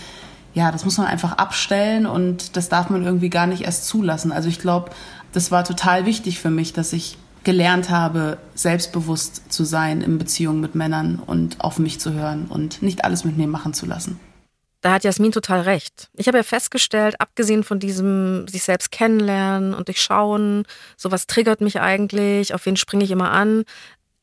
ja, 0.53 0.71
das 0.71 0.85
muss 0.85 0.97
man 0.97 1.07
einfach 1.07 1.33
abstellen 1.33 2.05
und 2.05 2.55
das 2.55 2.69
darf 2.69 2.89
man 2.89 3.03
irgendwie 3.03 3.29
gar 3.29 3.47
nicht 3.47 3.63
erst 3.63 3.87
zulassen. 3.87 4.31
Also 4.31 4.47
ich 4.47 4.59
glaube, 4.59 4.91
das 5.35 5.51
war 5.51 5.65
total 5.65 6.05
wichtig 6.05 6.39
für 6.39 6.49
mich, 6.49 6.71
dass 6.71 6.93
ich 6.93 7.17
gelernt 7.43 7.89
habe, 7.89 8.37
selbstbewusst 8.55 9.51
zu 9.51 9.65
sein 9.65 10.01
in 10.01 10.17
Beziehungen 10.17 10.61
mit 10.61 10.75
Männern 10.75 11.21
und 11.23 11.61
auf 11.61 11.77
mich 11.77 11.99
zu 11.99 12.13
hören 12.13 12.45
und 12.45 12.81
nicht 12.81 13.03
alles 13.03 13.25
mit 13.25 13.37
mir 13.37 13.47
machen 13.47 13.73
zu 13.73 13.85
lassen. 13.85 14.19
Da 14.81 14.93
hat 14.93 15.03
Jasmin 15.03 15.31
total 15.31 15.61
recht. 15.61 16.09
Ich 16.13 16.27
habe 16.27 16.37
ja 16.37 16.43
festgestellt, 16.43 17.19
abgesehen 17.19 17.63
von 17.63 17.79
diesem 17.79 18.47
sich 18.47 18.63
selbst 18.63 18.91
kennenlernen 18.91 19.73
und 19.73 19.87
durchschauen, 19.87 20.63
sowas 20.95 21.27
triggert 21.27 21.59
mich 21.59 21.81
eigentlich, 21.81 22.53
auf 22.53 22.65
wen 22.65 22.77
springe 22.77 23.03
ich 23.03 23.11
immer 23.11 23.31
an, 23.31 23.65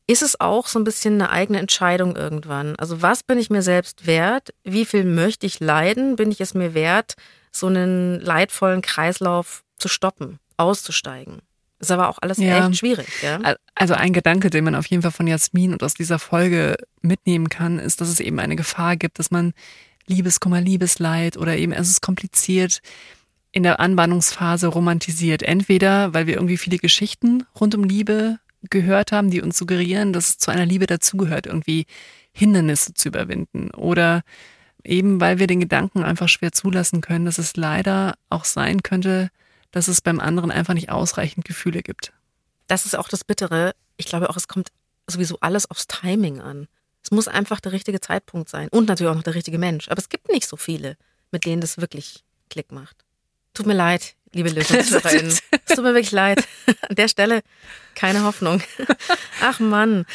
ist 0.07 0.23
es 0.23 0.39
auch 0.39 0.67
so 0.67 0.79
ein 0.79 0.83
bisschen 0.83 1.15
eine 1.15 1.29
eigene 1.29 1.59
Entscheidung 1.59 2.15
irgendwann. 2.15 2.75
Also 2.77 3.01
was 3.01 3.23
bin 3.23 3.37
ich 3.37 3.49
mir 3.49 3.61
selbst 3.61 4.07
wert? 4.07 4.53
Wie 4.63 4.85
viel 4.85 5.05
möchte 5.05 5.45
ich 5.45 5.59
leiden? 5.59 6.15
Bin 6.15 6.31
ich 6.31 6.41
es 6.41 6.53
mir 6.53 6.73
wert, 6.73 7.15
so 7.51 7.67
einen 7.67 8.19
leidvollen 8.19 8.81
Kreislauf 8.81 9.63
zu 9.77 9.87
stoppen, 9.87 10.39
auszusteigen? 10.57 11.41
Ist 11.79 11.91
aber 11.91 12.09
auch 12.09 12.19
alles 12.21 12.37
ja. 12.37 12.67
echt 12.67 12.77
schwierig. 12.77 13.07
Ja? 13.21 13.55
Also 13.75 13.93
ein 13.93 14.13
Gedanke, 14.13 14.49
den 14.49 14.63
man 14.63 14.75
auf 14.75 14.85
jeden 14.85 15.01
Fall 15.01 15.11
von 15.11 15.27
Jasmin 15.27 15.73
und 15.73 15.83
aus 15.83 15.93
dieser 15.93 16.17
Folge 16.17 16.77
mitnehmen 17.01 17.49
kann, 17.49 17.77
ist, 17.77 17.99
dass 17.99 18.07
es 18.07 18.21
eben 18.21 18.39
eine 18.39 18.55
Gefahr 18.55 18.95
gibt, 18.95 19.19
dass 19.19 19.31
man 19.31 19.53
Liebeskummer, 20.07 20.61
Liebesleid 20.61 21.37
oder 21.37 21.57
eben 21.57 21.73
es 21.73 21.89
ist 21.89 22.01
kompliziert 22.01 22.79
in 23.51 23.63
der 23.63 23.79
Anbahnungsphase 23.79 24.67
romantisiert. 24.67 25.43
Entweder, 25.43 26.13
weil 26.13 26.25
wir 26.25 26.35
irgendwie 26.35 26.57
viele 26.57 26.77
Geschichten 26.77 27.45
rund 27.59 27.75
um 27.75 27.83
Liebe 27.83 28.39
gehört 28.69 29.11
haben, 29.11 29.29
die 29.29 29.41
uns 29.41 29.57
suggerieren, 29.57 30.13
dass 30.13 30.29
es 30.29 30.37
zu 30.37 30.51
einer 30.51 30.65
Liebe 30.65 30.87
dazugehört, 30.87 31.47
irgendwie 31.47 31.85
Hindernisse 32.31 32.93
zu 32.93 33.09
überwinden. 33.09 33.71
Oder 33.71 34.23
eben, 34.83 35.21
weil 35.21 35.39
wir 35.39 35.47
den 35.47 35.59
Gedanken 35.59 36.03
einfach 36.03 36.29
schwer 36.29 36.51
zulassen 36.51 37.01
können, 37.01 37.25
dass 37.25 37.37
es 37.37 37.55
leider 37.55 38.15
auch 38.29 38.45
sein 38.45 38.83
könnte, 38.83 39.29
dass 39.73 39.89
es 39.89 39.99
beim 39.99 40.21
anderen 40.21 40.49
einfach 40.51 40.73
nicht 40.73 40.89
ausreichend 40.89 41.43
Gefühle 41.43 41.81
gibt. 41.83 42.13
Das 42.67 42.85
ist 42.85 42.95
auch 42.97 43.09
das 43.09 43.25
Bittere. 43.25 43.73
Ich 43.97 44.05
glaube 44.05 44.29
auch, 44.29 44.37
es 44.37 44.47
kommt 44.47 44.69
sowieso 45.07 45.37
alles 45.41 45.69
aufs 45.69 45.87
Timing 45.87 46.39
an. 46.39 46.67
Es 47.03 47.11
muss 47.11 47.27
einfach 47.27 47.59
der 47.59 47.73
richtige 47.73 47.99
Zeitpunkt 47.99 48.47
sein 48.47 48.69
und 48.69 48.87
natürlich 48.87 49.11
auch 49.11 49.15
noch 49.15 49.23
der 49.23 49.35
richtige 49.35 49.57
Mensch. 49.59 49.89
Aber 49.89 49.99
es 49.99 50.07
gibt 50.07 50.29
nicht 50.29 50.47
so 50.47 50.55
viele, 50.55 50.95
mit 51.31 51.45
denen 51.45 51.59
das 51.59 51.77
wirklich 51.77 52.23
Klick 52.49 52.71
macht. 52.71 53.03
Tut 53.53 53.65
mir 53.65 53.73
leid, 53.73 54.15
liebe 54.31 54.49
Lösungsführerin. 54.51 55.27
es 55.27 55.41
tut 55.67 55.83
mir 55.83 55.93
wirklich 55.93 56.11
leid. 56.13 56.47
An 56.89 56.95
der 56.95 57.09
Stelle 57.09 57.41
keine 57.95 58.23
Hoffnung. 58.23 58.61
Ach 59.41 59.59
Mann. 59.59 60.05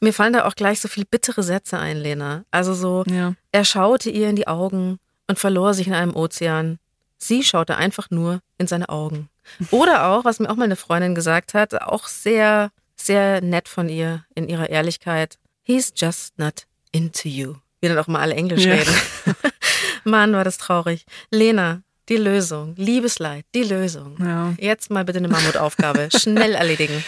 Mir 0.00 0.12
fallen 0.14 0.32
da 0.32 0.44
auch 0.46 0.54
gleich 0.54 0.80
so 0.80 0.86
viel 0.88 1.04
bittere 1.04 1.42
Sätze 1.42 1.76
ein, 1.78 1.96
Lena. 1.98 2.44
Also 2.52 2.72
so, 2.72 3.04
Ja. 3.08 3.34
er 3.52 3.64
schaute 3.64 4.10
ihr 4.10 4.30
in 4.30 4.36
die 4.36 4.46
Augen 4.46 4.98
und 5.26 5.38
verlor 5.40 5.74
sich 5.74 5.88
in 5.88 5.92
einem 5.94 6.14
Ozean. 6.16 6.78
Sie 7.18 7.42
schaute 7.42 7.76
einfach 7.76 8.10
nur 8.10 8.40
in 8.58 8.66
seine 8.66 8.88
Augen. 8.88 9.28
Oder 9.70 10.06
auch, 10.08 10.24
was 10.24 10.38
mir 10.40 10.48
auch 10.50 10.56
mal 10.56 10.64
eine 10.64 10.76
Freundin 10.76 11.14
gesagt 11.14 11.54
hat, 11.54 11.74
auch 11.82 12.06
sehr, 12.06 12.70
sehr 12.96 13.40
nett 13.40 13.68
von 13.68 13.88
ihr 13.88 14.24
in 14.34 14.48
ihrer 14.48 14.70
Ehrlichkeit. 14.70 15.38
He's 15.62 15.92
just 15.96 16.38
not 16.38 16.66
into 16.92 17.28
you. 17.28 17.54
Wir 17.80 17.90
dann 17.90 17.98
auch 17.98 18.06
mal 18.08 18.20
alle 18.20 18.34
Englisch 18.34 18.64
Ja. 18.64 18.74
reden. 18.74 18.94
Mann, 20.04 20.32
war 20.32 20.44
das 20.44 20.58
traurig. 20.58 21.04
Lena, 21.30 21.82
die 22.08 22.16
Lösung. 22.16 22.74
Liebesleid, 22.76 23.44
die 23.54 23.62
Lösung. 23.64 24.16
Ja. 24.20 24.54
Jetzt 24.58 24.90
mal 24.90 25.04
bitte 25.04 25.18
eine 25.18 25.28
Mammutaufgabe. 25.28 26.08
Schnell 26.16 26.54
erledigen. 26.54 27.04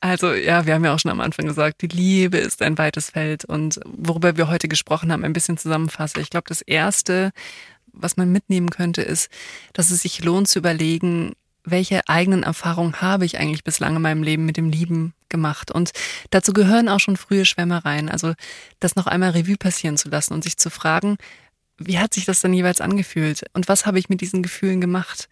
Also 0.00 0.32
ja, 0.32 0.66
wir 0.66 0.74
haben 0.74 0.84
ja 0.84 0.92
auch 0.94 0.98
schon 0.98 1.12
am 1.12 1.20
Anfang 1.20 1.46
gesagt, 1.46 1.80
die 1.82 1.86
Liebe 1.86 2.36
ist 2.36 2.60
ein 2.60 2.76
weites 2.76 3.10
Feld 3.10 3.44
und 3.44 3.78
worüber 3.84 4.36
wir 4.36 4.48
heute 4.48 4.66
gesprochen 4.66 5.12
haben, 5.12 5.24
ein 5.24 5.32
bisschen 5.32 5.58
zusammenfasse. 5.58 6.20
Ich 6.20 6.28
glaube, 6.28 6.46
das 6.48 6.60
Erste, 6.60 7.30
was 7.92 8.16
man 8.16 8.32
mitnehmen 8.32 8.70
könnte, 8.70 9.02
ist, 9.02 9.30
dass 9.72 9.90
es 9.90 10.02
sich 10.02 10.24
lohnt 10.24 10.48
zu 10.48 10.58
überlegen, 10.58 11.34
welche 11.64 12.08
eigenen 12.08 12.42
Erfahrungen 12.42 13.00
habe 13.00 13.24
ich 13.24 13.38
eigentlich 13.38 13.64
bislang 13.64 13.96
in 13.96 14.02
meinem 14.02 14.22
Leben 14.22 14.44
mit 14.44 14.56
dem 14.56 14.70
Lieben 14.70 15.14
gemacht. 15.28 15.70
Und 15.70 15.92
dazu 16.30 16.52
gehören 16.52 16.88
auch 16.88 17.00
schon 17.00 17.16
frühe 17.16 17.44
Schwärmereien. 17.44 18.08
Also 18.08 18.34
das 18.80 18.96
noch 18.96 19.06
einmal 19.06 19.30
Revue 19.30 19.56
passieren 19.56 19.96
zu 19.96 20.08
lassen 20.08 20.34
und 20.34 20.42
sich 20.42 20.56
zu 20.56 20.70
fragen, 20.70 21.18
wie 21.78 21.98
hat 21.98 22.14
sich 22.14 22.24
das 22.24 22.40
dann 22.40 22.54
jeweils 22.54 22.80
angefühlt? 22.80 23.44
Und 23.54 23.68
was 23.68 23.86
habe 23.86 23.98
ich 23.98 24.08
mit 24.08 24.20
diesen 24.20 24.42
Gefühlen 24.42 24.80
gemacht? 24.80 25.28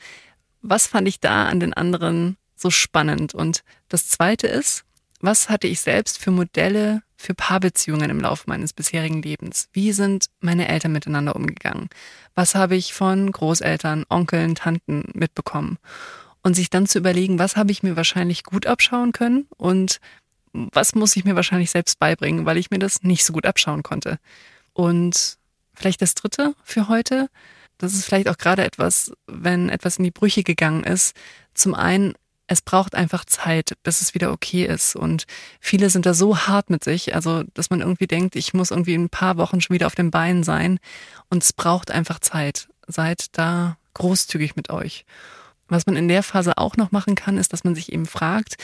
Was 0.63 0.87
fand 0.87 1.09
ich 1.09 1.21
da 1.21 1.47
an 1.47 1.61
den 1.61 1.75
anderen 1.75 2.37
so 2.57 2.71
spannend? 2.71 3.35
Und 3.35 3.63
das 3.89 4.09
Zweite 4.09 4.47
ist, 4.47 4.85
was 5.21 5.49
hatte 5.49 5.67
ich 5.67 5.81
selbst 5.81 6.19
für 6.19 6.31
Modelle 6.31 7.03
für 7.21 7.35
Paarbeziehungen 7.35 8.09
im 8.09 8.21
Laufe 8.21 8.45
meines 8.47 8.73
bisherigen 8.73 9.21
Lebens? 9.21 9.69
Wie 9.73 9.93
sind 9.93 10.27
meine 10.41 10.69
Eltern 10.69 10.93
miteinander 10.93 11.37
umgegangen? 11.37 11.89
Was 12.35 12.55
habe 12.55 12.77
ich 12.77 12.95
von 12.95 13.31
Großeltern, 13.31 14.07
Onkeln, 14.09 14.55
Tanten 14.55 15.05
mitbekommen? 15.13 15.79
Und 16.43 16.55
sich 16.55 16.71
dann 16.71 16.87
zu 16.87 16.99
überlegen, 16.99 17.39
was 17.39 17.57
habe 17.57 17.71
ich 17.71 17.83
mir 17.83 17.97
wahrscheinlich 17.97 18.45
gut 18.45 18.67
abschauen 18.67 19.13
können 19.13 19.47
und 19.59 20.01
was 20.53 20.95
muss 20.95 21.15
ich 21.15 21.27
mir 21.27 21.37
wahrscheinlich 21.37 21.71
selbst 21.71 21.99
beibringen, 21.99 22.47
weil 22.47 22.57
ich 22.57 22.71
mir 22.71 22.79
das 22.79 23.03
nicht 23.03 23.27
so 23.27 23.35
gut 23.35 23.45
abschauen 23.45 23.83
konnte. 23.83 24.19
Und 24.73 25.37
vielleicht 25.75 26.01
das 26.01 26.15
Dritte 26.15 26.55
für 26.65 26.89
heute, 26.89 27.29
das 27.77 27.93
ist 27.93 28.07
vielleicht 28.07 28.29
auch 28.29 28.39
gerade 28.39 28.65
etwas, 28.65 29.13
wenn 29.27 29.69
etwas 29.69 29.99
in 29.99 30.05
die 30.05 30.11
Brüche 30.11 30.43
gegangen 30.43 30.85
ist. 30.85 31.15
Zum 31.53 31.75
einen, 31.75 32.15
es 32.51 32.63
braucht 32.63 32.97
einfach 32.97 33.25
Zeit, 33.25 33.77
bis 33.85 34.01
es 34.01 34.13
wieder 34.13 34.33
okay 34.33 34.65
ist. 34.65 34.97
Und 34.97 35.25
viele 35.61 35.89
sind 35.89 36.05
da 36.05 36.15
so 36.15 36.37
hart 36.37 36.69
mit 36.69 36.83
sich, 36.83 37.15
also 37.15 37.45
dass 37.55 37.71
man 37.71 37.81
irgendwie 37.81 38.09
denkt, 38.09 38.35
ich 38.35 38.55
muss 38.55 38.73
irgendwie 38.73 38.95
in 38.95 39.05
ein 39.05 39.09
paar 39.09 39.37
Wochen 39.37 39.61
schon 39.61 39.75
wieder 39.75 39.87
auf 39.87 39.95
den 39.95 40.11
Beinen 40.11 40.43
sein. 40.43 40.81
Und 41.29 41.45
es 41.45 41.53
braucht 41.53 41.93
einfach 41.93 42.19
Zeit. 42.19 42.69
Seid 42.89 43.39
da 43.39 43.77
großzügig 43.95 44.57
mit 44.57 44.69
euch. 44.69 45.05
Was 45.69 45.87
man 45.87 45.95
in 45.95 46.09
der 46.09 46.25
Phase 46.25 46.59
auch 46.59 46.77
noch 46.77 46.91
machen 46.91 47.15
kann, 47.15 47.39
ist, 47.39 47.53
dass 47.53 47.63
man 47.63 47.77
sich 47.77 47.93
eben 47.93 48.07
fragt, 48.07 48.57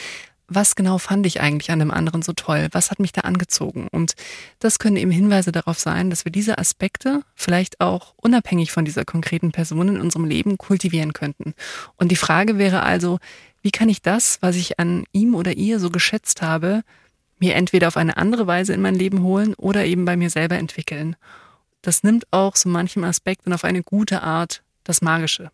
was 0.49 0.75
genau 0.75 0.97
fand 0.97 1.25
ich 1.25 1.41
eigentlich 1.41 1.71
an 1.71 1.79
dem 1.79 1.91
anderen 1.91 2.21
so 2.21 2.33
toll? 2.33 2.67
Was 2.71 2.89
hat 2.91 2.99
mich 2.99 3.11
da 3.11 3.21
angezogen? 3.21 3.87
Und 3.89 4.13
das 4.59 4.79
können 4.79 4.95
eben 4.95 5.11
Hinweise 5.11 5.51
darauf 5.51 5.79
sein, 5.79 6.09
dass 6.09 6.25
wir 6.25 6.31
diese 6.31 6.57
Aspekte 6.57 7.21
vielleicht 7.35 7.81
auch 7.81 8.13
unabhängig 8.17 8.71
von 8.71 8.85
dieser 8.85 9.05
konkreten 9.05 9.51
Person 9.51 9.89
in 9.89 10.01
unserem 10.01 10.25
Leben 10.25 10.57
kultivieren 10.57 11.13
könnten. 11.13 11.53
Und 11.97 12.11
die 12.11 12.15
Frage 12.15 12.57
wäre 12.57 12.83
also, 12.83 13.19
wie 13.61 13.71
kann 13.71 13.89
ich 13.89 14.01
das, 14.01 14.37
was 14.41 14.55
ich 14.55 14.79
an 14.79 15.05
ihm 15.11 15.35
oder 15.35 15.53
ihr 15.53 15.79
so 15.79 15.89
geschätzt 15.89 16.41
habe, 16.41 16.83
mir 17.39 17.55
entweder 17.55 17.87
auf 17.87 17.97
eine 17.97 18.17
andere 18.17 18.47
Weise 18.47 18.73
in 18.73 18.81
mein 18.81 18.95
Leben 18.95 19.21
holen 19.23 19.53
oder 19.55 19.85
eben 19.85 20.05
bei 20.05 20.15
mir 20.15 20.29
selber 20.29 20.57
entwickeln? 20.57 21.15
Das 21.81 22.03
nimmt 22.03 22.25
auch 22.31 22.55
so 22.55 22.69
manchem 22.69 23.03
Aspekt 23.03 23.45
und 23.45 23.53
auf 23.53 23.63
eine 23.63 23.83
gute 23.83 24.21
Art 24.23 24.63
das 24.83 25.01
Magische. 25.01 25.51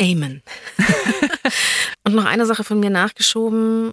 Amen. 0.00 0.42
Und 2.04 2.14
noch 2.14 2.24
eine 2.24 2.46
Sache 2.46 2.64
von 2.64 2.78
mir 2.78 2.90
nachgeschoben, 2.90 3.92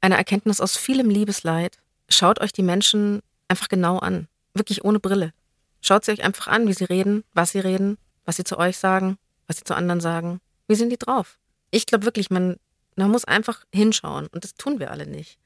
eine 0.00 0.16
Erkenntnis 0.16 0.60
aus 0.60 0.76
vielem 0.76 1.10
Liebesleid. 1.10 1.78
Schaut 2.08 2.40
euch 2.40 2.52
die 2.52 2.62
Menschen 2.62 3.20
einfach 3.48 3.68
genau 3.68 3.98
an, 3.98 4.28
wirklich 4.54 4.84
ohne 4.84 4.98
Brille. 4.98 5.32
Schaut 5.80 6.04
sie 6.04 6.12
euch 6.12 6.24
einfach 6.24 6.48
an, 6.48 6.66
wie 6.68 6.72
sie 6.72 6.84
reden, 6.84 7.24
was 7.34 7.52
sie 7.52 7.60
reden, 7.60 7.98
was 8.24 8.36
sie 8.36 8.44
zu 8.44 8.58
euch 8.58 8.78
sagen, 8.78 9.18
was 9.46 9.58
sie 9.58 9.64
zu 9.64 9.74
anderen 9.74 10.00
sagen. 10.00 10.40
Wie 10.68 10.74
sind 10.74 10.90
die 10.90 10.98
drauf? 10.98 11.38
Ich 11.70 11.86
glaube 11.86 12.04
wirklich, 12.04 12.30
man, 12.30 12.56
man 12.96 13.10
muss 13.10 13.24
einfach 13.24 13.64
hinschauen 13.72 14.26
und 14.28 14.44
das 14.44 14.54
tun 14.54 14.80
wir 14.80 14.90
alle 14.90 15.06
nicht. 15.06 15.38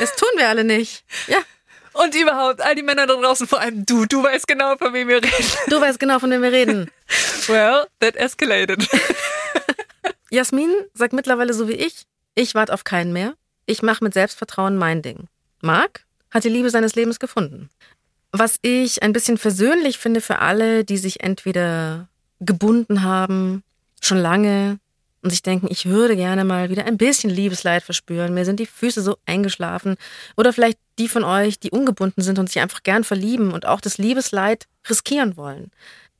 das 0.00 0.14
tun 0.16 0.28
wir 0.36 0.48
alle 0.48 0.64
nicht. 0.64 1.04
Ja, 1.26 1.38
Und 1.92 2.14
überhaupt, 2.14 2.60
all 2.60 2.74
die 2.74 2.82
Männer 2.82 3.06
da 3.06 3.14
draußen, 3.14 3.46
vor 3.46 3.60
allem 3.60 3.86
du, 3.86 4.04
du 4.06 4.22
weißt 4.22 4.46
genau, 4.46 4.76
von 4.76 4.92
wem 4.92 5.08
wir 5.08 5.16
reden. 5.22 5.46
du 5.68 5.80
weißt 5.80 6.00
genau, 6.00 6.18
von 6.18 6.30
wem 6.30 6.42
wir 6.42 6.52
reden. 6.52 6.90
Well, 7.46 7.86
that 8.00 8.16
escalated. 8.16 8.88
Jasmin 10.30 10.70
sagt 10.94 11.12
mittlerweile 11.12 11.54
so 11.54 11.68
wie 11.68 11.74
ich, 11.74 12.04
ich 12.34 12.54
warte 12.54 12.72
auf 12.74 12.84
keinen 12.84 13.12
mehr. 13.12 13.34
Ich 13.66 13.82
mache 13.82 14.02
mit 14.02 14.14
Selbstvertrauen 14.14 14.76
mein 14.76 15.02
Ding. 15.02 15.28
Marc 15.62 16.04
hat 16.30 16.44
die 16.44 16.48
Liebe 16.48 16.70
seines 16.70 16.96
Lebens 16.96 17.18
gefunden. 17.20 17.70
Was 18.32 18.58
ich 18.62 19.02
ein 19.02 19.12
bisschen 19.12 19.38
versöhnlich 19.38 19.98
finde 19.98 20.20
für 20.20 20.40
alle, 20.40 20.84
die 20.84 20.98
sich 20.98 21.22
entweder 21.22 22.08
gebunden 22.40 23.02
haben, 23.04 23.62
schon 24.02 24.18
lange, 24.18 24.80
und 25.24 25.30
sich 25.30 25.42
denken, 25.42 25.68
ich 25.70 25.86
würde 25.86 26.16
gerne 26.16 26.44
mal 26.44 26.68
wieder 26.68 26.84
ein 26.84 26.98
bisschen 26.98 27.30
Liebesleid 27.30 27.82
verspüren. 27.82 28.34
Mir 28.34 28.44
sind 28.44 28.60
die 28.60 28.66
Füße 28.66 29.00
so 29.00 29.16
eingeschlafen. 29.24 29.96
Oder 30.36 30.52
vielleicht 30.52 30.78
die 30.98 31.08
von 31.08 31.24
euch, 31.24 31.58
die 31.58 31.70
ungebunden 31.70 32.22
sind 32.22 32.38
und 32.38 32.48
sich 32.48 32.60
einfach 32.60 32.82
gern 32.82 33.04
verlieben 33.04 33.52
und 33.52 33.64
auch 33.64 33.80
das 33.80 33.96
Liebesleid 33.96 34.66
riskieren 34.88 35.38
wollen. 35.38 35.70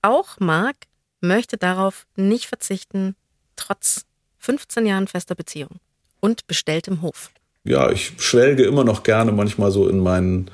Auch 0.00 0.40
Marc 0.40 0.76
möchte 1.20 1.58
darauf 1.58 2.06
nicht 2.16 2.46
verzichten, 2.46 3.14
trotz 3.56 4.06
15 4.38 4.86
Jahren 4.86 5.06
fester 5.06 5.34
Beziehung 5.34 5.80
und 6.20 6.46
bestelltem 6.46 7.02
Hof. 7.02 7.30
ja, 7.64 7.90
ich 7.90 8.12
schwelge 8.18 8.64
immer 8.64 8.84
noch 8.84 9.02
gerne 9.02 9.32
manchmal 9.32 9.70
so 9.70 9.86
in 9.86 9.98
meinen, 9.98 10.50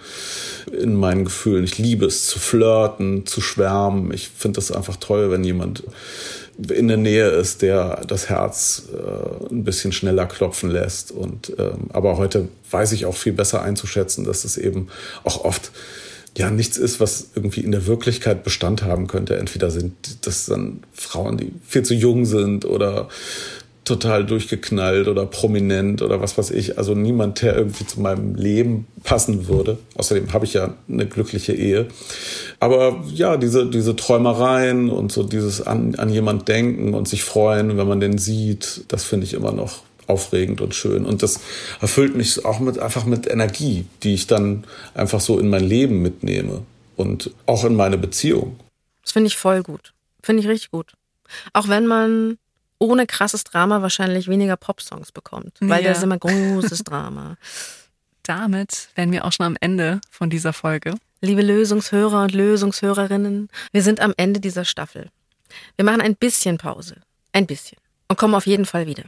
in 0.73 0.95
meinen 0.97 1.25
Gefühlen. 1.25 1.65
Ich 1.65 1.79
liebe 1.79 2.07
es 2.07 2.27
zu 2.27 2.41
flirten, 2.41 3.27
zu 3.27 3.41
schwärmen. 3.41 4.13
Ich 4.13 4.29
finde 4.29 4.57
das 4.57 4.73
einfach 4.73 4.97
toll, 4.97 5.31
wenn 5.31 5.45
jemand 5.45 5.85
in 6.69 6.89
der 6.89 6.97
Nähe 6.97 7.29
ist, 7.29 7.63
der 7.63 8.03
das 8.07 8.29
Herz 8.29 8.85
äh, 8.93 9.53
ein 9.53 9.65
bisschen 9.65 9.93
schneller 9.93 10.27
klopfen 10.27 10.71
lässt. 10.71 11.13
Und 11.13 11.53
ähm, 11.59 11.89
aber 11.93 12.17
heute 12.17 12.49
weiß 12.71 12.93
ich 12.93 13.07
auch 13.07 13.17
viel 13.17 13.33
besser 13.33 13.63
einzuschätzen, 13.63 14.25
dass 14.25 14.45
es 14.45 14.57
eben 14.57 14.89
auch 15.25 15.45
oft 15.45 15.71
ja 16.37 16.51
nichts 16.51 16.77
ist, 16.77 17.01
was 17.01 17.31
irgendwie 17.35 17.61
in 17.61 17.73
der 17.73 17.87
Wirklichkeit 17.87 18.45
Bestand 18.45 18.83
haben 18.83 19.07
könnte. 19.07 19.37
Entweder 19.37 19.71
sind 19.71 20.27
das 20.27 20.47
dann 20.47 20.83
Frauen, 20.93 21.37
die 21.37 21.53
viel 21.67 21.83
zu 21.83 21.95
jung 21.95 22.25
sind 22.25 22.65
oder 22.65 23.09
total 23.91 24.25
durchgeknallt 24.25 25.09
oder 25.09 25.27
prominent 25.27 26.01
oder 26.01 26.21
was 26.21 26.39
weiß 26.39 26.53
ich. 26.53 26.79
Also 26.79 26.95
niemand, 26.95 27.43
der 27.43 27.57
irgendwie 27.57 27.87
zu 27.87 28.01
meinem 28.01 28.37
Leben 28.37 28.87
passen 29.03 29.49
würde. 29.49 29.79
Außerdem 29.97 30.33
habe 30.33 30.45
ich 30.45 30.55
ja 30.55 30.75
eine 30.89 31.07
glückliche 31.07 31.53
Ehe. 31.53 31.89
Aber 32.61 33.03
ja, 33.13 33.37
diese, 33.37 33.69
diese 33.69 33.97
Träumereien 33.97 34.91
und 34.91 35.11
so 35.11 35.25
dieses 35.25 35.67
an, 35.67 35.97
an 35.97 36.09
jemand 36.11 36.49
denken 36.49 36.95
und 36.95 37.09
sich 37.09 37.25
freuen, 37.25 37.77
wenn 37.77 37.89
man 37.89 38.01
den 38.01 38.19
sieht, 38.19 38.85
das 38.89 39.05
finde 39.05 39.27
ich 39.27 39.35
immer 39.35 39.53
noch 39.53 39.83
aufregend 40.07 40.61
und 40.61 40.75
schön. 40.75 41.05
Und 41.05 41.23
das 41.23 41.41
erfüllt 41.81 42.15
mich 42.15 42.45
auch 42.45 42.61
mit, 42.61 42.79
einfach 42.79 43.05
mit 43.05 43.29
Energie, 43.29 43.87
die 44.03 44.15
ich 44.15 44.27
dann 44.27 44.65
einfach 44.95 45.21
so 45.21 45.39
in 45.39 45.51
mein 45.51 45.65
Leben 45.65 46.01
mitnehme 46.01 46.63
und 46.97 47.31
auch 47.47 47.65
in 47.65 47.75
meine 47.75 47.99
Beziehung. 47.99 48.59
Das 49.03 49.13
finde 49.13 49.29
ich 49.29 49.37
voll 49.37 49.63
gut. 49.63 49.93
Finde 50.23 50.43
ich 50.43 50.49
richtig 50.49 50.71
gut. 50.71 50.93
Auch 51.53 51.69
wenn 51.69 51.87
man 51.87 52.39
ohne 52.81 53.07
krasses 53.07 53.45
Drama 53.45 53.83
wahrscheinlich 53.83 54.27
weniger 54.27 54.57
Popsongs 54.57 55.13
bekommt. 55.13 55.57
Weil 55.61 55.83
Ja. 55.85 55.91
das 55.91 55.99
ist 55.99 56.05
immer 56.05 56.19
großes 56.19 56.83
Drama. 56.83 57.37
Damit 58.25 58.89
wären 58.97 59.13
wir 59.13 59.25
auch 59.25 59.33
schon 59.33 59.47
am 59.47 59.57
Ende 59.61 60.01
von 60.11 60.31
dieser 60.31 60.53
Folge. 60.53 60.95
Liebe 61.21 61.43
Lösungshörer 61.43 62.23
und 62.25 62.33
Lösungshörerinnen, 62.33 63.49
wir 63.73 63.83
sind 63.83 64.01
am 64.01 64.15
Ende 64.17 64.41
dieser 64.41 64.65
Staffel. 64.65 65.11
Wir 65.77 65.85
machen 65.85 66.01
ein 66.01 66.17
bisschen 66.17 66.59
Pause. 66.59 66.97
Ein 67.33 67.47
bisschen. 67.47 67.79
Und 68.09 68.19
kommen 68.19 68.35
auf 68.35 68.47
jeden 68.47 68.67
Fall 68.67 68.87
wieder. 68.87 69.05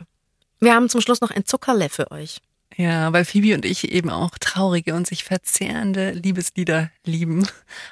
Wir 0.61 0.75
haben 0.75 0.89
zum 0.89 1.01
Schluss 1.01 1.21
noch 1.21 1.31
ein 1.31 1.45
Zuckerle 1.47 1.89
für 1.89 2.11
euch. 2.11 2.39
Ja, 2.77 3.13
weil 3.13 3.25
Phoebe 3.25 3.55
und 3.55 3.65
ich 3.65 3.93
eben 3.93 4.11
auch 4.11 4.31
traurige 4.41 4.95
und 4.95 5.07
sich 5.07 5.25
verzehrende 5.25 6.13
Liebeslieder 6.13 6.91
lieben, 7.05 7.47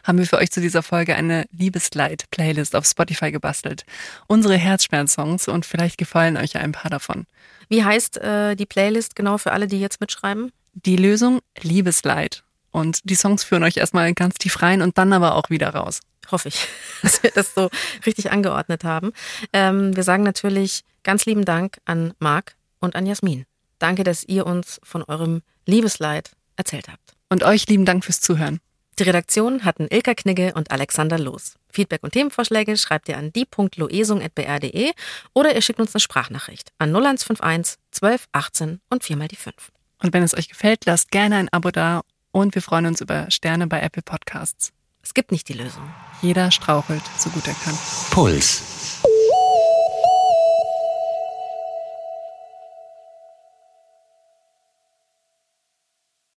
haben 0.05 0.19
wir 0.19 0.27
für 0.27 0.39
euch 0.39 0.51
zu 0.51 0.61
dieser 0.61 0.83
Folge 0.83 1.15
eine 1.15 1.45
Liebesleid-Playlist 1.53 2.75
auf 2.75 2.87
Spotify 2.87 3.31
gebastelt. 3.31 3.85
Unsere 4.27 4.57
Herzschmerz-Songs 4.57 5.49
und 5.49 5.67
vielleicht 5.67 5.99
gefallen 5.99 6.37
euch 6.37 6.55
ja 6.55 6.61
ein 6.61 6.73
paar 6.73 6.91
davon. 6.91 7.27
Wie 7.69 7.85
heißt 7.85 8.19
äh, 8.19 8.57
die 8.57 8.67
Playlist 8.67 9.15
genau 9.15 9.39
für 9.39 9.53
alle, 9.53 9.67
die 9.67 9.81
jetzt 9.81 10.01
mitschreiben? 10.01 10.51
Die 10.75 10.97
Lösung 10.97 11.41
Liebesleid. 11.61 12.43
Und 12.73 13.01
die 13.05 13.17
Songs 13.17 13.45
führen 13.45 13.65
euch 13.65 13.77
erstmal 13.77 14.13
ganz 14.15 14.37
tief 14.37 14.63
rein 14.63 14.81
und 14.81 14.97
dann 14.97 15.13
aber 15.13 15.35
auch 15.35 15.51
wieder 15.51 15.71
raus. 15.71 16.01
Hoffe 16.31 16.49
ich, 16.49 16.67
dass 17.03 17.23
wir 17.23 17.31
das 17.31 17.55
so 17.55 17.69
richtig 18.07 18.31
angeordnet 18.31 18.85
haben. 18.85 19.13
Ähm, 19.53 19.95
wir 19.95 20.05
sagen 20.05 20.23
natürlich 20.23 20.85
ganz 21.03 21.27
lieben 21.27 21.45
Dank 21.45 21.79
an 21.85 22.15
Marc 22.19 22.55
und 22.79 22.97
an 22.97 23.07
Jasmin. 23.07 23.45
Danke, 23.81 24.05
dass 24.05 24.23
ihr 24.23 24.47
uns 24.47 24.81
von 24.85 25.03
eurem 25.03 25.43
Liebesleid 25.67 26.31
erzählt 26.57 26.89
habt. 26.89 27.17
Und 27.29 27.43
euch 27.43 27.67
lieben 27.67 27.85
Dank 27.85 28.05
fürs 28.05 28.21
Zuhören. 28.21 28.61
Die 29.01 29.05
Redaktion 29.05 29.65
hatten 29.65 29.89
Ilka 29.91 30.15
Knigge 30.15 30.53
und 30.55 30.71
Alexander 30.71 31.19
Loos. 31.19 31.55
Feedback 31.71 32.03
und 32.03 32.13
Themenvorschläge 32.13 32.77
schreibt 32.77 33.09
ihr 33.09 33.17
an 33.17 33.33
die.loesung.br.de 33.33 34.93
oder 35.33 35.55
ihr 35.55 35.63
schickt 35.63 35.81
uns 35.81 35.95
eine 35.95 36.01
Sprachnachricht 36.01 36.71
an 36.79 36.91
0151 36.91 37.79
12 37.93 38.29
18 38.33 38.81
und 38.91 39.03
viermal 39.03 39.29
die 39.29 39.37
5. 39.37 39.55
Und 40.03 40.13
wenn 40.13 40.23
es 40.23 40.37
euch 40.37 40.49
gefällt, 40.49 40.85
lasst 40.85 41.11
gerne 41.11 41.37
ein 41.37 41.49
Abo 41.51 41.71
da 41.71 42.03
und 42.33 42.55
wir 42.55 42.63
freuen 42.63 42.87
uns 42.87 43.01
über 43.01 43.31
Sterne 43.31 43.67
bei 43.67 43.81
Apple 43.81 44.03
Podcasts. 44.03 44.73
Es 45.03 45.15
gibt 45.15 45.33
nicht 45.33 45.49
die 45.49 45.55
Lösung. 45.55 45.89
Jeder 46.21 46.51
strauchelt, 46.51 47.03
so 47.17 47.31
gut 47.31 47.47
er 47.49 47.55
kann. 47.55 47.79
Puls. 48.11 48.70